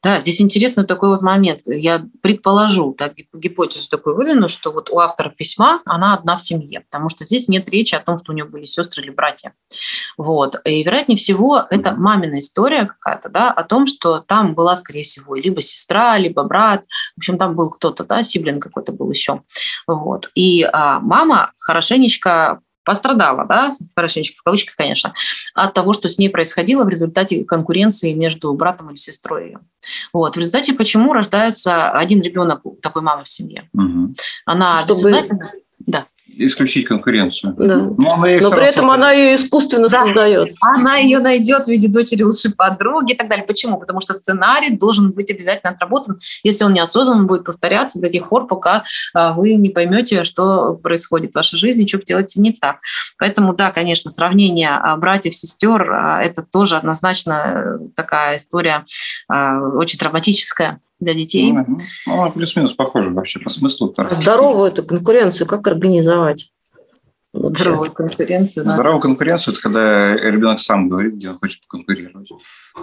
Да, 0.03 0.19
здесь 0.19 0.41
интересный 0.41 0.85
такой 0.85 1.09
вот 1.09 1.21
момент. 1.21 1.61
Я 1.65 2.05
предположу, 2.21 2.93
так, 2.93 3.13
гипотезу 3.33 3.89
такую 3.89 4.15
выдвину, 4.15 4.49
что 4.49 4.71
вот 4.71 4.89
у 4.89 4.99
автора 4.99 5.29
письма 5.29 5.81
она 5.85 6.13
одна 6.13 6.35
в 6.35 6.41
семье, 6.41 6.81
потому 6.81 7.09
что 7.09 7.23
здесь 7.23 7.47
нет 7.47 7.69
речи 7.69 7.95
о 7.95 8.01
том, 8.01 8.17
что 8.17 8.31
у 8.31 8.35
нее 8.35 8.45
были 8.45 8.65
сестры 8.65 9.03
или 9.03 9.09
братья. 9.09 9.53
Вот. 10.17 10.59
И, 10.65 10.83
вероятнее 10.83 11.17
всего, 11.17 11.63
это 11.69 11.93
мамина 11.93 12.39
история 12.39 12.85
какая-то, 12.85 13.29
да, 13.29 13.51
о 13.51 13.63
том, 13.63 13.87
что 13.87 14.19
там 14.19 14.53
была, 14.53 14.75
скорее 14.75 15.03
всего, 15.03 15.35
либо 15.35 15.61
сестра, 15.61 16.17
либо 16.17 16.43
брат, 16.43 16.83
в 17.15 17.19
общем, 17.19 17.37
там 17.37 17.55
был 17.55 17.69
кто-то, 17.69 18.03
да, 18.03 18.21
сиблин 18.21 18.59
какой-то 18.59 18.91
был 18.91 19.09
еще. 19.11 19.43
Вот. 19.87 20.29
И 20.35 20.63
а, 20.63 20.99
мама 20.99 21.53
хорошенечко 21.57 22.59
пострадала, 22.85 23.45
да, 23.45 23.75
хорошенечко 23.95 24.39
в 24.39 24.43
кавычках, 24.43 24.75
конечно, 24.75 25.13
от 25.53 25.73
того, 25.73 25.91
что 25.91 26.07
с 26.07 26.17
ней 26.17 26.29
происходило 26.29 26.85
в 26.85 26.89
результате 26.89 27.43
конкуренции 27.43 28.13
между 28.13 28.53
братом 28.53 28.89
или 28.89 28.95
сестрой 28.95 29.47
ее. 29.47 29.59
Вот. 30.13 30.35
В 30.35 30.39
результате 30.39 30.73
почему 30.73 31.11
рождается 31.11 31.89
один 31.91 32.21
ребенок 32.21 32.65
у 32.65 32.75
такой 32.75 33.01
мамы 33.01 33.23
в 33.23 33.29
семье? 33.29 33.69
Угу. 33.73 34.15
Она 34.45 34.79
Чтобы... 34.79 34.93
бессознательно... 34.93 35.45
Исключить 36.37 36.87
конкуренцию. 36.87 37.55
Да. 37.57 37.77
Но, 37.77 38.13
она 38.13 38.17
Но 38.17 38.21
при 38.21 38.33
этом 38.33 38.51
создает. 38.51 38.85
она 38.85 39.11
ее 39.11 39.35
искусственно 39.35 39.87
да. 39.89 40.03
создает. 40.03 40.49
Она 40.61 40.97
ее 40.97 41.19
найдет 41.19 41.65
в 41.65 41.67
виде 41.67 41.87
дочери 41.87 42.23
лучшей 42.23 42.53
подруги 42.53 43.13
и 43.13 43.15
так 43.15 43.29
далее. 43.29 43.45
Почему? 43.45 43.79
Потому 43.79 44.01
что 44.01 44.13
сценарий 44.13 44.71
должен 44.71 45.11
быть 45.11 45.31
обязательно 45.31 45.71
отработан. 45.71 46.19
Если 46.43 46.63
он 46.63 46.73
неосознанно 46.73 47.21
он 47.21 47.27
будет 47.27 47.45
повторяться 47.45 47.99
до 47.99 48.09
тех 48.09 48.29
пор, 48.29 48.47
пока 48.47 48.83
а, 49.13 49.33
вы 49.33 49.55
не 49.55 49.69
поймете, 49.69 50.23
что 50.23 50.75
происходит 50.75 51.31
в 51.31 51.35
вашей 51.35 51.57
жизни, 51.57 51.87
что 51.87 51.97
вы 51.97 52.03
делаете 52.03 52.41
не 52.41 52.51
так. 52.51 52.77
Поэтому, 53.17 53.53
да, 53.53 53.71
конечно, 53.71 54.11
сравнение 54.11 54.69
а, 54.69 54.95
братьев, 54.97 55.35
сестер 55.35 55.91
а,– 55.91 56.21
это 56.23 56.43
тоже 56.43 56.75
однозначно 56.75 57.33
э, 57.33 57.77
такая 57.95 58.37
история 58.37 58.85
очень 59.27 59.97
травматическая 59.97 60.79
для 60.99 61.13
детей. 61.13 61.51
Ну, 61.51 61.77
ну, 62.07 62.31
плюс-минус 62.31 62.73
похоже 62.73 63.11
вообще 63.11 63.39
по 63.39 63.49
смыслу. 63.49 63.93
А 63.97 64.13
здоровую 64.13 64.67
эту 64.67 64.83
конкуренцию 64.83 65.47
как 65.47 65.67
организовать? 65.67 66.51
Здоровую 67.33 67.91
конкуренцию. 67.91 68.65
Да. 68.65 68.71
Здоровую 68.71 69.01
конкуренцию– 69.01 69.53
это 69.53 69.61
когда 69.61 70.15
ребенок 70.15 70.59
сам 70.59 70.87
говорит, 70.87 71.15
где 71.15 71.29
он 71.29 71.37
хочет 71.37 71.63
конкурировать. 71.67 72.29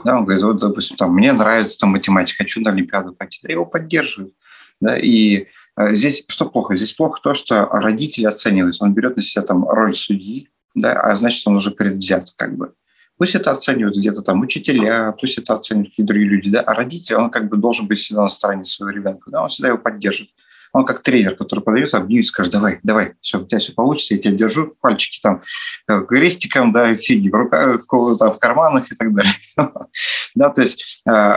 Да, 0.05 0.19
он 0.19 0.25
говорит, 0.25 0.45
вот, 0.45 0.59
допустим, 0.59 0.97
там, 0.97 1.15
мне 1.15 1.33
нравится 1.33 1.79
там, 1.79 1.91
математика, 1.91 2.45
хочу 2.45 2.61
на 2.61 2.71
Олимпиаду 2.71 3.15
пойти. 3.15 3.41
Да, 3.43 3.51
его 3.51 3.65
поддерживают. 3.65 4.35
Да, 4.79 4.99
и 4.99 5.47
а, 5.75 5.95
здесь 5.95 6.25
что 6.29 6.47
плохо? 6.47 6.77
Здесь 6.77 6.93
плохо 6.93 7.21
то, 7.23 7.35
что 7.35 7.67
родители 7.67 8.27
оценивают. 8.27 8.77
Он 8.81 8.93
берет 8.93 9.17
на 9.17 9.23
себя 9.23 9.43
там 9.43 9.67
роль 9.67 9.95
судьи, 9.95 10.51
да, 10.75 11.01
а 11.01 11.17
значит, 11.17 11.47
он 11.47 11.55
уже 11.55 11.71
предвзят 11.71 12.25
как 12.37 12.57
бы. 12.57 12.75
Пусть 13.23 13.37
это 13.37 13.53
оценивают 13.53 13.97
где-то 13.97 14.23
там 14.23 14.41
учителя, 14.41 15.13
пусть 15.13 15.39
это 15.39 15.55
оценивают 15.55 15.91
какие-то 15.91 16.13
другие 16.13 16.29
люди, 16.29 16.51
да, 16.51 16.59
а 16.59 16.75
родитель, 16.75 17.15
он 17.15 17.31
как 17.31 17.49
бы 17.49 17.57
должен 17.57 17.87
быть 17.87 18.01
всегда 18.01 18.23
на 18.23 18.29
стороне 18.29 18.65
своего 18.65 18.91
ребенка, 18.99 19.31
да, 19.31 19.45
он 19.45 19.49
всегда 19.49 19.69
его 19.69 19.79
поддержит. 19.79 20.31
Он 20.73 20.85
как 20.85 21.05
тренер, 21.05 21.37
который 21.37 21.61
подает, 21.61 21.95
обнимет, 21.95 22.27
скажет, 22.27 22.51
давай, 22.51 22.81
давай, 22.83 23.13
все, 23.21 23.39
у 23.41 23.47
тебя 23.47 23.61
все 23.61 23.75
получится, 23.75 24.15
я 24.15 24.21
тебя 24.21 24.33
держу, 24.33 24.75
пальчики 24.81 25.21
там 25.23 25.43
э, 25.87 26.05
крестиком, 26.09 26.73
да, 26.73 26.97
фиги 26.97 27.29
в 27.29 27.35
руках, 27.35 27.83
в, 27.89 28.39
карманах 28.41 28.91
и 28.91 28.97
так 28.97 29.15
далее. 29.15 29.33
да, 30.35 30.51
то 30.51 30.63
есть, 30.63 31.03
э, 31.09 31.33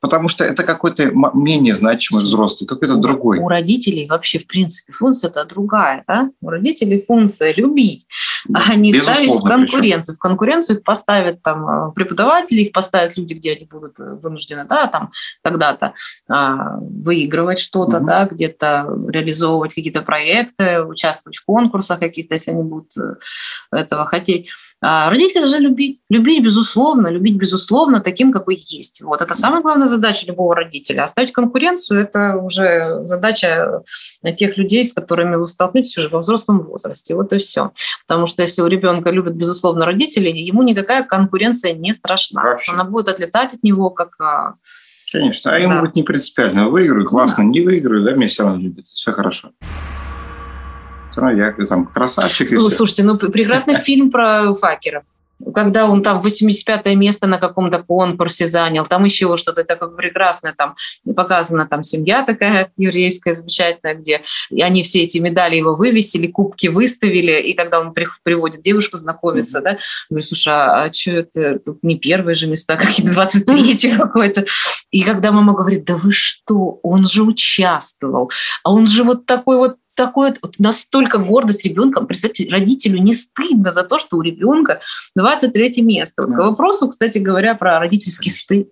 потому 0.00 0.28
что 0.28 0.44
это 0.44 0.62
какой-то 0.62 1.10
менее 1.34 1.74
значимый 1.74 2.22
взрослый, 2.22 2.66
какой-то 2.66 2.96
другой. 2.96 3.38
У 3.38 3.48
родителей 3.48 4.06
вообще, 4.06 4.38
в 4.38 4.46
принципе, 4.46 4.92
функция-то 4.92 5.44
другая, 5.44 6.04
да? 6.06 6.30
У 6.40 6.48
родителей 6.48 7.04
функция 7.06 7.54
любить, 7.54 8.06
а 8.52 8.74
не 8.74 8.92
ставить 8.92 9.34
в 9.34 9.42
конкуренцию. 9.42 10.14
Причем. 10.14 10.14
В 10.14 10.18
конкуренцию 10.18 10.78
их 10.78 10.84
поставят 10.84 11.42
там 11.42 11.68
э, 11.68 11.92
преподаватели, 11.92 12.60
их 12.60 12.72
поставят 12.72 13.16
люди, 13.16 13.34
где 13.34 13.52
они 13.52 13.66
будут 13.66 13.98
вынуждены, 13.98 14.64
да, 14.68 14.86
там 14.86 15.12
когда-то 15.42 15.94
а, 16.28 16.76
выигрывать 16.78 17.58
что-то, 17.58 17.98
угу. 17.98 18.06
да, 18.06 18.26
где-то 18.26 18.88
реализовывать 19.08 19.74
какие-то 19.74 20.02
проекты, 20.02 20.82
участвовать 20.84 21.36
в 21.36 21.44
конкурсах 21.44 22.00
каких-то, 22.00 22.34
если 22.34 22.50
они 22.50 22.62
будут 22.62 22.96
э, 22.96 23.14
этого 23.70 24.06
хотеть. 24.06 24.48
А 24.82 25.10
родители 25.10 25.40
должны 25.40 25.58
любить. 25.58 26.00
Любить, 26.08 26.42
безусловно, 26.42 27.08
любить, 27.08 27.36
безусловно, 27.36 28.00
таким, 28.00 28.32
какой 28.32 28.56
есть. 28.56 29.02
Вот. 29.02 29.20
Это 29.20 29.34
самая 29.34 29.60
главная 29.60 29.86
задача 29.86 30.26
любого 30.26 30.54
родителя. 30.54 31.02
Оставить 31.02 31.32
конкуренцию– 31.32 32.00
это 32.02 32.36
уже 32.36 33.06
задача 33.06 33.82
тех 34.36 34.56
людей, 34.56 34.84
с 34.84 34.92
которыми 34.92 35.36
вы 35.36 35.46
столкнетесь 35.46 35.98
уже 35.98 36.08
во 36.08 36.20
взрослом 36.20 36.62
возрасте. 36.62 37.14
Вот 37.14 37.32
и 37.34 37.38
все. 37.38 37.72
Потому 38.06 38.26
что 38.26 38.42
если 38.42 38.62
у 38.62 38.66
ребенка 38.68 39.10
любят, 39.10 39.34
безусловно, 39.34 39.84
родители, 39.84 40.30
ему 40.30 40.62
никакая 40.62 41.04
конкуренция 41.04 41.74
не 41.74 41.92
страшна. 41.92 42.42
Вообще. 42.42 42.72
Она 42.72 42.84
будет 42.84 43.08
отлетать 43.08 43.52
от 43.52 43.62
него, 43.62 43.90
как 43.90 44.16
а, 44.18 44.54
Конечно, 45.12 45.54
а 45.54 45.58
ему 45.58 45.74
да. 45.74 45.80
будет 45.80 45.96
не 45.96 46.02
принципиально. 46.04 46.68
Выиграю, 46.68 47.04
классно, 47.04 47.44
да. 47.44 47.50
не 47.50 47.60
выиграю, 47.60 48.04
да, 48.04 48.12
меня 48.12 48.28
все 48.28 48.44
равно 48.44 48.60
любят, 48.60 48.86
все 48.86 49.12
хорошо. 49.12 49.50
Равно 51.16 51.38
я 51.38 51.52
там 51.66 51.86
красавчик. 51.86 52.50
Ну, 52.52 52.70
слушайте, 52.70 53.02
ну 53.02 53.16
прекрасный 53.16 53.76
фильм 53.82 54.10
про 54.10 54.54
факеров. 54.54 55.04
когда 55.54 55.86
он 55.86 56.02
там 56.02 56.20
85 56.20 56.84
место 56.96 57.26
на 57.26 57.38
каком-то 57.38 57.82
конкурсе 57.82 58.46
занял, 58.46 58.84
там 58.84 59.04
еще 59.04 59.36
что-то 59.36 59.64
такое 59.64 59.88
прекрасное, 59.88 60.54
там 60.56 60.74
показана 61.16 61.66
там 61.66 61.82
семья 61.82 62.22
такая 62.22 62.72
еврейская 62.76 63.34
замечательная, 63.34 63.94
где 63.94 64.22
и 64.50 64.62
они 64.62 64.82
все 64.82 65.04
эти 65.04 65.18
медали 65.18 65.56
его 65.56 65.76
вывесили, 65.76 66.26
кубки 66.26 66.66
выставили, 66.68 67.40
и 67.40 67.54
когда 67.54 67.80
он 67.80 67.94
приводит 68.22 68.60
девушку 68.60 68.96
знакомиться, 68.96 69.60
да, 69.60 69.78
говорит, 70.08 70.28
слушай, 70.28 70.52
а, 70.52 70.84
а 70.84 70.92
что 70.92 71.12
это, 71.12 71.58
тут 71.58 71.78
не 71.82 71.96
первые 71.98 72.34
же 72.34 72.46
места, 72.46 72.76
какие-то 72.76 73.12
23 73.12 73.96
какой-то. 73.96 74.44
И 74.90 75.02
когда 75.02 75.32
мама 75.32 75.54
говорит, 75.54 75.84
да 75.84 75.96
вы 75.96 76.12
что, 76.12 76.80
он 76.82 77.06
же 77.06 77.22
участвовал, 77.22 78.30
а 78.62 78.72
он 78.72 78.86
же 78.86 79.04
вот 79.04 79.26
такой 79.26 79.56
вот 79.56 79.76
такое 80.00 80.34
вот 80.40 80.54
настолько 80.58 81.18
гордость 81.18 81.66
ребенком. 81.66 82.06
Представьте, 82.06 82.48
родителю 82.50 83.02
не 83.02 83.12
стыдно 83.12 83.70
за 83.70 83.82
то, 83.82 83.98
что 83.98 84.16
у 84.16 84.22
ребенка 84.22 84.80
23 85.14 85.82
место. 85.82 86.22
Вот 86.24 86.34
к 86.34 86.38
вопросу, 86.38 86.88
кстати 86.88 87.18
говоря, 87.18 87.54
про 87.54 87.78
родительский 87.78 88.30
стыд. 88.30 88.70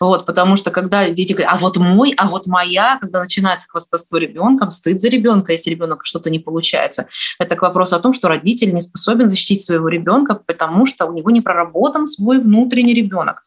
Вот, 0.00 0.26
потому 0.26 0.56
что 0.56 0.72
когда 0.72 1.08
дети 1.08 1.32
говорят, 1.32 1.54
а 1.54 1.58
вот 1.58 1.76
мой, 1.76 2.12
а 2.16 2.26
вот 2.26 2.48
моя, 2.48 2.98
когда 3.00 3.20
начинается 3.20 3.68
хвастовство 3.68 4.16
ребенком, 4.16 4.72
стыд 4.72 5.00
за 5.00 5.08
ребенка, 5.08 5.52
если 5.52 5.70
ребенок 5.70 6.04
что-то 6.04 6.28
не 6.28 6.40
получается. 6.40 7.06
Это 7.38 7.54
к 7.54 7.62
вопросу 7.62 7.94
о 7.94 8.00
том, 8.00 8.12
что 8.12 8.26
родитель 8.26 8.74
не 8.74 8.80
способен 8.80 9.28
защитить 9.28 9.62
своего 9.62 9.88
ребенка, 9.88 10.34
потому 10.34 10.86
что 10.86 11.06
у 11.06 11.12
него 11.12 11.30
не 11.30 11.40
проработан 11.40 12.08
свой 12.08 12.40
внутренний 12.40 12.94
ребенок 12.94 13.42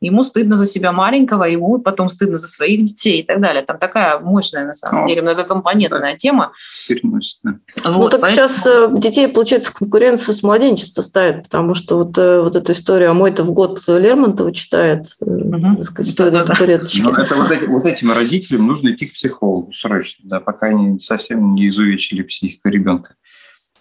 ему 0.00 0.22
стыдно 0.22 0.56
за 0.56 0.66
себя 0.66 0.92
маленького, 0.92 1.44
ему 1.44 1.78
потом 1.78 2.08
стыдно 2.08 2.38
за 2.38 2.48
своих 2.48 2.84
детей 2.84 3.20
и 3.20 3.22
так 3.22 3.40
далее. 3.40 3.62
Там 3.62 3.78
такая 3.78 4.18
мощная, 4.18 4.66
на 4.66 4.74
самом 4.74 5.04
О, 5.04 5.08
деле, 5.08 5.22
многокомпонентная 5.22 6.12
да. 6.12 6.16
тема. 6.16 6.52
Переносит, 6.88 7.38
да. 7.42 7.58
Вот, 7.84 7.96
ну, 7.96 8.08
так 8.08 8.20
поэтому... 8.22 8.48
сейчас 8.48 8.66
э, 8.66 8.88
детей, 8.96 9.28
получается, 9.28 9.70
в 9.70 9.74
конкуренцию 9.74 10.34
с 10.34 10.42
младенчества 10.42 11.02
ставят, 11.02 11.44
потому 11.44 11.74
что 11.74 11.96
вот, 11.96 12.16
э, 12.16 12.40
вот 12.40 12.56
эта 12.56 12.72
история 12.72 13.08
«А 13.08 13.14
мой-то 13.14 13.44
в 13.44 13.52
год 13.52 13.82
Лермонтова 13.86 14.52
читает, 14.52 15.04
угу. 15.20 15.76
так 15.76 15.86
сказать, 15.86 16.16
да, 16.16 16.30
да, 16.30 16.44
да. 16.44 16.54
Ну, 16.58 17.10
это 17.10 17.34
вот, 17.34 17.50
эти, 17.50 17.64
вот 17.66 17.84
этим 17.84 18.12
родителям 18.12 18.66
нужно 18.66 18.90
идти 18.90 19.06
к 19.06 19.12
психологу 19.12 19.72
срочно, 19.72 20.24
да, 20.26 20.40
пока 20.40 20.68
они 20.68 20.98
совсем 20.98 21.54
не 21.54 21.68
изувечили 21.68 22.22
психику 22.22 22.68
ребенка 22.68 23.14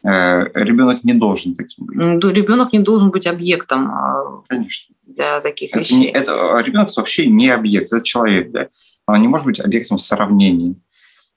ребенок 0.01 1.03
не 1.03 1.13
должен 1.13 1.55
таким 1.55 1.86
быть. 1.86 1.97
Ну, 1.97 2.20
ребенок 2.30 2.72
не 2.72 2.80
должен 2.80 3.09
быть 3.09 3.28
объектом. 3.28 3.91
А, 3.91 4.43
Конечно 4.47 4.95
для 5.16 5.41
таких 5.41 5.72
это 5.72 5.80
вещей. 5.80 5.97
Не, 5.97 6.07
это, 6.07 6.62
ребенок 6.66 6.89
вообще 6.95 7.28
не 7.28 7.49
объект, 7.49 7.91
это 7.91 8.03
человек, 8.03 8.51
да. 8.51 8.70
Он 9.07 9.22
не 9.22 9.28
может 9.28 9.45
быть 9.45 9.60
объектом 9.60 9.97
сравнения, 9.97 10.76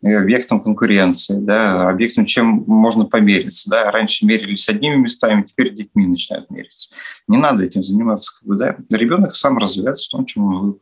э, 0.02 0.14
объектом 0.14 0.60
конкуренции, 0.60 1.36
да, 1.38 1.88
объектом, 1.88 2.26
чем 2.26 2.64
можно 2.66 3.06
помериться. 3.06 3.70
Да. 3.70 3.90
Раньше 3.90 4.26
мерились 4.26 4.68
одними 4.68 4.96
местами, 4.96 5.42
теперь 5.42 5.74
детьми 5.74 6.06
начинают 6.06 6.50
мериться. 6.50 6.90
Не 7.28 7.38
надо 7.38 7.64
этим 7.64 7.82
заниматься. 7.82 8.38
Как 8.38 8.46
бы, 8.46 8.56
да. 8.56 8.76
Ребенок 8.90 9.34
сам 9.36 9.56
развивается 9.56 10.08
в 10.08 10.12
том, 10.12 10.26
чем, 10.26 10.76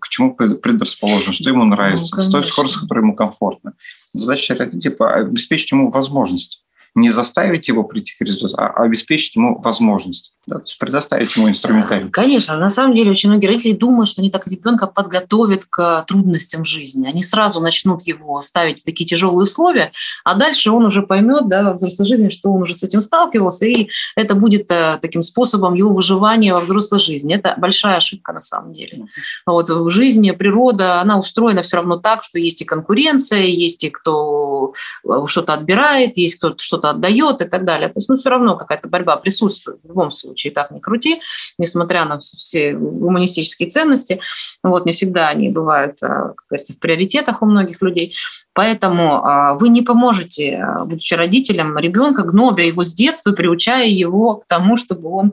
к 0.00 0.08
чему 0.08 0.34
предрасположен, 0.34 1.32
что 1.32 1.48
ему 1.48 1.64
нравится, 1.64 2.16
ну, 2.16 2.22
с 2.22 2.28
той 2.28 2.44
скоростью, 2.44 2.82
которая 2.82 3.04
ему 3.04 3.14
комфортна. 3.14 3.74
Задача 4.12 4.54
родителей– 4.56 4.96
обеспечить 4.98 5.70
ему 5.70 5.90
возможность 5.90 6.62
не 6.96 7.10
заставить 7.10 7.68
его 7.68 7.84
прийти 7.84 8.14
к 8.18 8.22
результату, 8.22 8.54
а 8.56 8.68
обеспечить 8.82 9.36
ему 9.36 9.60
возможность, 9.60 10.32
да, 10.46 10.56
то 10.56 10.62
есть 10.62 10.78
предоставить 10.78 11.34
ему 11.36 11.48
инструментарий. 11.48 12.08
Конечно, 12.08 12.56
на 12.56 12.70
самом 12.70 12.94
деле 12.94 13.10
очень 13.10 13.30
многие 13.30 13.46
родители 13.46 13.72
думают, 13.72 14.08
что 14.08 14.20
они 14.20 14.30
так 14.30 14.46
ребенка 14.46 14.86
подготовят 14.86 15.64
к 15.64 16.04
трудностям 16.06 16.64
жизни. 16.64 17.08
Они 17.08 17.22
сразу 17.22 17.60
начнут 17.60 18.02
его 18.02 18.40
ставить 18.40 18.82
в 18.82 18.84
такие 18.84 19.06
тяжелые 19.06 19.42
условия, 19.42 19.90
а 20.22 20.36
дальше 20.36 20.70
он 20.70 20.84
уже 20.84 21.02
поймет 21.02 21.48
да, 21.48 21.64
во 21.64 21.72
взрослой 21.72 22.06
жизни, 22.06 22.28
что 22.28 22.52
он 22.52 22.62
уже 22.62 22.76
с 22.76 22.84
этим 22.84 23.02
сталкивался, 23.02 23.66
и 23.66 23.88
это 24.14 24.36
будет 24.36 24.70
э, 24.70 24.98
таким 25.02 25.22
способом 25.22 25.74
его 25.74 25.92
выживания 25.92 26.54
во 26.54 26.60
взрослой 26.60 27.00
жизни. 27.00 27.34
Это 27.34 27.54
большая 27.56 27.96
ошибка 27.96 28.32
на 28.32 28.40
самом 28.40 28.72
деле. 28.72 29.06
Вот 29.46 29.68
в 29.68 29.90
жизни 29.90 30.30
природа, 30.30 31.00
она 31.00 31.18
устроена 31.18 31.62
все 31.62 31.78
равно 31.78 31.96
так, 31.96 32.22
что 32.22 32.38
есть 32.38 32.62
и 32.62 32.64
конкуренция, 32.64 33.42
есть 33.42 33.82
и 33.82 33.90
кто 33.90 34.74
э, 35.04 35.26
что-то 35.26 35.54
отбирает, 35.54 36.16
есть 36.16 36.36
кто-то 36.36 36.62
что-то 36.62 36.90
отдает 36.90 37.40
и 37.40 37.46
так 37.46 37.64
далее. 37.64 37.88
То 37.88 37.98
есть, 37.98 38.08
ну, 38.08 38.16
все 38.16 38.28
равно 38.28 38.56
какая-то 38.56 38.88
борьба 38.88 39.16
присутствует 39.16 39.80
в 39.82 39.88
любом 39.88 40.12
случае, 40.12 40.35
как 40.36 40.70
ни 40.70 40.80
крути, 40.80 41.20
несмотря 41.58 42.04
на 42.04 42.18
все 42.18 42.72
гуманистические 42.72 43.68
ценности. 43.68 44.20
Вот, 44.62 44.86
не 44.86 44.92
всегда 44.92 45.28
они 45.28 45.48
бывают, 45.48 46.02
а, 46.02 46.28
как 46.28 46.44
говорится, 46.48 46.74
в 46.74 46.78
приоритетах 46.78 47.42
у 47.42 47.46
многих 47.46 47.82
людей. 47.82 48.14
Поэтому 48.52 49.24
а, 49.24 49.54
вы 49.54 49.68
не 49.68 49.82
поможете, 49.82 50.56
а, 50.56 50.84
будучи 50.84 51.14
родителем 51.14 51.76
ребенка, 51.78 52.22
гнобя 52.22 52.64
его 52.64 52.82
с 52.82 52.94
детства, 52.94 53.32
приучая 53.32 53.88
его 53.88 54.36
к 54.36 54.46
тому, 54.46 54.76
чтобы 54.76 55.10
он 55.10 55.32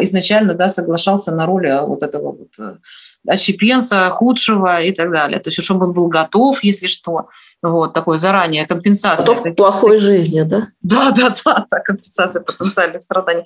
изначально 0.00 0.54
да, 0.54 0.68
соглашался 0.68 1.32
на 1.32 1.46
роль 1.46 1.70
вот 1.86 2.02
этого 2.02 2.32
вот 2.32 2.78
отщепенца, 3.26 4.10
худшего 4.10 4.80
и 4.80 4.92
так 4.92 5.10
далее. 5.12 5.38
То 5.38 5.48
есть, 5.48 5.62
чтобы 5.62 5.86
он 5.86 5.92
был 5.92 6.08
готов, 6.08 6.62
если 6.64 6.86
что, 6.86 7.28
вот, 7.62 7.92
такой 7.92 8.18
заранее 8.18 8.66
компенсация. 8.66 9.34
Готов 9.34 9.52
к 9.52 9.56
плохой 9.56 9.96
жизни, 9.96 10.42
да? 10.42 10.68
Да, 10.82 11.12
да, 11.12 11.32
да, 11.44 11.66
да, 11.70 11.78
компенсация 11.78 12.42
потенциальных 12.42 13.02
страданий. 13.02 13.44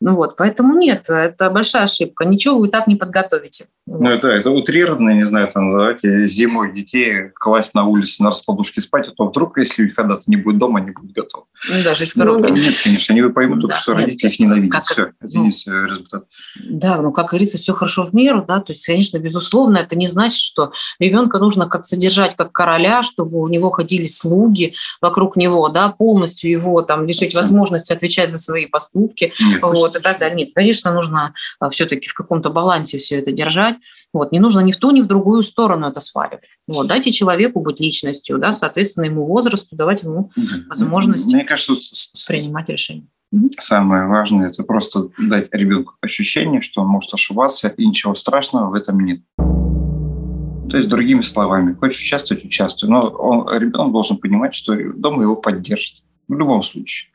Ну 0.00 0.14
вот, 0.16 0.36
поэтому 0.36 0.76
нет, 0.76 1.08
это 1.08 1.48
большая 1.50 1.84
ошибка. 1.84 2.24
Ничего 2.26 2.58
вы 2.58 2.68
так 2.68 2.86
не 2.86 2.96
подготовите. 2.96 3.66
Ну, 3.86 4.08
это, 4.08 4.28
это 4.28 4.50
утрированно, 4.50 5.10
не 5.10 5.24
знаю, 5.24 5.50
там, 5.52 5.72
давайте 5.72 6.26
зимой 6.26 6.72
детей 6.72 7.30
класть 7.34 7.74
на 7.74 7.84
улице 7.84 8.22
на 8.22 8.30
раскладушке 8.30 8.80
спать, 8.80 9.08
а 9.08 9.10
то 9.12 9.26
вдруг, 9.26 9.58
если 9.58 9.82
у 9.82 9.84
них 9.84 9.94
когда-то 9.94 10.22
не 10.26 10.36
будет 10.36 10.58
дома, 10.58 10.80
они 10.80 10.90
будут 10.90 11.12
готовы. 11.12 11.44
Ну, 11.68 11.74
да, 11.84 11.94
жить 11.94 12.12
в 12.12 12.14
коробке. 12.14 12.50
Ну, 12.50 12.56
нет, 12.56 12.74
конечно, 12.82 13.14
они 13.14 13.22
поймут 13.30 13.60
только, 13.60 13.76
да, 13.76 13.80
что 13.80 13.92
нет, 13.92 14.06
родители 14.06 14.30
их 14.30 14.40
ненавидят. 14.40 14.72
Как, 14.72 14.84
все, 14.84 15.02
это 15.20 15.38
ну, 15.38 15.44
результат. 15.44 16.24
Да, 16.64 17.02
ну, 17.02 17.12
как 17.12 17.28
говорится, 17.28 17.58
все 17.58 17.74
хорошо 17.74 18.04
в 18.04 18.14
меру, 18.14 18.42
да, 18.46 18.60
то 18.60 18.72
есть, 18.72 18.86
конечно, 18.86 19.13
безусловно, 19.18 19.78
это 19.78 19.96
не 19.96 20.06
значит, 20.06 20.38
что 20.38 20.72
ребенка 20.98 21.38
нужно 21.38 21.68
как 21.68 21.84
содержать 21.84 22.36
как 22.36 22.52
короля, 22.52 23.02
чтобы 23.02 23.40
у 23.40 23.48
него 23.48 23.70
ходили 23.70 24.04
слуги 24.04 24.74
вокруг 25.00 25.36
него, 25.36 25.68
да, 25.68 25.88
полностью 25.88 26.50
его 26.50 26.82
там 26.82 27.06
лишить 27.06 27.34
возможности 27.34 27.92
отвечать 27.92 28.30
за 28.30 28.38
свои 28.38 28.66
поступки, 28.66 29.32
нет, 29.40 29.62
вот, 29.62 29.96
и 29.96 30.00
так 30.00 30.18
далее. 30.18 30.36
Нет, 30.36 30.50
конечно, 30.54 30.92
нужно 30.92 31.34
а, 31.60 31.70
все-таки 31.70 32.08
в 32.08 32.14
каком-то 32.14 32.50
балансе 32.50 32.98
все 32.98 33.18
это 33.18 33.32
держать. 33.32 33.76
Вот, 34.12 34.32
не 34.32 34.38
нужно 34.38 34.60
ни 34.60 34.72
в 34.72 34.76
ту, 34.76 34.90
ни 34.90 35.00
в 35.00 35.06
другую 35.06 35.42
сторону 35.42 35.88
это 35.88 36.00
сваливать. 36.00 36.44
Вот, 36.68 36.86
дайте 36.86 37.10
человеку 37.10 37.60
быть 37.60 37.80
личностью, 37.80 38.38
да, 38.38 38.52
соответственно, 38.52 39.06
ему 39.06 39.26
возрасту, 39.26 39.76
давать 39.76 40.02
ему 40.02 40.30
возможность 40.68 41.32
Мне 41.32 41.44
кажется, 41.44 41.74
принимать 42.28 42.68
решения. 42.68 43.08
Самое 43.58 44.06
важное– 44.06 44.46
это 44.48 44.62
просто 44.62 45.08
дать 45.18 45.48
ребенку 45.52 45.94
ощущение, 46.00 46.60
что 46.60 46.82
он 46.82 46.88
может 46.88 47.12
ошибаться, 47.14 47.68
и 47.68 47.86
ничего 47.86 48.14
страшного 48.14 48.70
в 48.70 48.74
этом 48.74 49.00
нет. 49.00 49.20
То 49.36 50.78
есть, 50.78 50.88
другими 50.88 51.22
словами, 51.22 51.74
хочешь 51.74 52.00
участвовать– 52.00 52.44
участвуй. 52.46 52.90
Но 52.90 53.00
он, 53.00 53.48
ребенок 53.58 53.92
должен 53.92 54.16
понимать, 54.16 54.54
что 54.54 54.74
дома 54.94 55.22
его 55.22 55.36
поддержат. 55.36 56.02
В 56.26 56.34
любом 56.34 56.62
случае. 56.62 57.10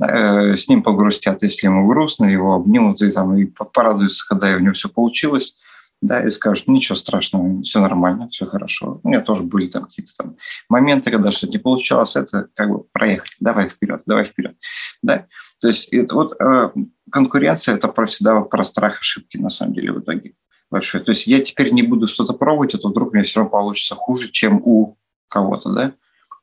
Э, 0.00 0.54
с 0.54 0.68
ним 0.68 0.82
погрустят, 0.82 1.42
если 1.42 1.66
ему 1.66 1.86
грустно, 1.88 2.26
его 2.26 2.54
обнимут 2.54 3.02
и, 3.02 3.10
там, 3.10 3.36
и 3.36 3.46
порадуются, 3.46 4.26
когда 4.28 4.54
у 4.54 4.60
него 4.60 4.72
все 4.72 4.88
получилось, 4.88 5.56
да, 6.02 6.24
и 6.24 6.30
скажут, 6.30 6.68
ничего 6.68 6.96
страшного, 6.96 7.62
все 7.62 7.80
нормально, 7.80 8.28
все 8.28 8.46
хорошо. 8.46 9.00
У 9.02 9.08
меня 9.08 9.20
тоже 9.20 9.42
были 9.42 9.68
там 9.68 9.84
какие-то 9.84 10.12
там 10.16 10.36
моменты, 10.68 11.10
когда 11.10 11.30
что-то 11.30 11.52
не 11.52 11.58
получалось, 11.58 12.16
это 12.16 12.48
как 12.54 12.70
бы 12.70 12.84
проехали, 12.92 13.32
давай 13.40 13.68
вперед, 13.68 14.02
давай 14.06 14.24
вперед, 14.24 14.56
да. 15.02 15.26
То 15.60 15.68
есть 15.68 15.88
это 15.92 16.14
вот 16.14 16.34
э, 16.40 16.72
конкуренция– 17.10 17.74
это 17.76 17.88
про 17.88 18.06
всегда 18.06 18.40
про 18.40 18.64
страх 18.64 19.00
ошибки 19.00 19.36
на 19.38 19.48
самом 19.48 19.74
деле 19.74 19.92
в 19.92 20.00
итоге 20.00 20.34
большой. 20.70 21.00
То 21.00 21.12
есть 21.12 21.26
я 21.26 21.40
теперь 21.40 21.72
не 21.72 21.82
буду 21.82 22.06
что-то 22.06 22.34
пробовать, 22.34 22.74
а 22.74 22.78
то 22.78 22.88
вдруг 22.88 23.12
меня 23.12 23.24
все 23.24 23.40
равно 23.40 23.50
получится 23.50 23.94
хуже, 23.94 24.30
чем 24.30 24.60
у 24.64 24.98
кого-то, 25.28 25.72
да 25.72 25.94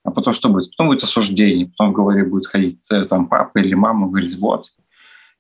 а 0.04 0.12
потом 0.12 0.34
что 0.34 0.50
будет? 0.50 0.70
Потом 0.72 0.88
будет 0.88 1.04
осуждение, 1.04 1.68
потом 1.68 1.92
в 1.92 1.96
голове 1.96 2.26
будет 2.26 2.48
ходить 2.48 2.80
э, 2.92 3.06
там 3.06 3.28
папа 3.28 3.60
или 3.60 3.74
мама, 3.74 4.08
говорит, 4.08 4.36
вот, 4.36 4.72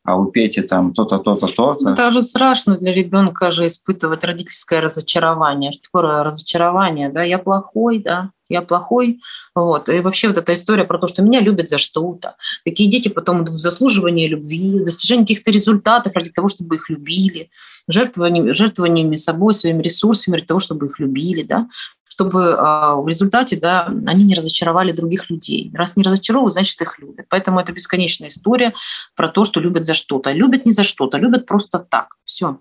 а 0.05 0.17
у 0.17 0.25
Пети 0.25 0.61
там 0.61 0.93
то-то, 0.93 1.17
то-то, 1.17 1.47
то-то. 1.47 1.89
Это 1.91 2.11
же 2.11 2.21
страшно 2.21 2.77
для 2.77 2.93
ребенка 2.93 3.51
же 3.51 3.65
испытывать 3.67 4.23
родительское 4.25 4.81
разочарование. 4.81 5.71
Что 5.71 5.83
такое 5.83 6.23
разочарование? 6.23 7.09
Да, 7.09 7.23
я 7.23 7.37
плохой, 7.37 7.99
да, 7.99 8.31
я 8.49 8.61
плохой. 8.61 9.21
Вот. 9.55 9.87
И 9.87 10.01
вообще 10.01 10.27
вот 10.27 10.37
эта 10.37 10.53
история 10.53 10.83
про 10.83 10.97
то, 10.97 11.07
что 11.07 11.23
меня 11.23 11.39
любят 11.39 11.69
за 11.69 11.77
что-то. 11.77 12.35
Такие 12.65 12.91
дети 12.91 13.07
потом 13.07 13.43
идут 13.43 13.55
в 13.55 13.59
заслуживание 13.59 14.27
любви, 14.27 14.81
в 14.81 14.83
достижение 14.83 15.25
каких-то 15.25 15.51
результатов 15.51 16.13
ради 16.15 16.31
того, 16.31 16.49
чтобы 16.49 16.75
их 16.75 16.89
любили, 16.89 17.49
жертвованиями, 17.87 18.51
жертвованиями 18.51 19.15
собой, 19.15 19.53
своими 19.53 19.81
ресурсами 19.81 20.35
ради 20.35 20.47
того, 20.47 20.59
чтобы 20.59 20.87
их 20.87 20.99
любили. 20.99 21.43
Да? 21.43 21.69
Чтобы 22.13 22.53
а, 22.53 22.95
в 22.97 23.07
результате 23.07 23.55
да, 23.55 23.87
они 24.05 24.23
не 24.23 24.35
разочаровали 24.35 24.91
других 24.91 25.31
людей. 25.31 25.71
Раз 25.73 25.97
не 25.97 26.03
разочаровывают, 26.03 26.53
значит, 26.53 26.79
их 26.79 26.99
любят. 26.99 27.25
Поэтому 27.27 27.59
это 27.59 27.71
бесконечная 27.71 28.29
история 28.29 28.75
про 29.15 29.29
то, 29.29 29.43
что 29.43 29.59
любят 29.59 29.83
за 29.83 29.95
что-то. 29.95 30.31
Любят 30.31 30.63
не 30.67 30.71
за 30.71 30.83
что-то, 30.83 31.17
любят 31.17 31.47
просто 31.47 31.79
так. 31.79 32.09
Все. 32.23 32.59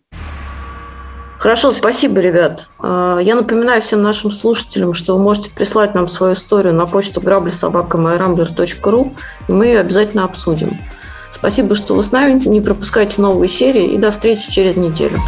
Хорошо, 1.39 1.73
спасибо, 1.73 2.21
ребят. 2.21 2.67
А, 2.79 3.19
я 3.19 3.35
напоминаю 3.35 3.83
всем 3.83 4.03
нашим 4.03 4.31
слушателям, 4.31 4.95
что 4.95 5.19
вы 5.19 5.23
можете 5.23 5.51
прислать 5.51 5.95
нам 5.95 6.09
свою 6.09 6.33
историю 6.33 6.73
на 6.73 6.87
почту 6.87 7.21
граблесобакамайрамблер.ру, 7.21 9.15
и 9.49 9.53
мы 9.53 9.67
ее 9.67 9.81
обязательно 9.81 10.25
обсудим. 10.25 10.79
Спасибо, 11.31 11.75
что 11.75 11.95
вы 11.95 12.03
с 12.03 12.11
нами. 12.11 12.41
Не 12.49 12.63
пропускайте 12.63 13.21
новые 13.21 13.51
серии 13.51 13.89
и 13.89 13.99
до 13.99 14.13
встречи 14.13 14.51
через 14.51 14.77
неделю. 14.77 15.19